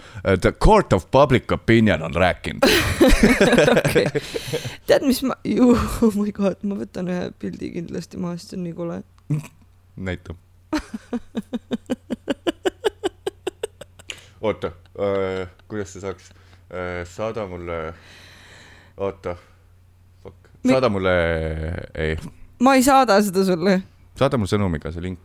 the 0.42 0.52
court 0.52 0.94
of 0.94 1.10
public 1.12 1.52
opinion 1.52 2.02
on 2.04 2.16
rääkinud. 2.16 2.62
tead, 4.88 5.04
mis 5.08 5.24
ma, 5.24 5.36
oh 6.02 6.14
my 6.16 6.32
god, 6.32 6.62
ma 6.64 6.78
võtan 6.80 7.12
ühe 7.12 7.30
pildi 7.40 7.72
kindlasti 7.76 8.20
maha, 8.22 8.38
sest 8.38 8.54
see 8.54 8.60
on 8.60 8.64
nii 8.68 8.76
kole. 8.78 9.02
näita. 9.98 10.36
oota, 14.42 14.72
kuidas 15.68 15.94
see 15.94 16.02
saaks, 16.04 16.32
saada 17.12 17.48
mulle, 17.50 17.82
oota, 18.98 19.36
Mi- 20.64 20.72
saada 20.74 20.90
mulle, 20.90 21.14
ei, 21.96 22.18
ma 22.64 22.76
ei 22.76 22.84
saada 22.84 23.20
seda 23.24 23.44
sulle. 23.48 23.80
saada 24.18 24.38
mulle 24.40 24.50
sõnumiga 24.52 24.92
see 24.92 25.04
link 25.04 25.20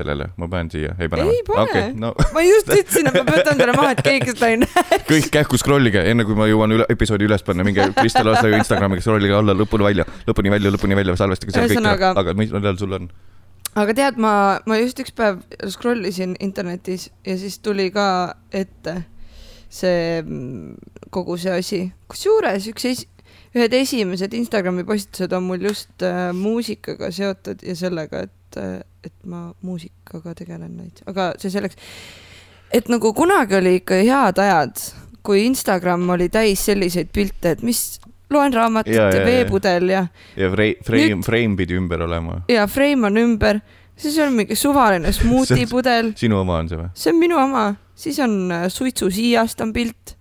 sellele, 0.00 0.30
ma 0.40 0.48
panen 0.50 0.70
siia, 0.72 0.94
ei 0.98 1.10
pane 1.12 1.26
Ei 1.30 1.42
pane. 1.46 1.64
okei, 1.64 1.88
no 2.00 2.12
ma 2.34 2.44
just 2.46 2.70
ütlesin, 2.74 3.10
et 3.10 3.18
ma 3.18 3.24
võtan 3.28 3.60
selle 3.60 3.76
maha, 3.76 3.94
et 3.96 4.04
keegi 4.06 4.34
seda 4.34 4.52
ei 4.52 4.60
näe. 4.64 5.00
kõik 5.08 5.30
kähku 5.36 5.60
scroll 5.60 5.92
ige, 5.92 6.02
enne 6.12 6.26
kui 6.28 6.38
ma 6.38 6.48
jõuan 6.50 6.76
üle, 6.76 6.88
episoodi 6.92 7.28
üles 7.28 7.44
panna, 7.46 7.66
minge 7.66 7.90
Kristel 7.98 8.32
Aaslaga 8.32 8.60
Instagramiga 8.62 9.04
scroll 9.04 9.28
ige 9.28 9.36
alla 9.38 9.56
lõpuni 9.56 9.86
välja, 9.90 10.08
lõpuni 10.28 10.54
välja, 10.56 10.72
lõpuni 10.76 10.98
välja, 10.98 11.18
salvestage 11.20 11.56
seal 11.56 11.70
kõik 11.70 12.08
aga 12.10 12.34
mis 12.38 12.52
millal 12.54 12.80
sul 12.80 12.98
on? 12.98 13.10
aga 13.78 13.94
tead, 13.94 14.18
ma, 14.22 14.34
ma 14.66 14.80
just 14.80 14.98
üks 15.02 15.14
päev 15.14 15.40
scroll 15.70 16.08
isin 16.08 16.34
internetis 16.42 17.08
ja 17.26 17.36
siis 17.38 17.60
tuli 17.62 17.90
ka 17.94 18.34
ette 18.50 19.02
see 19.70 20.22
mm, 20.22 20.74
kogu 21.14 21.38
see 21.38 21.54
asi. 21.54 21.80
kusjuures 22.10 22.66
üks 22.72 22.88
ühed 23.56 23.74
esimesed 23.74 24.34
Instagrami 24.36 24.84
postitused 24.86 25.32
on 25.36 25.48
mul 25.48 25.64
just 25.70 26.04
äh, 26.06 26.30
muusikaga 26.36 27.10
seotud 27.14 27.64
ja 27.66 27.74
sellega, 27.76 28.26
et 28.28 28.60
äh,, 28.60 28.80
et 29.04 29.14
ma 29.24 29.48
muusikaga 29.64 30.34
tegelen 30.36 30.76
veits, 30.76 31.04
aga 31.08 31.32
see 31.40 31.52
selleks. 31.52 31.78
et 32.72 32.90
nagu 32.92 33.12
kunagi 33.16 33.56
oli 33.58 33.78
ikka 33.80 34.02
head 34.04 34.38
ajad, 34.38 34.82
kui 35.26 35.44
Instagram 35.46 36.08
oli 36.14 36.28
täis 36.32 36.62
selliseid 36.68 37.10
pilte, 37.12 37.56
et 37.56 37.64
mis, 37.66 37.98
loen 38.30 38.54
raamatut 38.54 38.94
Ja, 38.94 39.08
ja, 39.10 39.24
veepudel 39.26 39.88
ja 39.90 40.06
ja 40.36 40.50
frame, 40.52 40.84
frame, 40.86 41.22
frame 41.26 41.56
pidi 41.58 41.78
ümber 41.80 42.04
olema. 42.06 42.42
ja 42.48 42.66
frame 42.70 43.08
on 43.08 43.18
ümber, 43.18 43.60
siis 43.96 44.18
on 44.22 44.36
mingi 44.36 44.54
suvaline 44.54 45.12
smuutipudel, 45.18 46.12
sinu 46.16 46.42
oma 46.44 46.60
on 46.60 46.70
see 46.70 46.78
või? 46.78 46.92
see 46.94 47.14
on 47.14 47.20
minu 47.24 47.40
oma, 47.40 47.66
siis 47.98 48.20
on 48.22 48.36
äh, 48.54 48.68
suitsusiiast 48.70 49.66
on 49.66 49.74
pilt, 49.74 50.14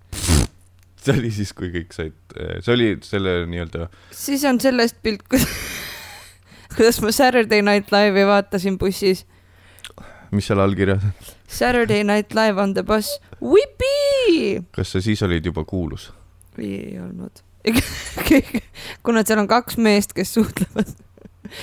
see 1.04 1.16
oli 1.16 1.32
siis, 1.34 1.52
kui 1.56 1.72
kõik 1.74 1.96
said, 1.96 2.16
see 2.64 2.76
oli 2.76 2.92
selle 3.06 3.42
nii-öelda, 3.50 3.90
siis 4.16 4.44
on 4.50 4.60
sellest 4.62 5.00
pilt, 5.06 5.26
kuidas 6.76 7.02
ma 7.04 7.14
Saturday 7.16 7.64
Night 7.66 7.94
Live'i 7.96 8.28
vaatasin 8.28 8.80
bussis. 8.82 9.26
mis 10.36 10.50
seal 10.50 10.62
all 10.62 10.76
kirjas 10.78 11.06
on? 11.08 11.36
Saturday 11.50 12.04
Night 12.06 12.36
Live 12.38 12.62
on 12.62 12.76
the 12.78 12.84
bus, 12.84 13.18
whipi. 13.42 14.64
kas 14.76 14.96
sa 14.96 15.02
siis 15.02 15.24
olid 15.26 15.46
juba 15.46 15.66
kuulus? 15.66 16.12
ei 16.60 16.98
olnud. 17.00 17.46
kuna 19.06 19.24
seal 19.28 19.40
on 19.40 19.48
kaks 19.48 19.78
meest, 19.80 20.14
kes 20.16 20.34
suhtlevad, 20.36 20.92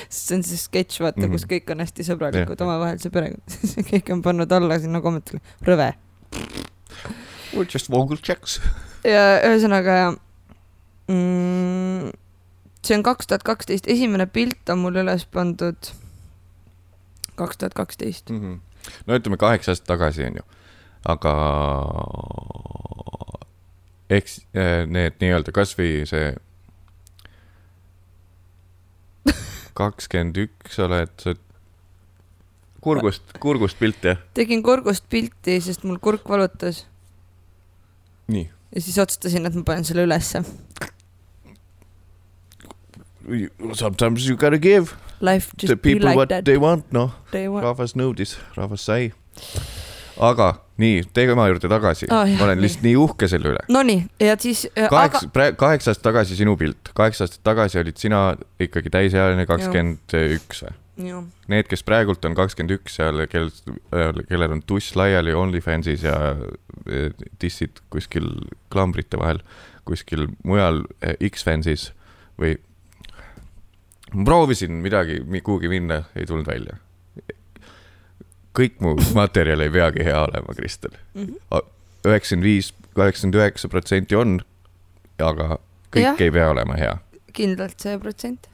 sest 0.09 0.33
see 0.33 0.39
on 0.39 0.43
see 0.45 0.61
sketš, 0.61 1.01
vaata 1.05 1.21
mm. 1.21 1.29
-hmm. 1.29 1.37
kus 1.37 1.47
kõik 1.53 1.73
on 1.73 1.85
hästi 1.85 2.09
sõbralikud 2.09 2.65
omavahel, 2.65 2.99
see 3.03 3.13
perekond, 3.13 3.45
siis 3.61 3.89
kõik 3.93 4.13
on 4.17 4.25
pannud 4.25 4.53
alla 4.53 4.81
sinna 4.81 5.05
kommentaari, 5.05 5.45
rõve 5.69 5.93
We 7.57 7.65
just 7.65 7.89
vocal 7.89 8.17
checks. 8.17 8.61
Ja 9.07 9.25
ühesõnaga 9.47 9.97
mm, 11.09 12.11
see 12.87 12.97
on 12.99 13.05
kaks 13.07 13.31
tuhat 13.31 13.47
kaksteist, 13.47 13.89
esimene 13.91 14.27
pilt 14.31 14.73
on 14.73 14.83
mul 14.85 14.99
üles 15.03 15.27
pandud 15.31 15.93
kaks 17.37 17.61
tuhat 17.61 17.77
kaksteist. 17.77 18.31
Mhm. 18.31 18.59
no 19.07 19.19
ütleme 19.19 19.39
kaheksa 19.41 19.75
aastat 19.75 19.89
tagasi 19.91 20.27
onju, 20.29 20.45
aga 21.07 21.35
eks 24.11 24.41
eh, 24.55 24.85
need 24.87 25.19
nii-öelda 25.23 25.55
kasvõi 25.55 26.05
see 26.09 26.35
kakskümmend 29.81 30.39
üks 30.47 30.79
oled 30.83 31.15
sa 31.23 31.35
kurgust, 32.87 33.35
kurgust 33.43 33.79
pilt 33.81 34.05
jah? 34.07 34.21
tegin 34.39 34.63
kurgust 34.67 35.09
pilti, 35.11 35.59
sest 35.63 35.87
mul 35.87 35.99
kurk 36.03 36.29
valutas 36.31 36.85
nii. 38.31 38.47
Ja 38.75 38.83
siis 38.83 38.99
otsustasin, 38.99 39.47
et 39.47 39.55
ma 39.55 39.65
panen 39.67 39.87
selle 39.87 40.07
ülesse. 40.07 40.43
Sometimes 43.75 44.29
you 44.29 44.37
gotta 44.39 44.59
give 44.59 44.95
Life 45.21 45.51
the 45.57 45.67
just 45.67 45.83
be 45.83 45.93
people 45.93 46.09
like 46.09 46.17
what 46.17 46.29
that. 46.29 46.45
they 46.45 46.59
want, 46.61 46.93
noh, 46.93 47.11
rahvas 47.33 47.97
nõudis, 47.97 48.37
rahvas 48.55 48.85
sai. 48.87 49.11
aga 50.17 50.51
nii, 50.81 51.03
teema 51.17 51.47
juurde 51.51 51.69
tagasi 51.69 52.07
oh,, 52.09 52.29
ma 52.39 52.47
olen 52.47 52.59
nii. 52.61 52.65
lihtsalt 52.65 52.85
nii 52.85 52.97
uhke 53.01 53.29
selle 53.29 53.51
üle. 53.55 53.65
Nonii, 53.73 54.05
ja 54.21 54.37
siis, 54.41 54.67
aga 54.77 54.91
kaheksa, 54.93 55.31
praegu 55.33 55.59
kaheksa 55.61 55.93
aastat 55.93 56.07
tagasi 56.11 56.39
sinu 56.39 56.57
pilt, 56.61 56.93
kaheksa 56.97 57.25
aastat 57.27 57.43
tagasi 57.49 57.81
olid 57.81 58.01
sina 58.01 58.23
ikkagi 58.61 58.93
täisealine 58.93 59.49
kakskümmend 59.49 60.17
üks 60.37 60.67
või? 60.67 60.77
Need, 61.49 61.67
kes 61.69 61.83
praegult 61.85 62.25
on 62.25 62.35
kakskümmend 62.35 62.73
üks 62.79 62.95
seal, 62.97 63.27
kel, 63.29 63.51
kellel 64.29 64.55
on 64.57 64.63
tuss 64.65 64.95
laiali 64.97 65.35
OnlyFansis 65.37 66.03
ja 66.07 66.15
dissid 67.43 67.83
kuskil 67.93 68.31
klambrite 68.73 69.19
vahel, 69.21 69.43
kuskil 69.85 70.27
mujal 70.45 70.85
eh, 71.03 71.17
X-Fansis 71.29 71.91
või 72.41 72.57
ma 74.15 74.25
proovisin 74.25 74.81
midagi 74.83 75.21
mi- 75.27 75.41
kuhugi 75.45 75.69
minna, 75.69 76.03
ei 76.17 76.27
tulnud 76.27 76.47
välja. 76.49 76.79
kõik 78.57 78.79
mu 78.81 78.95
materjal 79.15 79.61
ei 79.61 79.71
peagi 79.71 80.05
hea 80.07 80.17
olema, 80.25 80.55
Kristel. 80.57 80.95
üheksakümmend 82.07 82.47
viis, 82.47 82.71
kaheksakümmend 82.97 83.37
üheksa 83.43 83.69
protsenti 83.69 84.17
on, 84.17 84.39
aga 85.21 85.59
kõik 85.93 86.03
Jah. 86.07 86.21
ei 86.21 86.31
pea 86.33 86.51
olema 86.51 86.77
hea. 86.81 86.95
kindlalt 87.37 87.81
see 87.81 87.99
protsent. 88.01 88.49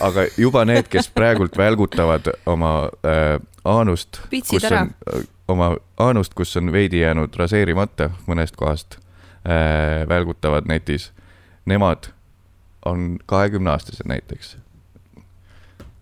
Aga 0.00 0.26
juba 0.36 0.64
need, 0.68 0.88
kes 0.92 1.08
praegult 1.14 1.56
välgutavad 1.58 2.30
oma 2.46 2.72
äh, 3.06 3.38
aanust, 3.64 4.20
kus 4.30 4.64
ära. 4.64 4.86
on 4.86 4.94
äh, 5.14 5.26
oma 5.48 5.72
aanust, 6.00 6.34
kus 6.38 6.56
on 6.60 6.72
veidi 6.72 7.02
jäänud 7.02 7.36
raseerimata 7.36 8.10
mõnest 8.28 8.56
kohast 8.58 8.98
äh,, 9.46 10.04
välgutavad 10.08 10.68
netis. 10.68 11.10
Nemad 11.68 12.10
on 12.86 13.18
kahekümne 13.26 13.70
aastased 13.70 14.08
näiteks. 14.08 14.56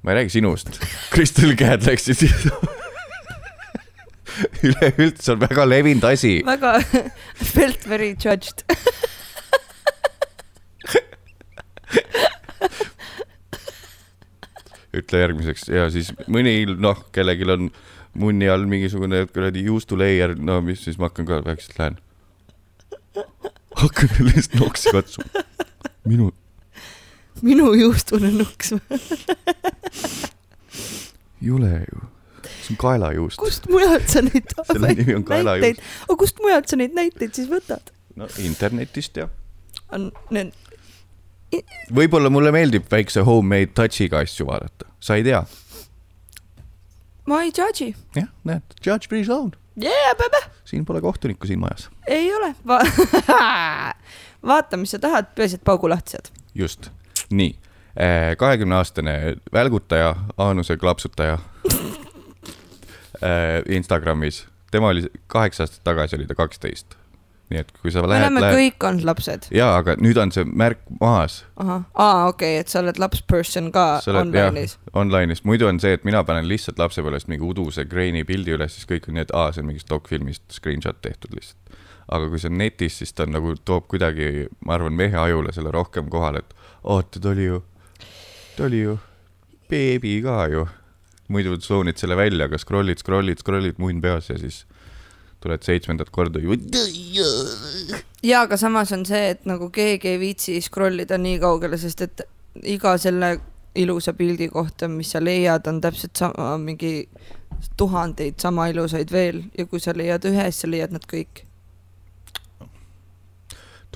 ma 0.02 0.12
ei 0.12 0.22
räägi 0.22 0.36
sinust, 0.38 0.80
Kristel 1.10 1.56
käed 1.58 1.86
läksid 1.86 2.28
üleüldse 4.66 5.32
on 5.32 5.40
väga 5.40 5.64
levinud 5.68 6.04
asi. 6.04 6.40
väga 6.46 6.78
felt 7.54 7.88
very 7.88 8.14
judged. 8.14 8.64
ütle 15.02 15.20
järgmiseks 15.22 15.68
ja 15.72 15.86
siis 15.92 16.12
mõni 16.32 16.58
noh, 16.78 17.04
kellelgi 17.14 17.48
on 17.52 17.70
munni 18.16 18.48
all 18.48 18.66
mingisugune 18.68 19.24
kuradi 19.32 19.66
juustuleier, 19.66 20.34
no 20.38 20.60
mis 20.64 20.84
siis 20.86 20.98
ma 21.00 21.10
hakkan 21.10 21.28
ka 21.28 21.40
vaikselt 21.44 21.78
lähen. 21.80 21.98
hakkan 23.76 24.08
lihtsalt 24.28 24.60
noksi 24.60 24.92
katsuma. 24.96 25.44
minu, 26.04 26.30
minu 27.42 27.72
juustune 27.74 28.32
nuks. 28.32 28.74
jule 31.40 31.72
ju, 31.86 32.04
see 32.42 32.74
on 32.74 32.80
kaelajuust. 32.80 33.40
kust 33.40 33.68
mujalt 33.72 34.08
sa 34.08 34.24
neid 34.24 34.56
Selle 34.72 34.94
nimi 34.94 35.18
on 35.20 35.26
kaelajuust. 35.28 35.82
aga 36.06 36.20
kust 36.24 36.40
mujalt 36.42 36.72
sa 36.72 36.80
neid 36.80 36.96
näiteid 36.96 37.36
siis 37.36 37.50
võtad? 37.52 37.92
no 38.16 38.28
internetist 38.40 39.20
ja. 39.20 39.28
on 39.92 40.10
need, 40.32 40.54
võib-olla 41.94 42.30
mulle 42.30 42.50
meeldib 42.52 42.88
väikse 42.90 43.20
homemade 43.26 43.70
touch'iga 43.76 44.18
asju 44.24 44.46
vaadata, 44.48 44.88
sa 45.00 45.14
ei 45.18 45.24
tea. 45.26 45.44
ma 47.26 47.42
ei 47.42 47.52
judge'i. 47.54 47.94
jah, 48.16 48.28
näed, 48.44 48.62
judge 48.86 49.08
free 49.08 49.24
zone, 49.24 49.52
Yeah, 49.76 50.14
baby. 50.16 50.40
siin 50.64 50.84
pole 50.88 51.00
kohtunikku 51.00 51.46
siin 51.46 51.60
majas. 51.60 51.88
ei 52.08 52.30
ole 52.34 52.54
Va. 52.66 52.78
vaata, 54.50 54.76
mis 54.76 54.90
sa 54.90 54.98
tahad, 54.98 55.26
peaasi, 55.34 55.54
et 55.60 55.64
paugu 55.64 55.88
lahti 55.88 56.10
saad. 56.16 56.30
just, 56.54 56.90
nii, 57.30 57.56
kahekümne 58.38 58.74
aastane 58.76 59.36
välgutaja, 59.52 60.14
Aanuse 60.38 60.76
klapsutaja 60.76 61.38
äh, 63.22 63.62
Instagramis, 63.68 64.46
tema 64.70 64.88
oli 64.88 65.06
kaheksa 65.26 65.62
aastat 65.64 65.84
tagasi 65.84 66.16
oli 66.16 66.26
ta 66.26 66.34
kaksteist. 66.34 66.96
Nii 67.50 67.60
et 67.62 67.68
kui 67.78 67.92
sa 67.94 68.02
me 68.02 68.10
lähed, 68.10 68.24
oleme 68.26 68.42
lähed 68.42 68.58
kõik 68.58 68.86
olnud 68.88 69.06
lapsed. 69.06 69.48
jaa, 69.54 69.76
aga 69.78 69.94
nüüd 70.02 70.18
on 70.18 70.32
see 70.34 70.46
märk 70.46 70.80
maas, 71.00 71.38
ahah, 71.62 71.84
aa 71.94 72.26
okei 72.30 72.56
okay,, 72.56 72.64
et 72.64 72.72
sa 72.72 72.80
oled 72.82 72.98
lapsperson 72.98 73.70
ka 73.74 73.86
sa 74.02 74.10
oled 74.12 74.34
online'is., 74.34 74.76
online'is, 74.98 75.44
muidu 75.46 75.68
on 75.70 75.78
see, 75.82 75.94
et 75.98 76.06
mina 76.08 76.24
panen 76.26 76.48
lihtsalt 76.50 76.80
lapsepõlvest 76.82 77.30
mingi 77.30 77.46
uduse 77.46 77.86
kreeni 77.90 78.24
pildi 78.26 78.56
üles, 78.56 78.74
siis 78.74 78.90
kõik 78.90 79.06
on 79.10 79.18
nii, 79.18 79.28
et 79.28 79.34
aa, 79.36 79.52
see 79.54 79.62
on 79.62 79.70
mingist 79.70 79.90
dokfilmist 79.92 80.58
screenshot 80.58 80.98
tehtud 81.06 81.36
lihtsalt. 81.38 81.78
aga 82.06 82.30
kui 82.30 82.42
see 82.42 82.50
on 82.50 82.58
netis, 82.58 82.98
siis 83.02 83.14
ta 83.14 83.26
on 83.26 83.36
nagu 83.38 83.54
toob 83.64 83.86
kuidagi, 83.92 84.48
ma 84.66 84.78
arvan, 84.78 84.98
mehe 84.98 85.18
ajule 85.18 85.54
selle 85.54 85.74
rohkem 85.74 86.10
kohale, 86.10 86.42
et 86.42 86.56
oota, 86.82 87.22
ta 87.22 87.30
oli 87.30 87.46
ju, 87.46 87.62
ta 88.56 88.66
oli 88.66 88.82
ju 88.82 88.98
beebi 89.70 90.18
ka 90.22 90.46
ju. 90.50 90.66
muidu 91.28 91.56
tsoonid 91.58 91.98
selle 91.98 92.14
välja, 92.14 92.46
aga 92.46 92.58
scroll'id, 92.58 93.00
scroll'id, 93.02 93.40
scroll'id 93.42 93.80
munn 93.82 93.98
peas 94.02 94.28
ja 94.30 94.36
siis 94.38 94.60
tuled 95.46 95.66
seitsmendat 95.66 96.10
korda 96.10 96.42
ju. 96.42 96.58
ja 98.26 98.42
aga 98.42 98.58
samas 98.60 98.92
on 98.92 99.06
see, 99.06 99.30
et 99.34 99.46
nagu 99.48 99.70
keegi 99.70 100.14
ei 100.14 100.22
viitsi 100.22 100.60
scroll 100.64 101.06
ida 101.06 101.18
nii 101.18 101.38
kaugele, 101.42 101.78
sest 101.80 102.02
et 102.06 102.26
iga 102.76 102.96
selle 102.98 103.36
ilusa 103.76 104.12
pildi 104.16 104.48
kohta, 104.48 104.88
mis 104.88 105.10
sa 105.12 105.20
leiad, 105.24 105.66
on 105.68 105.80
täpselt 105.80 106.16
sama, 106.16 106.54
mingi 106.58 107.08
tuhandeid 107.76 108.40
sama 108.40 108.68
ilusaid 108.72 109.12
veel 109.12 109.42
ja 109.58 109.66
kui 109.66 109.80
sa 109.80 109.94
leiad 109.96 110.24
ühe, 110.28 110.48
siis 110.50 110.64
sa 110.64 110.70
leiad 110.70 110.96
nad 110.96 111.04
kõik. 111.12 111.44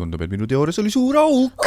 tundub, 0.01 0.23
et 0.25 0.31
minu 0.33 0.47
teoorias 0.49 0.79
oli 0.81 0.89
suur 0.89 1.17
auk. 1.21 1.67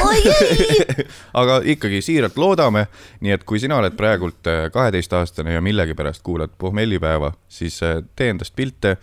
aga 1.42 1.60
ikkagi 1.70 2.00
siiralt 2.02 2.38
loodame, 2.42 2.88
nii 3.22 3.34
et 3.36 3.44
kui 3.46 3.60
sina 3.62 3.78
oled 3.78 3.94
praegult 3.94 4.50
äh, 4.50 4.64
kaheteistaastane 4.74 5.54
ja 5.54 5.62
millegipärast 5.62 6.24
kuulad 6.26 6.56
pohmellipäeva, 6.58 7.30
siis 7.46 7.78
äh, 7.86 8.00
tee 8.16 8.32
endast 8.34 8.56
pilte, 8.56 8.96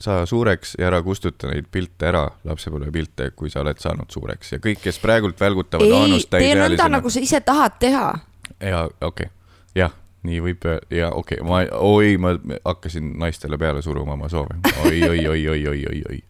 saa 0.00 0.26
suureks 0.26 0.76
ja 0.78 0.86
ära 0.88 1.02
kustuta 1.02 1.50
neid 1.50 1.68
pilte 1.72 2.08
ära, 2.08 2.24
lapsepõlvepilte, 2.44 3.30
kui 3.36 3.50
sa 3.52 3.60
oled 3.60 3.80
saanud 3.80 4.10
suureks 4.12 4.56
ja 4.56 4.60
kõik, 4.62 4.80
kes 4.84 4.98
praegult 5.02 5.40
välgutavad 5.40 5.86
ei 5.86 5.92
Aanust, 5.92 6.30
tee 6.30 6.40
nõnda, 6.40 6.52
täisealisena 6.52 6.94
nagu 6.98 7.12
sa 7.12 7.22
ise 7.24 7.40
tahad 7.44 7.78
teha. 7.80 8.06
ja 8.60 8.84
okei 8.86 9.28
okay., 9.28 9.32
jah, 9.76 9.92
nii 10.28 10.40
võib 10.44 10.64
ja 10.90 11.10
okei 11.12 11.40
okay., 11.40 11.48
ma, 11.48 11.62
oi, 11.80 12.16
ma 12.20 12.32
hakkasin 12.64 13.12
naistele 13.20 13.58
peale 13.60 13.84
suruma 13.84 14.16
oma 14.16 14.30
soove 14.32 14.56
oi, 14.84 15.02
oi, 15.08 15.26
oi, 15.28 15.48
oi, 15.48 15.66
oi, 15.68 15.84
oi, 15.92 16.02
oi. 16.10 16.22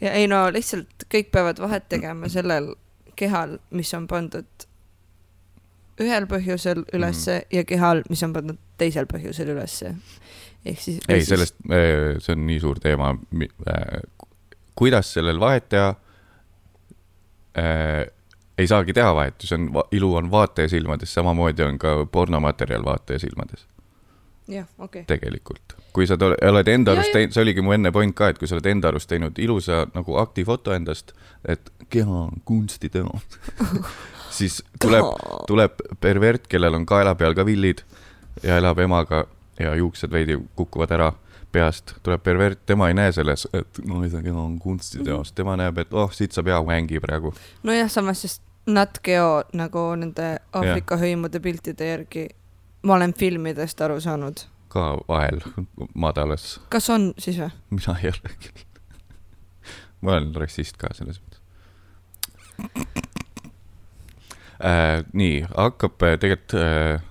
ja 0.00 0.14
ei 0.18 0.26
no 0.30 0.42
lihtsalt 0.52 1.06
kõik 1.10 1.30
peavad 1.34 1.62
vahet 1.62 1.88
tegema 1.88 2.28
sellel 2.28 2.74
kehal, 3.20 3.58
mis 3.70 3.94
on 3.94 4.06
pandud 4.10 4.66
ühel 6.00 6.26
põhjusel 6.30 6.84
ülesse 6.96 7.40
mm. 7.42 7.56
ja 7.56 7.64
kehal, 7.68 8.02
mis 8.10 8.22
on 8.24 8.32
pandud 8.32 8.60
teisel 8.80 9.08
põhjusel 9.10 9.52
ülesse. 9.52 9.94
Ehk 10.64 10.80
siis. 10.80 11.00
ei, 11.08 11.24
sellest, 11.24 11.56
see 11.66 12.36
on 12.36 12.46
nii 12.46 12.60
suur 12.60 12.80
teema. 12.80 13.14
kuidas 14.74 15.12
sellel 15.12 15.40
vahet 15.40 15.68
teha? 15.68 15.94
ei 18.58 18.66
saagi 18.68 18.92
teha 18.92 19.14
vahet, 19.14 19.42
see 19.42 19.56
on, 19.56 19.70
ilu 19.92 20.14
on 20.14 20.30
vaataja 20.30 20.68
silmades, 20.68 21.14
samamoodi 21.14 21.64
on 21.66 21.78
ka 21.78 21.94
pornomaterjal 22.12 22.84
vaataja 22.84 23.18
silmades 23.18 23.66
jah, 24.50 24.66
okei 24.78 25.00
okay.. 25.00 25.16
tegelikult. 25.16 25.76
kui 25.92 26.06
sa 26.06 26.16
tol- 26.18 26.36
oled 26.48 26.68
enda 26.70 26.94
arust 26.94 27.12
teinud, 27.14 27.34
see 27.34 27.42
oligi 27.42 27.64
mu 27.64 27.74
enne 27.74 27.92
point 27.94 28.14
ka, 28.16 28.30
et 28.30 28.38
kui 28.38 28.48
sa 28.48 28.56
oled 28.56 28.68
enda 28.70 28.90
arust 28.90 29.10
teinud 29.10 29.38
ilusa 29.42 29.84
nagu 29.94 30.16
aktifoto 30.22 30.74
endast, 30.74 31.14
et 31.48 31.72
keha 31.90 32.20
on 32.26 32.42
kunstiteos, 32.46 33.38
siis 34.38 34.60
tuleb, 34.82 35.10
tuleb 35.50 35.82
pervert, 36.00 36.46
kellel 36.50 36.78
on 36.78 36.86
kaela 36.86 37.16
peal 37.18 37.34
ka 37.38 37.46
villid 37.46 37.82
ja 38.44 38.60
elab 38.60 38.78
emaga 38.82 39.24
ja 39.60 39.74
juuksed 39.74 40.10
veidi 40.10 40.38
kukuvad 40.56 40.90
ära 40.96 41.12
peast, 41.52 41.94
tuleb 42.02 42.22
pervert, 42.22 42.60
tema 42.66 42.88
ei 42.88 42.94
näe 42.94 43.12
selles, 43.12 43.46
et 43.52 43.80
no 43.86 44.00
keha 44.06 44.38
on 44.38 44.58
kunstiteos, 44.62 45.32
tema 45.32 45.56
näeb, 45.58 45.80
et 45.82 45.92
oh, 45.94 46.12
siit 46.14 46.32
saab 46.36 46.50
hea 46.50 46.60
vängi 46.66 47.00
praegu. 47.02 47.34
nojah, 47.66 47.90
samas 47.90 48.22
sest 48.22 48.42
Nat 48.70 49.00
Geo 49.02 49.42
nagu 49.56 49.82
nende 49.98 50.36
Aafrika 50.52 50.98
hõimude 51.00 51.40
piltide 51.42 51.88
järgi, 51.88 52.28
ma 52.86 52.94
olen 52.98 53.14
filmidest 53.16 53.80
aru 53.80 54.00
saanud. 54.00 54.44
ka 54.70 54.92
vahel 55.08 55.40
madalas, 55.94 56.60
kas 56.70 56.90
on 56.90 57.12
siis 57.18 57.40
või? 57.40 57.50
mina 57.70 57.96
ei 58.02 58.12
ole 58.12 58.34
küll. 58.36 58.66
ma 60.00 60.16
olen 60.16 60.34
rassist 60.34 60.78
ka 60.78 60.92
selles 60.94 61.18
mõttes 61.18 61.40
äh,. 64.60 65.02
nii, 65.12 65.42
hakkab 65.56 66.06
äh, 66.06 66.18
tegelikult 66.20 66.54
äh,, 66.60 67.02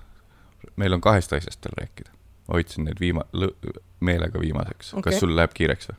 meil 0.76 0.96
on 0.96 1.04
kahest 1.04 1.32
asjast 1.36 1.66
veel 1.66 1.76
rääkida. 1.82 2.19
Hoidsin 2.52 2.84
need 2.88 3.00
viima-, 3.00 3.26
meelega 4.00 4.40
viimaseks 4.40 4.94
okay., 4.94 5.10
kas 5.10 5.22
sul 5.22 5.34
läheb 5.36 5.54
kiireks 5.56 5.90
või? 5.90 5.98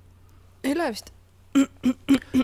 ei 0.63 0.77
lähe 0.77 0.93
vist. 0.95 1.11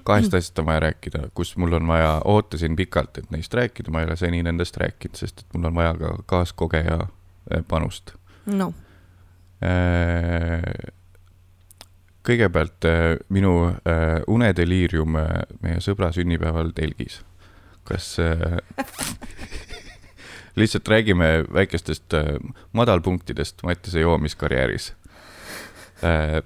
kahest 0.03 0.33
asjast 0.33 0.59
on 0.59 0.67
vaja 0.67 0.79
rääkida, 0.87 1.29
kus 1.33 1.55
mul 1.57 1.77
on 1.79 1.87
vaja, 1.87 2.17
ootasin 2.25 2.75
pikalt, 2.75 3.17
et 3.17 3.31
neist 3.31 3.53
rääkida, 3.53 3.91
ma 3.91 4.01
ei 4.01 4.09
ole 4.09 4.17
seni 4.19 4.43
nendest 4.43 4.77
rääkinud, 4.77 5.15
sest 5.15 5.45
et 5.45 5.55
mul 5.55 5.69
on 5.69 5.75
vaja 5.75 5.93
ka 6.01 6.13
kaaskogeja 6.25 6.99
äh, 7.05 7.63
panust. 7.67 8.15
noh, 8.45 8.73
kõigepealt 12.27 12.87
äh, 12.87 13.15
minu 13.33 13.53
äh, 13.67 14.19
unedeliirium 14.27 15.15
äh, 15.19 15.31
meie 15.63 15.81
sõbra 15.83 16.11
sünnipäeval 16.15 16.73
telgis. 16.75 17.21
kas 17.87 18.17
äh, 18.19 18.59
lihtsalt 20.57 20.87
räägime 20.87 21.45
väikestest 21.53 22.13
äh, 22.13 22.25
madalpunktidest 22.73 23.63
Mattiase 23.63 23.99
joomiskarjääris 23.99 24.93
äh,. 26.03 26.41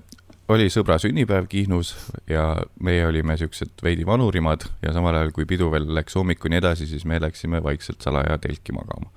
oli 0.51 0.67
sõbra 0.67 0.97
sünnipäev 0.99 1.45
Kihnus 1.47 1.93
ja 2.27 2.57
meie 2.83 3.05
olime 3.07 3.37
siuksed 3.39 3.79
veidi 3.83 4.03
vanurimad 4.05 4.65
ja 4.83 4.91
samal 4.91 5.15
ajal, 5.15 5.31
kui 5.31 5.45
pidu 5.47 5.69
veel 5.71 5.87
läks 5.95 6.17
hommikuni 6.19 6.59
edasi, 6.59 6.87
siis 6.87 7.05
me 7.07 7.21
läksime 7.23 7.63
vaikselt 7.63 8.03
salaja 8.03 8.37
telki 8.37 8.75
magama. 8.75 9.07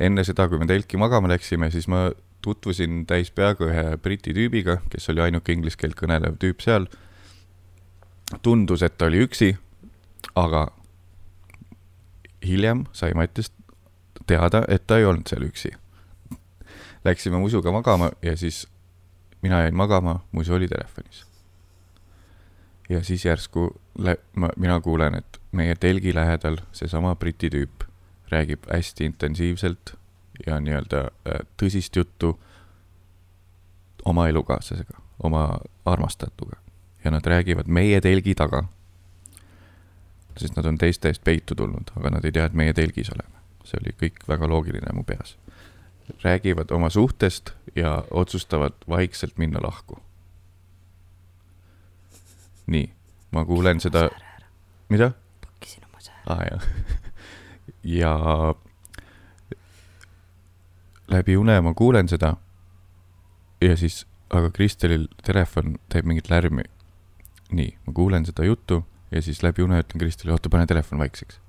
enne 0.00 0.24
seda, 0.24 0.48
kui 0.48 0.58
me 0.58 0.66
telki 0.66 0.96
magama 0.96 1.28
läksime, 1.28 1.70
siis 1.70 1.88
ma 1.88 2.08
tutvusin 2.42 3.04
täis 3.06 3.30
peaga 3.30 3.68
ühe 3.68 3.96
briti 4.00 4.32
tüübiga, 4.32 4.80
kes 4.88 5.10
oli 5.12 5.20
ainuke 5.28 5.52
inglise 5.52 5.76
keelt 5.76 5.98
kõnelev 6.00 6.40
tüüp 6.40 6.64
seal. 6.64 6.88
tundus, 8.42 8.82
et 8.82 8.96
ta 8.96 9.12
oli 9.12 9.20
üksi, 9.26 9.56
aga 10.34 10.70
hiljem 12.46 12.86
sai 12.92 13.12
Mattiast 13.14 13.52
teada, 14.26 14.62
et 14.68 14.86
ta 14.86 14.98
ei 14.98 15.04
olnud 15.04 15.28
seal 15.28 15.42
üksi. 15.42 15.70
läksime 17.04 17.38
musuga 17.38 17.72
magama 17.72 18.10
ja 18.22 18.36
siis 18.36 18.68
mina 19.42 19.60
jäin 19.60 19.74
magama, 19.74 20.20
musu 20.32 20.54
oli 20.54 20.68
telefonis. 20.68 21.26
ja 22.88 23.04
siis 23.04 23.24
järsku 23.24 23.80
lä-, 23.98 24.16
ma, 24.36 24.48
mina 24.56 24.80
kuulen, 24.80 25.14
et 25.14 25.40
meie 25.52 25.74
telgi 25.74 26.14
lähedal 26.14 26.56
seesama 26.72 27.16
Briti 27.16 27.50
tüüp 27.50 27.84
räägib 28.30 28.66
hästi 28.72 29.04
intensiivselt 29.04 29.94
ja 30.46 30.60
nii-öelda 30.60 31.00
äh, 31.00 31.40
tõsist 31.62 31.96
juttu 31.96 32.40
oma 34.04 34.28
elukaaslasega, 34.28 34.98
oma 35.22 35.58
armastatuga 35.84 36.56
ja 37.04 37.10
nad 37.10 37.26
räägivad 37.26 37.66
meie 37.66 38.00
telgi 38.00 38.34
taga. 38.34 38.64
sest 40.36 40.56
nad 40.56 40.64
on 40.64 40.78
teiste 40.78 41.08
eest 41.08 41.24
peitu 41.24 41.54
tulnud, 41.54 41.90
aga 41.96 42.10
nad 42.10 42.24
ei 42.24 42.32
tea, 42.32 42.44
et 42.44 42.54
meie 42.56 42.72
telgis 42.72 43.10
oleme. 43.12 43.39
See 43.70 43.80
oli 43.80 43.94
kõik 44.02 44.24
väga 44.28 44.48
loogiline 44.50 44.94
mu 44.94 45.04
peas. 45.06 45.36
räägivad 46.24 46.72
oma 46.74 46.90
suhtest 46.90 47.52
ja 47.76 48.04
otsustavad 48.10 48.74
vaikselt 48.88 49.38
minna 49.38 49.60
lahku. 49.62 50.02
nii, 52.66 52.92
ma 53.30 53.44
kuulen 53.44 53.80
seda, 53.80 54.08
mida? 54.88 55.12
pakkisin 55.40 55.84
oma 55.84 56.00
sääre. 56.00 56.22
aa 56.26 56.36
ah, 56.36 56.44
jah. 56.50 56.62
ja 58.00 58.14
läbi 61.10 61.36
une 61.36 61.60
ma 61.60 61.74
kuulen 61.74 62.08
seda. 62.08 62.36
ja 63.60 63.76
siis, 63.76 64.06
aga 64.30 64.50
Kristelil 64.50 65.08
telefon 65.22 65.78
teeb 65.88 66.06
mingit 66.06 66.30
lärmi. 66.30 66.62
nii, 67.50 67.78
ma 67.86 67.92
kuulen 67.92 68.26
seda 68.26 68.44
juttu 68.44 68.84
ja 69.10 69.22
siis 69.22 69.42
läbi 69.42 69.62
une 69.62 69.80
ütlen 69.82 69.98
Kristelile, 69.98 70.34
oota, 70.34 70.48
pane 70.48 70.66
telefon 70.66 70.98
vaikseks. 70.98 71.40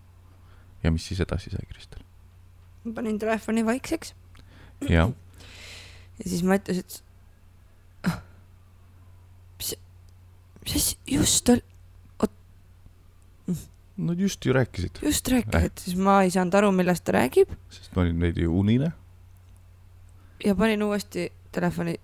ja 0.84 0.92
mis 0.92 1.08
siis 1.08 1.20
edasi 1.22 1.50
sai, 1.50 1.66
Kristel? 1.70 2.01
Ma 2.84 2.94
panin 2.98 3.20
telefoni 3.22 3.66
vaikseks. 3.66 4.14
Jah, 4.90 5.12
ja 6.20 6.30
siis 6.30 6.44
ma 6.46 6.58
ütlesin, 6.58 6.86
et 6.86 8.10
ah, 8.10 8.22
mis, 9.60 9.74
mis 10.64 10.78
asi 10.80 10.98
just 11.18 11.52
oli, 11.54 11.66
no 14.02 14.14
just 14.18 14.46
ju 14.46 14.54
rääkisid, 14.54 15.02
just 15.06 15.30
rääkisid, 15.30 15.84
siis 15.86 15.98
ma 15.98 16.22
ei 16.26 16.34
saanud 16.34 16.58
aru, 16.58 16.72
millest 16.76 17.06
ta 17.06 17.16
räägib. 17.16 17.54
Sest 17.70 17.96
ma 17.96 18.06
olin 18.06 18.20
veidi 18.22 18.48
unine. 18.48 18.92
Ja 20.46 20.56
panin 20.58 20.82
uuesti 20.84 21.30
telefoni 21.54 21.98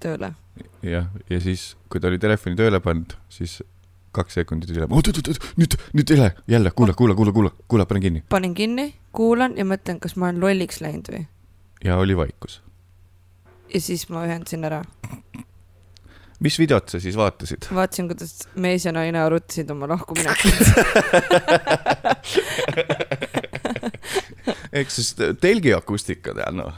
tööle. 0.00 0.34
jah, 0.84 1.08
ja 1.30 1.40
siis, 1.40 1.74
kui 1.88 2.00
ta 2.00 2.10
oli 2.10 2.18
telefoni 2.20 2.58
tööle 2.58 2.80
pannud, 2.84 3.16
siis 3.32 3.60
kaks 4.16 4.34
sekundit 4.40 4.70
hiljem, 4.72 4.92
oot, 4.92 5.06
oot, 5.10 5.28
oot, 5.28 5.38
nüüd, 5.60 5.76
nüüd 5.96 6.10
jälle, 6.10 6.30
jälle, 6.50 6.70
kuula, 6.76 6.92
kuula, 6.98 7.14
kuula, 7.14 7.32
kuula, 7.32 7.50
kuula, 7.68 7.86
pane 7.86 8.00
kinni. 8.00 8.24
panin 8.28 8.54
kinni, 8.58 8.94
kuulan 9.16 9.56
ja 9.58 9.64
mõtlen, 9.68 10.00
kas 10.02 10.16
ma 10.16 10.28
olen 10.30 10.40
lolliks 10.42 10.80
läinud 10.82 11.06
või. 11.12 11.22
ja 11.84 11.96
oli 12.00 12.16
vaikus. 12.18 12.62
ja 13.74 13.80
siis 13.80 14.08
ma 14.10 14.24
ühendasin 14.26 14.64
ära. 14.66 14.82
mis 16.40 16.58
videot 16.58 16.88
sa 16.90 17.00
siis 17.00 17.16
vaatasid? 17.18 17.62
vaatasin, 17.74 18.08
kuidas 18.10 18.48
mees 18.54 18.84
ja 18.88 18.92
naine 18.96 19.22
arutasid 19.22 19.70
oma 19.70 19.88
lahkuminekut. 19.90 20.56
ehk 24.72 24.90
siis 24.90 25.14
telgi 25.40 25.74
akustika 25.74 26.34
tead 26.34 26.54
noh, 26.58 26.74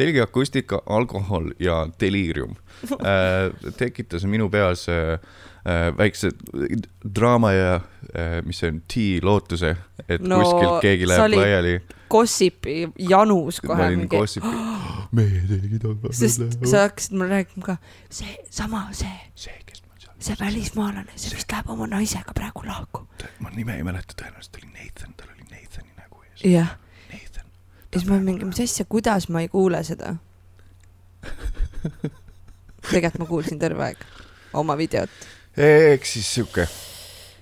telgi 0.00 0.20
akustika, 0.22 0.80
alkohol 0.86 1.52
ja 1.60 1.82
deliirium 2.00 2.56
äh, 3.04 3.52
tekitas 3.76 4.24
minu 4.24 4.48
peas 4.52 4.88
äh, 4.88 5.18
väikse 5.96 6.30
draama 7.14 7.52
ja 7.52 7.74
äh, 7.74 8.40
mis 8.46 8.60
see 8.62 8.70
on, 8.72 8.82
T-lootuse, 8.88 9.74
et 10.08 10.22
No, 10.22 10.40
kuskilt 10.40 10.84
keegi 10.84 11.08
läheb 11.08 11.34
laiali. 11.36 11.74
Gossipi 12.10 12.76
janus 12.98 13.60
ma 13.62 13.68
kohe 13.74 13.86
olin 13.86 14.04
mingi, 14.04 14.16
gossipi, 14.16 14.52
meie 15.18 15.42
telgi 15.50 15.80
taga. 15.82 16.12
sest 16.20 16.46
sa 16.64 16.86
hakkasid 16.86 17.16
mulle 17.16 17.40
rääkima 17.40 17.66
ka, 17.72 17.76
see 18.12 18.36
sama, 18.50 18.86
see, 18.96 19.12
see, 19.38 19.56
kes 19.66 19.84
ma 19.84 20.00
seal, 20.00 20.14
see 20.30 20.38
välismaalane, 20.40 21.16
see 21.16 21.36
vist 21.36 21.52
läheb 21.52 21.68
oma 21.76 21.88
naisega 21.90 22.34
praegu 22.36 22.64
lahku. 22.66 23.04
ma 23.44 23.52
nime 23.54 23.76
ei 23.76 23.84
mäleta, 23.86 24.16
tõenäoliselt 24.16 24.62
oli 24.62 24.72
Nathan, 24.72 25.12
tal 25.18 25.34
oli 25.34 25.46
Nathani 25.52 25.92
nägu 25.98 26.24
ees. 26.24 26.46
jah, 26.48 26.72
Nathan. 27.12 27.52
ja 27.84 28.00
siis 28.00 28.08
ma 28.08 28.16
olin 28.16 28.30
mingi, 28.32 28.48
mis 28.48 28.64
asja, 28.64 28.88
kuidas 28.88 29.28
ma 29.28 29.44
ei 29.44 29.52
kuule 29.52 29.84
seda? 29.86 30.16
tegelikult 32.90 33.20
ma 33.20 33.28
kuulsin 33.28 33.60
terve 33.60 33.84
aeg 33.90 34.08
oma 34.56 34.76
videot. 34.78 35.10
Eks 35.56 36.12
siis 36.12 36.34
sihuke 36.34 36.68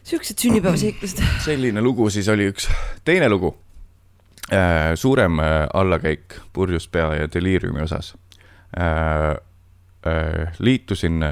siuksed 0.08 0.38
sünnipäevaseiklused. 0.38 1.22
selline 1.48 1.82
lugu 1.82 2.10
siis 2.10 2.28
oli 2.28 2.48
üks, 2.52 2.68
teine 3.04 3.28
lugu. 3.28 3.56
suurem 4.94 5.38
äh, 5.44 5.66
allakäik 5.74 6.38
purjus 6.52 6.88
pea 6.88 7.14
ja 7.14 7.28
deliiriumi 7.34 7.82
osas. 7.82 8.14
liitusin, 10.58 11.24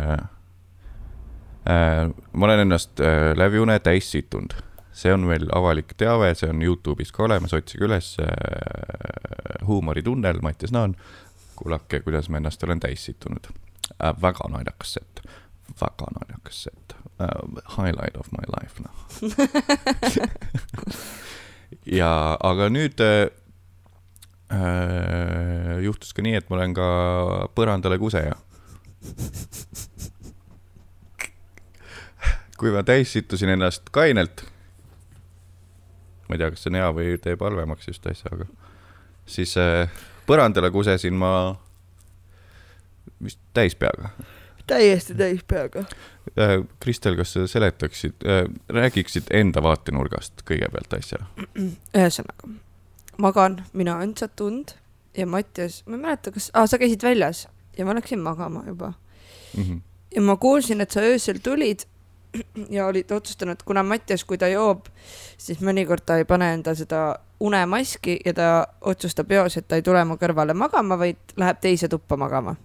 ma 2.33 2.45
olen 2.45 2.61
ennast 2.61 3.01
äh, 3.01 3.33
läbi 3.37 3.59
une 3.59 3.79
täis 3.81 4.11
situnud, 4.11 4.53
see 4.93 5.13
on 5.15 5.27
veel 5.29 5.49
avalik 5.53 5.95
teave, 5.97 6.35
see 6.35 6.51
on 6.51 6.63
Youtube'is 6.63 7.13
ka 7.13 7.25
olemas, 7.25 7.55
otsige 7.57 7.85
üles 7.89 8.17
äh, 8.21 8.29
huumoritunnel, 9.67 10.43
Mattias 10.43 10.73
Naan. 10.73 10.97
kuulake, 11.57 12.01
kuidas 12.01 12.29
ma 12.29 12.37
ennast 12.37 12.65
olen 12.65 12.81
täis 12.81 13.05
situnud 13.05 13.47
äh,. 13.49 14.13
väga 14.23 14.49
naljakas 14.53 14.93
set, 14.99 15.23
väga 15.81 16.07
naljakas 16.19 16.63
set 16.67 16.97
uh,. 17.19 17.27
Highlight 17.77 18.17
of 18.17 18.27
my 18.33 18.45
life, 18.53 18.83
noh. 18.83 18.91
ja, 22.01 22.37
aga 22.41 22.69
nüüd 22.73 23.01
äh, 23.01 23.31
juhtus 25.85 26.13
ka 26.17 26.23
nii, 26.25 26.35
et 26.41 26.51
ma 26.51 26.57
olen 26.61 26.73
ka 26.77 26.87
põrandale 27.57 27.99
kuseja. 28.03 28.37
kui 32.57 32.71
ma 32.73 32.83
täis 32.87 33.13
sittusin 33.13 33.49
ennast 33.53 33.83
kainelt, 33.93 34.37
ma 36.27 36.35
ei 36.35 36.39
tea, 36.41 36.51
kas 36.53 36.61
see 36.65 36.71
on 36.73 36.79
hea 36.81 36.89
või 36.97 37.09
teeb 37.23 37.41
halvemaks 37.45 37.85
just 37.91 38.05
asja, 38.09 38.29
aga 38.33 38.47
siis 39.29 39.53
äh, 39.61 39.91
põrandale 40.27 40.71
kusesin 40.75 41.15
ma 41.21 41.33
vist 43.23 43.41
täispeaga 43.57 44.07
täiesti 44.67 45.15
täis 45.15 45.43
peaga. 45.49 45.85
Äh, 46.39 46.59
Kristel, 46.81 47.17
kas 47.17 47.33
sa 47.37 47.47
seletaksid, 47.47 48.27
räägiksid 48.69 49.31
enda 49.31 49.63
vaatenurgast 49.63 50.43
kõigepealt 50.49 50.99
asja? 50.99 51.23
ühesõnaga, 51.95 52.51
magan 53.19 53.61
mina 53.73 53.99
õndsat 54.05 54.37
tund 54.37 54.77
ja 55.17 55.27
Mattias, 55.27 55.83
ma 55.87 55.97
ei 55.97 56.03
mäleta, 56.03 56.33
kas 56.35 56.51
ah,, 56.55 56.67
sa 56.69 56.79
käisid 56.79 57.03
väljas 57.03 57.47
ja 57.79 57.87
ma 57.89 57.95
läksin 57.97 58.21
magama 58.21 58.65
juba 58.67 58.93
Mhm. 59.57 59.79
ja 60.15 60.23
ma 60.23 60.37
kuulsin, 60.37 60.81
et 60.81 60.91
sa 60.91 61.01
öösel 61.01 61.39
tulid 61.43 61.87
ja 62.71 62.87
olid 62.87 63.11
otsustanud, 63.11 63.63
kuna 63.65 63.83
Mattias, 63.83 64.25
kui 64.25 64.39
ta 64.39 64.49
joob, 64.49 64.87
siis 65.39 65.61
mõnikord 65.65 66.05
ta 66.07 66.19
ei 66.21 66.25
pane 66.25 66.53
enda 66.55 66.75
seda 66.75 67.17
unemaski 67.41 68.19
ja 68.25 68.35
ta 68.35 68.67
otsustab 68.81 69.31
eos, 69.33 69.57
et 69.57 69.69
ta 69.69 69.77
ei 69.77 69.83
tule 69.83 70.05
mu 70.05 70.19
kõrvale 70.21 70.55
magama, 70.55 70.99
vaid 70.99 71.37
läheb 71.37 71.61
teise 71.61 71.89
tuppa 71.89 72.17
magama. 72.17 72.57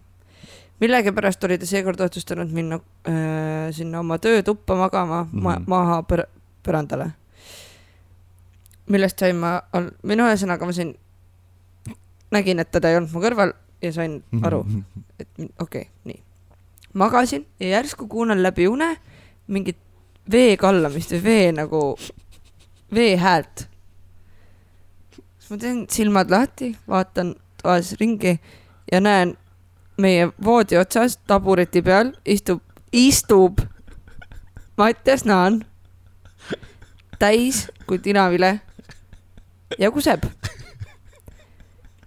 Millegipärast 0.82 1.44
oli 1.44 1.58
ta 1.62 1.66
seekord 1.70 2.00
otsustanud 2.02 2.52
minna 2.52 2.80
äh, 3.08 3.70
sinna 3.72 4.00
oma 4.00 4.18
töötuppa 4.18 4.76
magama 4.76 5.24
mm, 5.24 5.30
-hmm. 5.30 5.44
ma 5.44 5.56
Mhm. 5.56 5.64
maha 5.68 6.02
põr 6.02 6.26
põrandale. 6.64 7.12
millest 8.88 9.20
sain 9.20 9.36
ma, 9.36 9.62
minu 10.04 10.24
ühesõnaga 10.24 10.66
ma 10.66 10.74
sain, 10.74 10.96
nägin, 12.32 12.60
et 12.60 12.72
teda 12.72 12.90
ei 12.90 12.98
olnud 12.98 13.14
mu 13.14 13.22
kõrval 13.22 13.54
ja 13.82 13.92
sain 13.94 14.24
aru, 14.44 14.66
et 15.20 15.28
okei 15.40 15.52
okay,, 15.60 15.86
nii. 16.06 16.24
magasin 16.94 17.46
ja 17.60 17.68
järsku 17.68 18.08
kuulen 18.08 18.44
läbi 18.44 18.68
une 18.68 18.98
mingit 19.48 19.78
vee 20.32 20.58
kallamist 20.58 21.12
või 21.12 21.24
vee 21.24 21.52
nagu, 21.52 21.98
vee 22.94 23.16
häält. 23.18 23.68
siis 25.40 25.50
ma 25.50 25.58
teen 25.58 25.86
silmad 25.90 26.30
lahti, 26.30 26.76
vaatan 26.88 27.36
toas 27.64 27.94
ringi 28.00 28.40
ja 28.92 29.02
näen 29.02 29.38
meie 30.02 30.30
voodi 30.44 30.78
otsas 30.80 31.18
tabureti 31.28 31.82
peal 31.86 32.14
istub, 32.26 32.62
istub 32.92 33.62
Mattias 34.78 35.26
Naan, 35.26 35.62
täis 37.20 37.68
kui 37.88 38.00
tinavile 38.00 38.60
ja 39.80 39.92
kuseb. 39.92 40.26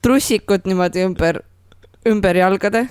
trussikud 0.03 0.67
niimoodi 0.69 1.05
ümber, 1.07 1.41
ümber 2.07 2.37
jalgade 2.37 2.89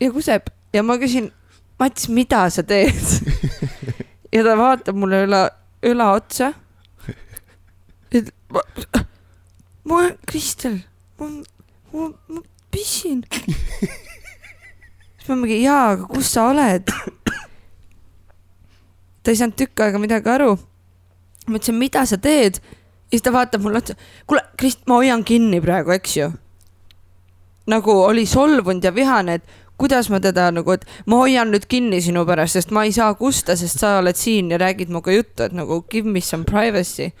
ja 0.00 0.10
kuseb 0.12 0.50
ja 0.72 0.82
ma 0.82 0.98
küsin, 1.00 1.30
Mats, 1.78 2.08
mida 2.08 2.46
sa 2.50 2.62
teed? 2.64 3.00
ja 4.34 4.42
ta 4.44 4.56
vaatab 4.56 4.96
mulle 4.96 5.22
üle, 5.26 5.42
õla 5.84 6.10
otsa. 6.16 6.52
ma, 8.52 8.62
ma, 9.84 10.02
Kristel, 10.26 10.80
ma, 11.20 11.30
ma, 11.92 12.10
ma 12.28 12.44
pissin. 12.76 13.24
siis 15.16 15.28
ma 15.28 15.36
mingi, 15.40 15.62
jaa, 15.64 15.90
aga 15.96 16.08
kus 16.12 16.32
sa 16.36 16.50
oled? 16.52 16.92
ta 19.22 19.32
ei 19.32 19.38
saanud 19.40 19.56
tükk 19.58 19.86
aega 19.86 20.00
midagi 20.02 20.30
aru. 20.30 20.56
ma 21.48 21.56
ütlesin, 21.56 21.78
mida 21.80 22.04
sa 22.06 22.20
teed? 22.20 22.60
ja 22.60 23.14
siis 23.14 23.24
ta 23.24 23.32
vaatab 23.32 23.64
mulle 23.64 23.80
otsa, 23.80 23.96
kuule, 24.26 24.42
Krist, 24.58 24.84
ma 24.90 25.00
hoian 25.00 25.24
kinni 25.24 25.60
praegu, 25.64 25.94
eks 25.96 26.16
ju. 26.18 26.32
nagu 27.66 28.00
oli 28.02 28.26
solvunud 28.28 28.84
ja 28.84 28.92
vihane, 28.94 29.40
et 29.40 29.56
kuidas 29.78 30.10
ma 30.10 30.20
teda 30.20 30.50
nagu, 30.54 30.72
et 30.72 30.84
ma 31.06 31.20
hoian 31.22 31.50
nüüd 31.52 31.66
kinni 31.70 32.00
sinu 32.02 32.24
pärast, 32.28 32.58
sest 32.58 32.72
ma 32.74 32.84
ei 32.86 32.92
saa 32.96 33.14
kusta, 33.18 33.56
sest 33.56 33.82
sa 33.82 33.98
oled 34.00 34.16
siin 34.18 34.50
ja 34.52 34.60
räägid 34.60 34.92
minuga 34.92 35.14
juttu, 35.14 35.48
et 35.48 35.56
nagu 35.56 35.82
give 35.90 36.08
me 36.08 36.20
some 36.20 36.44
privacy. 36.44 37.12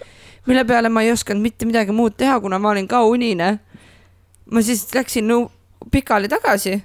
mille 0.46 0.64
peale 0.64 0.88
ma 0.88 1.02
ei 1.02 1.10
osanud 1.10 1.42
mitte 1.42 1.66
midagi 1.66 1.92
muud 1.92 2.14
teha, 2.16 2.40
kuna 2.40 2.58
ma 2.58 2.70
olin 2.70 2.86
ka 2.88 3.02
unine. 3.02 3.58
Ma 4.52 4.62
siis 4.64 4.84
läksin 4.94 5.26
nõu-, 5.30 5.48
pikali 5.92 6.30
tagasi. 6.30 6.76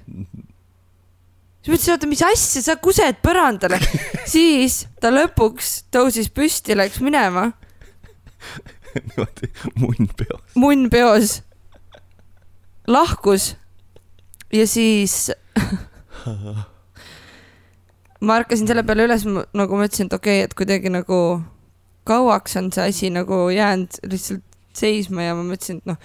siis 1.62 1.70
mõtlesin, 1.70 1.94
oota, 1.94 2.10
mis 2.10 2.24
asja, 2.26 2.64
sa 2.64 2.76
kused 2.82 3.22
põrandale. 3.24 3.78
siis 4.34 4.84
ta 5.00 5.12
lõpuks 5.12 5.74
tõusis 5.94 6.30
püsti, 6.34 6.76
läks 6.78 7.00
minema, 7.04 7.50
niimoodi 8.94 9.52
munn 9.78 10.10
peos. 10.18 10.44
munn 10.58 10.90
peos, 10.92 11.38
lahkus 12.90 13.52
ja 14.52 14.66
siis 14.68 15.30
ma 18.26 18.40
ärkasin 18.40 18.68
selle 18.68 18.84
peale 18.86 19.06
üles, 19.08 19.26
nagu 19.26 19.78
ma 19.78 19.88
ütlesin, 19.88 20.10
et 20.10 20.18
okei 20.18 20.42
okay,, 20.42 20.50
et 20.50 20.56
kuidagi 20.58 20.92
nagu 20.92 21.18
kauaks 22.08 22.58
on 22.58 22.72
see 22.74 22.88
asi 22.90 23.12
nagu 23.14 23.44
jäänud 23.54 24.02
lihtsalt 24.10 24.42
seisma 24.76 25.28
ja 25.28 25.36
ma 25.36 25.44
mõtlesin, 25.46 25.80
et 25.82 25.90
noh, 25.90 25.98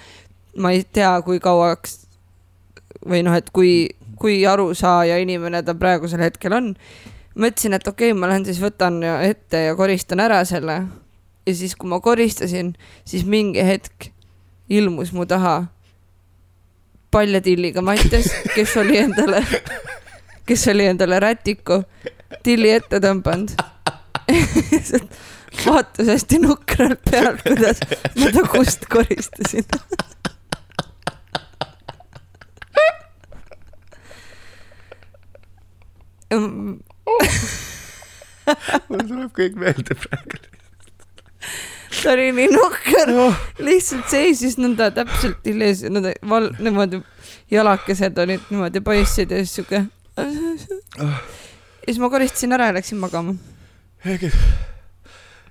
ma 0.57 0.73
ei 0.75 0.83
tea, 0.83 1.13
kui 1.25 1.39
kauaks 1.43 2.07
või 3.07 3.23
noh, 3.25 3.35
et 3.37 3.49
kui, 3.53 3.89
kui 4.19 4.41
arusaaja 4.47 5.19
inimene 5.21 5.61
ta 5.63 5.75
praegusel 5.77 6.23
hetkel 6.25 6.55
on. 6.57 6.75
mõtlesin, 7.37 7.77
et 7.77 7.87
okei 7.87 8.11
okay,, 8.11 8.19
ma 8.19 8.29
lähen 8.31 8.45
siis 8.45 8.61
võtan 8.61 9.01
ette 9.21 9.67
ja 9.69 9.75
koristan 9.75 10.19
ära 10.19 10.43
selle. 10.45 10.81
ja 11.45 11.55
siis, 11.55 11.75
kui 11.75 11.89
ma 11.89 11.99
koristasin, 11.99 12.75
siis 13.05 13.25
mingi 13.25 13.63
hetk 13.63 14.11
ilmus 14.69 15.13
mu 15.13 15.25
taha 15.25 15.67
paljatilliga 17.11 17.81
Mattias, 17.81 18.27
kes 18.55 18.77
oli 18.77 18.97
endale, 18.97 19.45
kes 20.45 20.67
oli 20.67 20.85
endale 20.85 21.19
rätiku 21.19 21.83
tilli 22.43 22.71
ette 22.71 22.99
tõmbanud. 23.03 23.53
vaatas 25.65 26.07
hästi 26.07 26.39
nukralt 26.43 26.99
pealt, 27.11 27.41
kuidas 27.45 27.79
ma 28.19 28.31
ta 28.33 28.43
kust 28.51 28.85
koristasin. 28.91 29.65
Mul 38.89 39.03
tuleb 39.07 39.31
kõik 39.35 39.55
meelde 39.59 39.95
praegu. 39.95 40.39
ta 42.01 42.13
oli 42.13 42.31
nii 42.35 42.49
nukker, 42.51 43.11
lihtsalt 43.63 44.09
seisis 44.11 44.57
nõnda 44.59 44.89
täpselt 44.95 45.39
tilli 45.45 45.69
ees, 45.69 45.85
nõnda 45.87 46.13
val-, 46.27 46.53
niimoodi 46.59 47.01
jalakesed 47.53 48.19
olid 48.23 48.41
niimoodi 48.51 48.83
paistsid 48.83 49.31
ja 49.31 49.37
siis 49.43 49.55
siuke. 49.61 49.79
ja 50.17 51.07
siis 51.85 51.99
ma 52.03 52.11
koristasin 52.11 52.55
ära 52.57 52.65
ja 52.71 52.77
läksin 52.77 52.99
magama. 52.99 53.33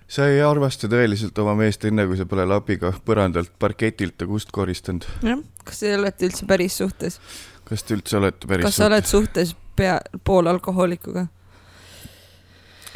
sa 0.06 0.28
ei 0.30 0.40
armasta 0.44 0.88
tõeliselt 0.92 1.38
oma 1.42 1.56
meest 1.58 1.84
enne, 1.88 2.06
kui 2.06 2.16
sa 2.20 2.28
pole 2.28 2.44
labiga 2.46 2.92
põrandalt, 3.06 3.52
parketilt 3.58 4.20
ja 4.20 4.26
kust 4.28 4.52
koristanud. 4.52 5.08
jah, 5.24 5.40
kas 5.64 5.76
te 5.80 5.96
olete 5.96 6.28
üldse 6.28 6.44
päris 6.48 6.74
suhtes? 6.84 7.20
kas 7.66 7.80
te 7.82 7.96
üldse 7.96 8.20
olete 8.20 8.46
päris 8.46 8.68
kas 8.68 8.76
sa 8.76 8.90
oled 8.90 9.08
suhtes 9.08 9.56
pea, 9.76 10.00
poolalkohoolikuga? 10.24 11.26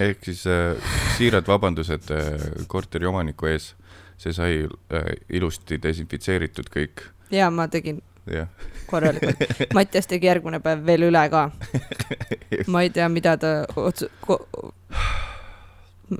ehk 0.01 0.25
siis 0.25 0.47
äh, 0.49 0.93
siirad 1.19 1.49
vabandused 1.49 2.11
äh, 2.15 2.67
korteri 2.67 3.07
omaniku 3.07 3.47
ees. 3.47 3.75
see 4.21 4.33
sai 4.37 4.55
äh, 4.93 5.13
ilusti 5.33 5.79
desinfitseeritud 5.83 6.69
kõik, 6.73 7.05
ja 7.33 7.51
ma 7.51 7.69
tegin 7.69 8.03
jah. 8.31 8.49
korralikult. 8.87 9.37
Mattias 9.77 10.09
tegi 10.11 10.29
järgmine 10.29 10.61
päev 10.61 10.85
veel 10.87 11.09
üle 11.09 11.23
ka. 11.33 11.47
ma 12.73 12.83
ei 12.85 12.91
tea, 12.95 13.09
mida 13.09 13.37
ta 13.41 13.53
otsu-, 13.77 14.11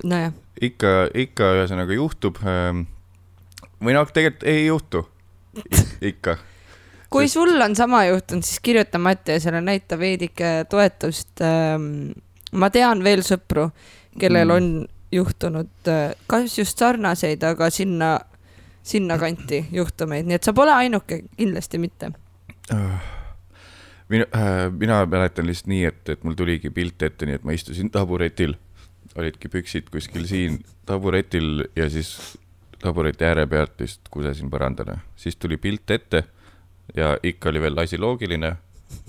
nojah, 0.05 0.33
ikka, 0.61 0.95
ikka 1.15 1.53
ühesõnaga 1.59 1.97
juhtub 1.97 2.41
ähm,. 2.45 2.87
või 3.81 3.97
noh, 3.97 4.09
tegelikult 4.13 4.49
ei 4.49 4.67
juhtu. 4.67 5.05
ikka. 6.13 6.39
Kui 7.11 7.27
Sest- 7.27 7.33
sul 7.41 7.61
on 7.61 7.77
sama 7.77 8.05
juhtunud, 8.07 8.47
siis 8.47 8.61
kirjuta 8.63 8.99
Mattiasele, 8.99 9.61
näita 9.61 9.99
veidike 9.99 10.65
toetust. 10.71 11.41
ma 12.53 12.71
tean 12.71 13.05
veel 13.05 13.21
sõpru, 13.23 13.71
kellel 14.19 14.49
Mm. 14.49 14.55
on 14.57 14.89
juhtunud 15.13 15.89
äh, 15.89 16.15
kas 16.27 16.59
just 16.59 16.79
sarnaseid, 16.79 17.43
aga 17.43 17.71
sinna, 17.71 18.21
sinnakanti 18.83 19.65
juhtumeid, 19.73 20.27
nii 20.27 20.35
et 20.39 20.47
sa 20.47 20.53
pole 20.53 20.73
ainuke, 20.73 21.25
kindlasti 21.37 21.79
mitte. 21.79 22.13
mina 24.09 24.25
äh,, 24.35 24.71
mina 24.71 25.07
mäletan 25.07 25.47
lihtsalt 25.47 25.71
nii, 25.71 25.85
et, 25.85 26.09
et 26.09 26.25
mul 26.25 26.35
tuligi 26.35 26.71
pilt 26.71 27.03
ette, 27.03 27.27
nii 27.27 27.39
et 27.39 27.45
ma 27.47 27.55
istusin 27.55 27.91
taburetil, 27.91 28.55
olidki 29.19 29.49
püksid 29.49 29.91
kuskil 29.91 30.27
siin 30.27 30.61
taburetil 30.87 31.65
ja 31.77 31.91
siis 31.91 32.39
tabureti 32.83 33.25
ääre 33.25 33.47
pealt 33.47 33.81
lihtsalt 33.81 34.09
kusesin 34.11 34.51
põrandale, 34.51 34.99
siis 35.17 35.37
tuli 35.37 35.57
pilt 35.57 35.91
ette 35.91 36.25
ja 36.97 37.15
ikka 37.23 37.49
oli 37.53 37.61
veel 37.63 37.79
asi 37.79 37.99
loogiline 37.99 38.55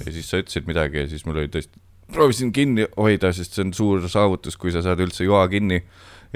ja 0.06 0.12
siis 0.12 0.30
sa 0.30 0.42
ütlesid 0.42 0.68
midagi 0.70 1.02
ja 1.04 1.08
siis 1.10 1.26
mul 1.26 1.42
oli 1.42 1.52
tõesti, 1.52 1.80
proovisin 2.12 2.52
kinni 2.54 2.86
hoida, 2.98 3.32
sest 3.34 3.56
see 3.56 3.66
on 3.66 3.74
suur 3.74 4.08
saavutus, 4.12 4.58
kui 4.60 4.74
sa 4.74 4.84
saad 4.86 5.02
üldse 5.04 5.26
joa 5.26 5.46
kinni 5.52 5.82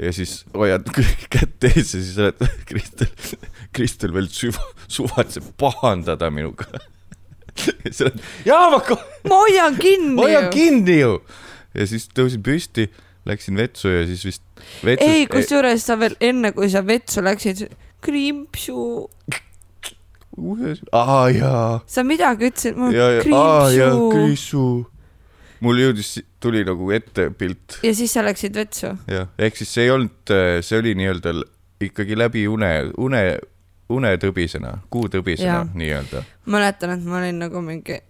ja 0.00 0.12
siis 0.12 0.40
hoiad 0.54 0.88
kätt 1.34 1.68
ees 1.70 1.94
ja 1.94 2.02
siis 2.02 2.18
oled 2.20 2.42
Kristel, 2.68 3.38
Kristel 3.76 4.14
veel 4.16 4.28
süva, 4.32 4.62
suvatseb 4.88 5.48
pahandada 5.60 6.30
minuga 6.34 6.68
ja 7.84 7.88
siis 7.88 8.02
oled, 8.08 8.22
jaa 8.48 8.68
ma 8.74 8.82
ko- 8.84 9.00
ma 9.28 9.42
hoian 9.46 9.78
kinni 9.80 10.14
ma 10.18 10.28
hoian 10.28 10.48
ju. 10.48 10.54
kinni 10.56 11.00
ju. 11.00 11.16
ja 11.76 11.88
siis 11.88 12.08
tõusin 12.16 12.44
püsti, 12.44 12.90
läksin 13.28 13.58
vetsu 13.58 13.92
ja 13.92 14.04
siis 14.08 14.26
vist 14.28 14.44
vetsus. 14.84 15.08
ei, 15.08 15.26
kusjuures 15.30 15.84
sa 15.86 15.98
veel 16.00 16.16
enne, 16.20 16.52
kui 16.56 16.68
sa 16.72 16.84
vetsu 16.86 17.24
läksid, 17.24 17.66
krimpsu, 18.04 19.06
aa 20.92 21.28
jaa, 21.32 21.80
sa 21.86 22.04
midagi 22.04 22.50
ütlesid, 22.50 22.78
jaa, 22.92 23.22
krimpsu 23.24 23.98
kriisu. 24.12 24.64
mul 25.64 25.80
jõudis, 25.80 26.12
tuli 26.40 26.64
nagu 26.68 26.90
ette 26.92 27.30
pilt, 27.38 27.78
ja 27.86 27.94
siis 27.96 28.12
sa 28.12 28.24
läksid 28.26 28.56
vetsu. 28.56 28.92
jah, 29.10 29.30
ehk 29.38 29.56
siis 29.56 29.72
see 29.72 29.86
ei 29.86 29.94
olnud, 29.94 30.34
see 30.60 30.80
oli 30.80 30.94
nii-öelda 30.98 31.34
ikkagi 31.86 32.18
läbi 32.18 32.46
une, 32.48 32.70
une, 33.00 33.22
unetõbisena, 33.92 34.76
kuutõbisena 34.92 35.64
nii-öelda. 35.74 36.22
mäletan, 36.52 36.96
et 36.98 37.08
ma 37.08 37.20
olin 37.22 37.40
nagu 37.46 37.64
mingi, 37.64 38.00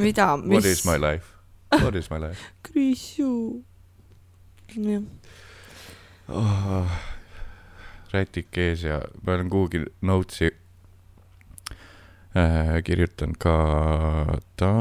mida, 0.00 0.34
mis. 0.40 0.58
What 0.58 0.72
is 0.72 0.84
my 0.88 0.98
life? 1.00 1.30
What 1.84 1.96
is 1.98 2.10
my 2.10 2.20
life? 2.22 2.40
kriisu. 2.62 3.62
jah, 4.74 5.02
oh,. 6.28 7.00
rätik 8.14 8.56
ees 8.58 8.84
ja 8.86 9.00
ma 9.26 9.34
olen 9.34 9.50
kuhugi 9.50 9.82
notes'i 10.06 10.52
äh, 12.38 12.78
kirjutanud 12.84 13.38
ka 13.40 13.54
ta, 14.60 14.72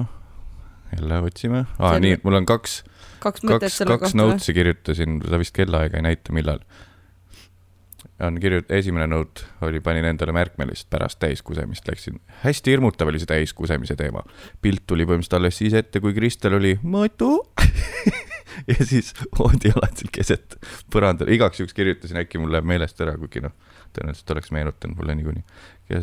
jälle 0.96 1.20
otsime 1.28 1.66
ah,, 1.80 2.00
nii, 2.02 2.18
mul 2.24 2.42
on 2.42 2.48
kaks, 2.50 2.82
kaks 3.24 3.46
kaks, 3.48 3.78
kaks 3.88 4.18
notes'i 4.18 4.56
kirjutasin, 4.56 5.22
ta 5.24 5.40
vist 5.42 5.56
kellaaega 5.56 6.00
ei 6.00 6.08
näita, 6.10 6.34
millal. 6.36 6.62
on 8.24 8.38
kirjut-, 8.42 8.72
esimene 8.74 9.08
note 9.08 9.48
oli, 9.66 9.82
panin 9.84 10.06
endale 10.06 10.36
märkme 10.36 10.68
lihtsalt 10.70 10.90
pärast 10.94 11.20
täiskusemist. 11.20 11.88
Läksin, 11.90 12.22
hästi 12.44 12.72
hirmutav 12.72 13.10
oli 13.12 13.20
see 13.20 13.32
täiskusemise 13.32 13.98
teema. 14.00 14.24
pilt 14.62 14.86
tuli 14.88 15.08
põhimõtteliselt 15.10 15.40
alles 15.40 15.58
siis 15.60 15.74
ette, 15.78 16.00
kui 16.00 16.14
Kristel 16.14 16.60
oli 16.60 16.78
Matu 16.84 17.36
ja 18.72 18.86
siis 18.86 19.14
voodijalad 19.40 19.98
seal 19.98 20.14
keset 20.14 20.58
põrandal, 20.94 21.32
igaks 21.34 21.62
juhuks 21.62 21.76
kirjutasin, 21.78 22.22
äkki 22.22 22.42
mul 22.42 22.54
läheb 22.54 22.68
meelest 22.70 23.02
ära, 23.04 23.16
kuigi 23.20 23.44
noh, 23.44 23.56
tõenäoliselt 23.98 24.34
oleks 24.36 24.52
meenutanud 24.56 24.99
mulle 24.99 25.15
niikuinii. 25.20 25.45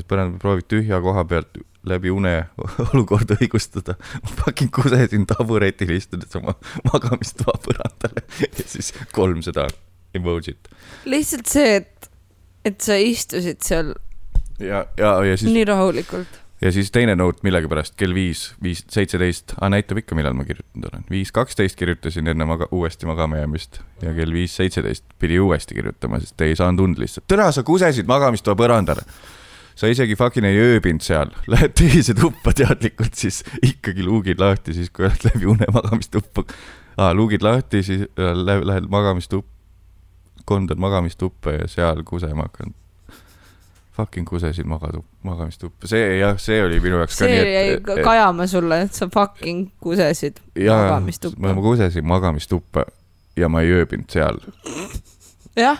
põrandal, 0.08 0.38
proovid 0.42 0.68
tühja 0.70 1.00
koha 1.04 1.24
pealt 1.28 1.60
läbi 1.86 2.12
une 2.12 2.34
olukorda 2.90 3.38
õigustada. 3.40 3.96
ma 4.22 4.34
fucking 4.42 4.72
kusesin 4.74 5.26
taburetil 5.30 5.94
istudes 5.96 6.36
oma 6.40 6.56
magamistoa 6.90 7.56
põrandale 7.66 8.26
ja 8.58 8.66
siis 8.66 8.92
kolm 9.16 9.42
seda 9.46 9.68
emotsit. 10.14 10.70
lihtsalt 11.04 11.50
see, 11.50 11.80
et, 11.82 12.10
et 12.64 12.80
sa 12.80 12.98
istusid 13.00 13.62
seal 13.66 13.94
ja, 14.60 14.84
ja, 14.98 15.16
ja 15.24 15.36
siis, 15.36 15.50
nii 15.52 15.64
rahulikult. 15.68 16.39
Ja 16.60 16.72
siis 16.72 16.90
teine 16.92 17.14
note 17.16 17.40
millegipärast 17.46 17.96
kell 17.98 18.14
viis, 18.14 18.50
viis, 18.62 18.82
seitseteist, 18.92 19.54
näitab 19.72 20.02
ikka, 20.02 20.16
millal 20.18 20.36
ma 20.36 20.44
kirjutanud 20.48 20.88
olen. 20.90 21.04
viis 21.10 21.32
kaksteist 21.32 21.78
kirjutasin 21.80 22.28
enne 22.32 22.46
maga-, 22.48 22.68
uuesti 22.76 23.08
magama 23.08 23.40
jäämist 23.40 23.80
ja 24.02 24.14
kell 24.16 24.32
viis 24.32 24.56
seitseteist 24.56 25.04
pidi 25.18 25.40
uuesti 25.40 25.74
kirjutama, 25.78 26.20
sest 26.20 26.40
ei 26.44 26.56
saanud 26.56 26.84
und 26.84 27.00
lihtsalt. 27.00 27.28
täna 27.28 27.50
sa 27.52 27.62
kusesid 27.62 28.08
magamistoa 28.08 28.56
põrandale. 28.56 29.06
sa 29.74 29.88
isegi 29.88 30.16
fucking 30.16 30.46
ei 30.46 30.58
ööbinud 30.60 31.04
seal, 31.04 31.32
lähed 31.52 31.72
teise 31.78 32.14
tuppa 32.14 32.52
teadlikult, 32.52 33.14
siis 33.14 33.44
ikkagi 33.62 34.04
luugid 34.04 34.40
lahti, 34.40 34.76
siis 34.76 34.90
kui 34.90 35.08
oled 35.08 35.24
läbi 35.30 35.48
une 35.48 35.70
magamistuppa 35.72 36.44
ah,. 36.96 37.14
luugid 37.16 37.42
lahti, 37.42 37.82
siis 37.82 38.04
äh, 38.04 38.34
lähed, 38.36 38.68
lähed 38.68 38.90
magamistuppa, 38.92 39.48
koondad 40.44 40.80
magamistuppa 40.82 41.56
ja 41.56 41.68
seal 41.68 42.04
kusema 42.04 42.48
hakanud. 42.48 42.79
Fucking 44.00 44.28
kusesin 44.28 44.68
magadu-, 44.70 45.04
magamistuppa, 45.26 45.88
see 45.90 46.18
jah, 46.20 46.38
see 46.40 46.60
oli 46.64 46.80
minu 46.80 47.00
jaoks 47.02 47.18
ka 47.18 47.24
see 47.24 47.34
nii, 47.36 47.52
jäi 47.54 47.74
et 47.76 47.84
ka, 47.86 47.98
kajama 48.04 48.46
sulle, 48.50 48.80
et 48.86 48.96
sa 48.96 49.08
fucking 49.12 49.68
kusesid 49.84 50.40
jaa, 50.56 50.78
magamistuppa 50.86 51.54
ma. 51.54 51.64
kusesin 51.68 52.06
magamistuppa 52.08 52.86
ja 53.36 53.48
ma 53.48 53.64
ei 53.64 53.72
ööbinud 53.80 54.10
seal. 54.12 54.40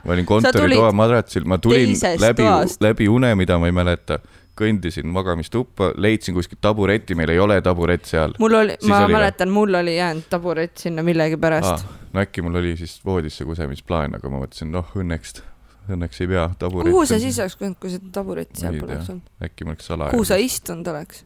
ma 0.04 0.12
olin 0.12 0.26
kontoritoa 0.26 0.92
madratsil, 0.92 1.44
ma 1.44 1.58
tulin 1.58 1.96
läbi 2.20 2.46
läbi 2.80 3.08
une, 3.08 3.34
mida 3.38 3.58
ma 3.58 3.70
ei 3.70 3.74
mäleta, 3.74 4.20
kõndisin 4.60 5.08
magamistuppa, 5.08 5.92
leidsin 5.96 6.36
kuskilt 6.36 6.60
tabureti, 6.60 7.16
meil 7.16 7.32
ei 7.32 7.40
ole 7.40 7.60
taburet 7.64 8.04
seal. 8.08 8.34
mul 8.38 8.58
oli, 8.60 8.76
ma 8.88 9.04
oli 9.04 9.16
mäletan, 9.16 9.52
mul 9.54 9.74
oli 9.80 9.96
jäänud 9.96 10.28
taburet 10.30 10.76
sinna 10.78 11.02
millegipärast 11.06 11.70
Ah, 11.70 11.86
no 12.12 12.20
äkki 12.24 12.42
mul 12.42 12.60
oli 12.60 12.76
siis 12.76 12.98
voodisse 13.04 13.46
kusemisplaan, 13.48 14.18
aga 14.18 14.32
ma 14.32 14.42
mõtlesin, 14.42 14.72
noh 14.74 14.90
õnneks, 14.98 15.40
õnneks 15.88 16.20
ei 16.20 16.28
pea 16.30 16.48
taburet. 16.58 16.92
kuhu 16.92 17.06
sa 17.06 17.18
siis 17.22 17.38
oleks 17.42 17.56
käinud, 17.56 17.78
kui 17.80 17.90
seda 17.90 18.10
taburetti 18.20 18.60
Ma 18.60 18.66
seal 18.68 18.80
poleks 18.80 19.10
olnud? 19.10 19.30
äkki 19.48 19.64
ma 19.64 19.74
oleks 19.74 19.86
salaja. 19.90 20.10
kuhu 20.14 20.24
sa 20.28 20.36
istunud 20.36 20.86
oleks? 20.92 21.24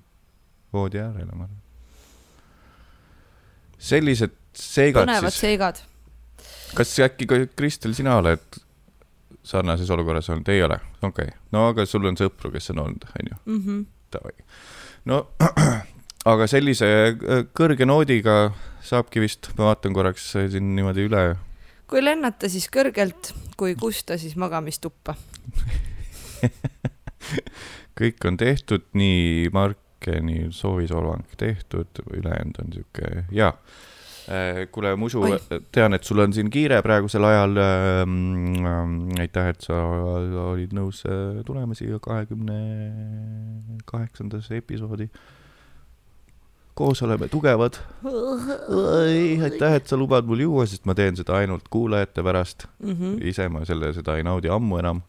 voodi 0.75 0.99
äärele, 1.03 1.33
ma 1.35 1.45
arvan. 1.49 1.61
sellised 3.79 4.35
seigad 4.55 5.05
põnevad 5.09 5.33
siis, 5.35 5.41
seigad. 5.45 5.81
kas 6.79 6.95
äkki 7.05 7.27
ka 7.31 7.41
Kristel, 7.57 7.95
sina 7.97 8.17
oled 8.21 8.61
sarnases 9.45 9.91
olukorras 9.93 10.31
olnud, 10.33 10.49
ei 10.49 10.63
ole, 10.65 10.79
okei 11.03 11.29
okay., 11.29 11.39
no 11.53 11.67
aga 11.73 11.85
sul 11.89 12.07
on 12.09 12.17
sõpru, 12.17 12.53
kes 12.55 12.71
on 12.75 12.79
olnud, 12.87 13.05
onju, 13.21 13.41
Mhm. 13.57 13.83
davai. 14.15 14.33
no 15.11 15.27
aga 16.33 16.47
sellise 16.49 16.87
äh, 17.13 17.43
kõrge 17.53 17.85
noodiga 17.87 18.55
saabki 18.85 19.21
vist, 19.21 19.51
ma 19.59 19.71
vaatan 19.73 19.93
korraks 19.97 20.31
äh, 20.37 20.49
siin 20.53 20.73
niimoodi 20.77 21.05
üle, 21.11 21.25
kui 21.91 22.05
lennata, 22.05 22.49
siis 22.51 22.67
kõrgelt, 22.73 23.33
kui 23.61 23.75
kusta, 23.79 24.19
siis 24.21 24.37
magamistuppa. 24.41 25.17
kõik 27.99 28.29
on 28.29 28.39
tehtud, 28.41 28.87
nii 28.99 29.51
Markeni 29.55 30.49
soovisolvang 30.55 31.27
tehtud, 31.41 32.03
ülejäänud 32.11 32.63
on 32.63 32.73
sihuke, 32.75 33.27
jaa. 33.35 33.53
kuule, 34.73 34.95
Musu 34.97 35.21
tean, 35.73 35.95
et 35.95 36.05
sul 36.05 36.23
on 36.25 36.33
siin 36.33 36.49
kiire 36.51 36.81
praegusel 36.83 37.25
ajal 37.29 37.59
ähm,. 37.61 39.11
aitäh, 39.21 39.51
et 39.53 39.61
sa 39.61 39.83
olid 40.49 40.73
nõus 40.73 41.03
äh, 41.05 41.43
tulema 41.45 41.77
siia 41.77 42.01
kahekümne 42.01 42.59
kaheksandasse 43.85 44.63
episoodi. 44.63 45.11
Koos 46.75 47.03
oleme 47.03 47.29
tugevad. 47.31 47.77
aitäh, 49.45 49.75
et 49.79 49.87
sa 49.87 49.97
lubad 49.97 50.27
mul 50.27 50.41
juua, 50.45 50.67
sest 50.67 50.87
ma 50.89 50.95
teen 50.99 51.17
seda 51.17 51.37
ainult 51.39 51.69
kuulajate 51.71 52.23
pärast. 52.27 52.67
ise 53.23 53.49
ma 53.49 53.65
selle, 53.65 53.93
seda 53.95 54.17
ei 54.19 54.27
naudi 54.27 54.51
ammu 54.51 54.79
enam. 54.83 55.03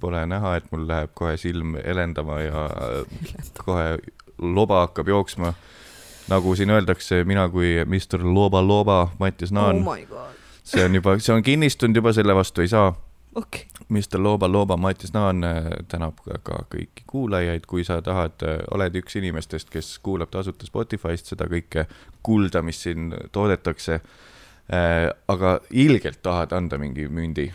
Pole 0.00 0.22
näha, 0.26 0.56
et 0.60 0.70
mul 0.72 0.86
läheb 0.88 1.10
kohe 1.14 1.36
silm 1.40 1.74
helendama 1.84 2.40
ja 2.44 2.68
kohe 3.66 3.98
loba 4.38 4.86
hakkab 4.86 5.08
jooksma. 5.08 5.54
nagu 6.30 6.54
siin 6.54 6.70
öeldakse, 6.70 7.24
mina 7.26 7.48
kui 7.50 7.80
Mr 7.84 8.22
Loba 8.22 8.60
Loba 8.62 9.08
Mattias 9.18 9.50
oh 9.50 9.54
Naan, 9.54 9.80
my 9.82 10.04
god. 10.06 10.36
see 10.64 10.84
on 10.84 10.94
juba, 10.94 11.18
see 11.18 11.34
on 11.34 11.42
kinnistunud 11.42 11.96
juba, 11.96 12.12
selle 12.12 12.34
vastu 12.34 12.60
ei 12.62 12.68
saa. 12.68 12.92
okei. 13.34 13.66
Mr 13.90 14.22
Loba 14.22 14.48
Loba 14.48 14.76
Mattias 14.76 15.12
Naan 15.12 15.44
äh, 15.44 15.70
tänab 15.90 16.20
ka, 16.24 16.62
kõiki 16.70 17.06
kuulajaid, 17.10 17.66
kui 17.66 17.84
sa 17.84 18.00
tahad, 18.02 18.42
oled 18.70 19.00
üks 19.02 19.18
inimestest, 19.18 19.70
kes 19.70 19.98
kuulab 20.02 20.30
tasuta 20.30 20.68
Spotify'st 20.68 21.32
seda 21.32 21.48
kõike 21.50 21.86
kulda, 22.22 22.62
mis 22.62 22.82
siin 22.82 23.14
toodetakse. 23.32 24.00
aga 25.28 25.48
ilgelt 25.70 26.20
tahad 26.22 26.52
anda 26.54 26.78
mingi 26.78 27.08
mündi, 27.10 27.48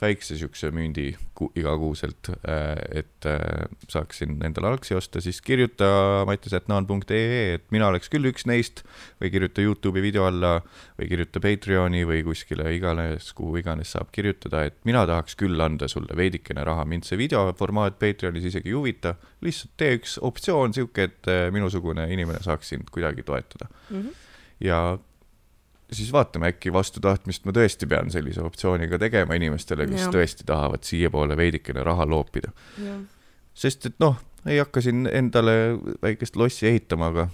väikse 0.00 0.36
siukse 0.38 0.70
mündi 0.74 1.10
ku, 1.34 1.48
igakuuselt, 1.58 2.30
et 2.46 3.26
äh, 3.26 3.66
saaksin 3.90 4.36
endale 4.46 4.70
algsi 4.70 4.94
osta, 4.98 5.22
siis 5.22 5.40
kirjuta 5.44 5.88
mattias.naan.ee, 6.28 7.56
et 7.56 7.66
mina 7.74 7.88
oleks 7.90 8.10
küll 8.12 8.28
üks 8.30 8.46
neist 8.48 8.84
või 9.22 9.32
kirjuta 9.34 9.64
Youtube'i 9.64 10.04
video 10.04 10.28
alla 10.28 10.58
või 10.98 11.10
kirjuta 11.10 11.42
Patreoni 11.42 12.04
või 12.08 12.22
kuskile 12.26 12.70
iganes, 12.76 13.32
kuhu 13.38 13.58
iganes 13.62 13.94
saab 13.96 14.12
kirjutada, 14.14 14.64
et 14.70 14.78
mina 14.88 15.04
tahaks 15.08 15.38
küll 15.38 15.58
anda 15.64 15.90
sulle 15.90 16.16
veidikene 16.18 16.64
raha, 16.66 16.86
mind 16.88 17.08
see 17.08 17.18
videoformaat 17.20 17.98
Patreonis 17.98 18.48
isegi 18.52 18.72
ei 18.72 18.78
huvita, 18.78 19.16
lihtsalt 19.44 19.74
tee 19.80 19.98
üks 19.98 20.18
optsioon 20.22 20.76
sihuke, 20.76 21.10
et 21.10 21.32
äh, 21.32 21.48
minusugune 21.54 22.06
inimene 22.14 22.42
saaks 22.46 22.74
sind 22.74 22.94
kuidagi 22.94 23.26
toetada. 23.26 23.70
Mhm. 23.90 24.16
ja 24.62 24.98
siis 25.92 26.12
vaatame, 26.12 26.52
äkki 26.52 26.72
vastu 26.72 27.00
tahtmist 27.00 27.46
ma 27.48 27.54
tõesti 27.56 27.88
pean 27.88 28.10
sellise 28.12 28.42
optsiooniga 28.44 28.98
tegema 29.00 29.36
inimestele, 29.38 29.86
kes 29.88 30.06
Jah. 30.06 30.14
tõesti 30.14 30.46
tahavad 30.48 30.84
siiapoole 30.86 31.36
veidikene 31.38 31.84
raha 31.86 32.06
loopida. 32.08 32.52
sest 33.54 33.86
et 33.86 33.96
noh, 34.02 34.18
ei 34.46 34.58
hakka 34.60 34.82
siin 34.84 35.08
endale 35.10 35.52
väikest 36.02 36.36
lossi 36.36 36.68
ehitama, 36.68 37.10
aga 37.12 37.28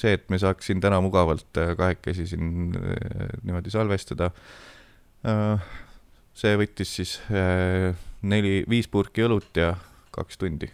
see, 0.00 0.16
et 0.16 0.26
me 0.32 0.38
saaks 0.40 0.70
siin 0.70 0.80
täna 0.82 1.00
mugavalt 1.04 1.60
äh, 1.60 1.74
kahekesi 1.76 2.26
siin 2.26 2.74
äh, 2.76 3.28
niimoodi 3.42 3.72
salvestada, 3.72 4.30
see 6.40 6.56
võttis 6.56 6.94
siis 6.96 7.16
äh, 7.28 7.90
neli, 8.22 8.62
viis 8.70 8.88
purki 8.88 9.26
õlut 9.26 9.60
ja 9.60 9.74
kaks 10.14 10.40
tundi, 10.40 10.70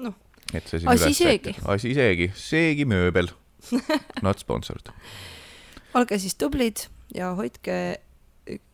noh, 0.00 0.16
et 0.52 0.66
see 0.66 0.80
siin 0.80 0.92
Asi 0.94 1.12
seegi. 1.16 1.54
asi 1.68 1.94
seegi, 1.96 2.30
seegi 2.38 2.88
mööbel, 2.88 3.28
not 4.26 4.40
sponsored. 4.40 4.90
Olge 5.94 6.18
siis 6.18 6.34
tublid 6.40 6.86
ja 7.14 7.32
hoidke 7.38 7.98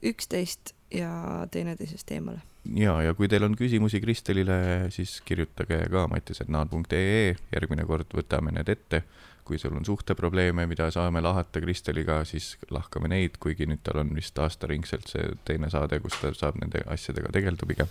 üksteist 0.02 0.74
ja 0.94 1.46
teineteisest 1.50 2.10
eemale. 2.10 2.42
ja, 2.76 2.96
ja 3.02 3.14
kui 3.14 3.28
teil 3.30 3.44
on 3.46 3.54
küsimusi 3.56 4.00
Kristelile, 4.02 4.90
siis 4.90 5.20
kirjutage 5.24 5.84
ka 5.90 6.06
mattias.naan.ee, 6.10 7.36
järgmine 7.54 7.86
kord 7.88 8.10
võtame 8.16 8.54
need 8.56 8.68
ette. 8.68 9.04
kui 9.50 9.58
sul 9.58 9.72
on 9.74 9.82
suhteprobleeme, 9.84 10.62
mida 10.70 10.90
saame 10.94 11.18
lahata 11.20 11.58
Kristeliga, 11.60 12.20
siis 12.24 12.52
lahkame 12.70 13.08
neid, 13.10 13.34
kuigi 13.42 13.66
nüüd 13.66 13.80
tal 13.82 13.98
on 14.04 14.12
vist 14.14 14.38
aastaringselt 14.38 15.08
see 15.10 15.24
teine 15.44 15.70
saade, 15.72 15.98
kus 16.04 16.20
ta 16.20 16.30
saab 16.36 16.60
nende 16.60 16.84
asjadega 16.86 17.32
tegeleda 17.34 17.66
pigem. 17.66 17.88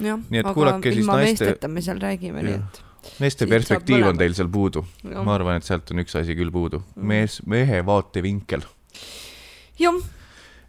jah, 0.00 0.16
aga 0.44 0.78
ilma 0.88 1.18
naiste- 1.20 1.44
meesteta 1.44 1.68
me 1.68 1.82
seal 1.84 2.00
räägime, 2.00 2.42
nii 2.46 2.54
et. 2.60 2.82
Meeste 3.20 3.46
perspektiiv 3.50 4.06
on 4.06 4.18
teil 4.18 4.34
seal 4.34 4.48
puudu. 4.52 4.84
Jah. 5.04 5.24
ma 5.24 5.34
arvan, 5.34 5.56
et 5.60 5.64
sealt 5.68 5.90
on 5.90 6.02
üks 6.04 6.14
asi 6.18 6.36
küll 6.38 6.50
puudu, 6.54 6.82
Mm. 6.96 7.06
mees, 7.06 7.40
mehe 7.46 7.82
vaatevinkel. 7.86 8.62
jah, 9.80 10.00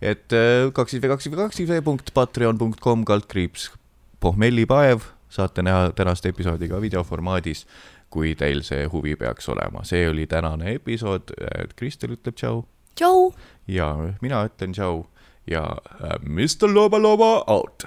et 0.02 0.34
äh, 0.34 0.72
kaks 0.74 0.94
V 1.00 1.08
kaks 1.14 1.30
V 1.32 1.36
kaks 1.36 1.60
V 1.70 1.82
punkt 1.82 2.14
patreon.com 2.14 3.06
kaldkriips 3.06 3.72
pohmellipaev, 4.20 5.02
saate 5.30 5.62
näha 5.66 5.92
tänast 5.96 6.26
episoodi 6.26 6.70
ka 6.70 6.80
videoformaadis, 6.82 7.66
kui 8.10 8.36
teil 8.36 8.62
see 8.64 8.86
huvi 8.86 9.16
peaks 9.16 9.50
olema. 9.50 9.84
see 9.84 10.08
oli 10.10 10.28
tänane 10.28 10.76
episood, 10.76 11.34
Kristel 11.76 12.14
ütleb 12.18 12.36
tšau 12.36 12.64
tšau. 12.96 13.34
ja 13.68 13.88
mina 14.22 14.44
ütlen 14.46 14.74
tšau 14.74 15.06
ja 15.48 15.64
äh, 16.04 16.20
Mr 16.22 16.70
Loba 16.74 17.00
Loba 17.02 17.44
out. 17.48 17.84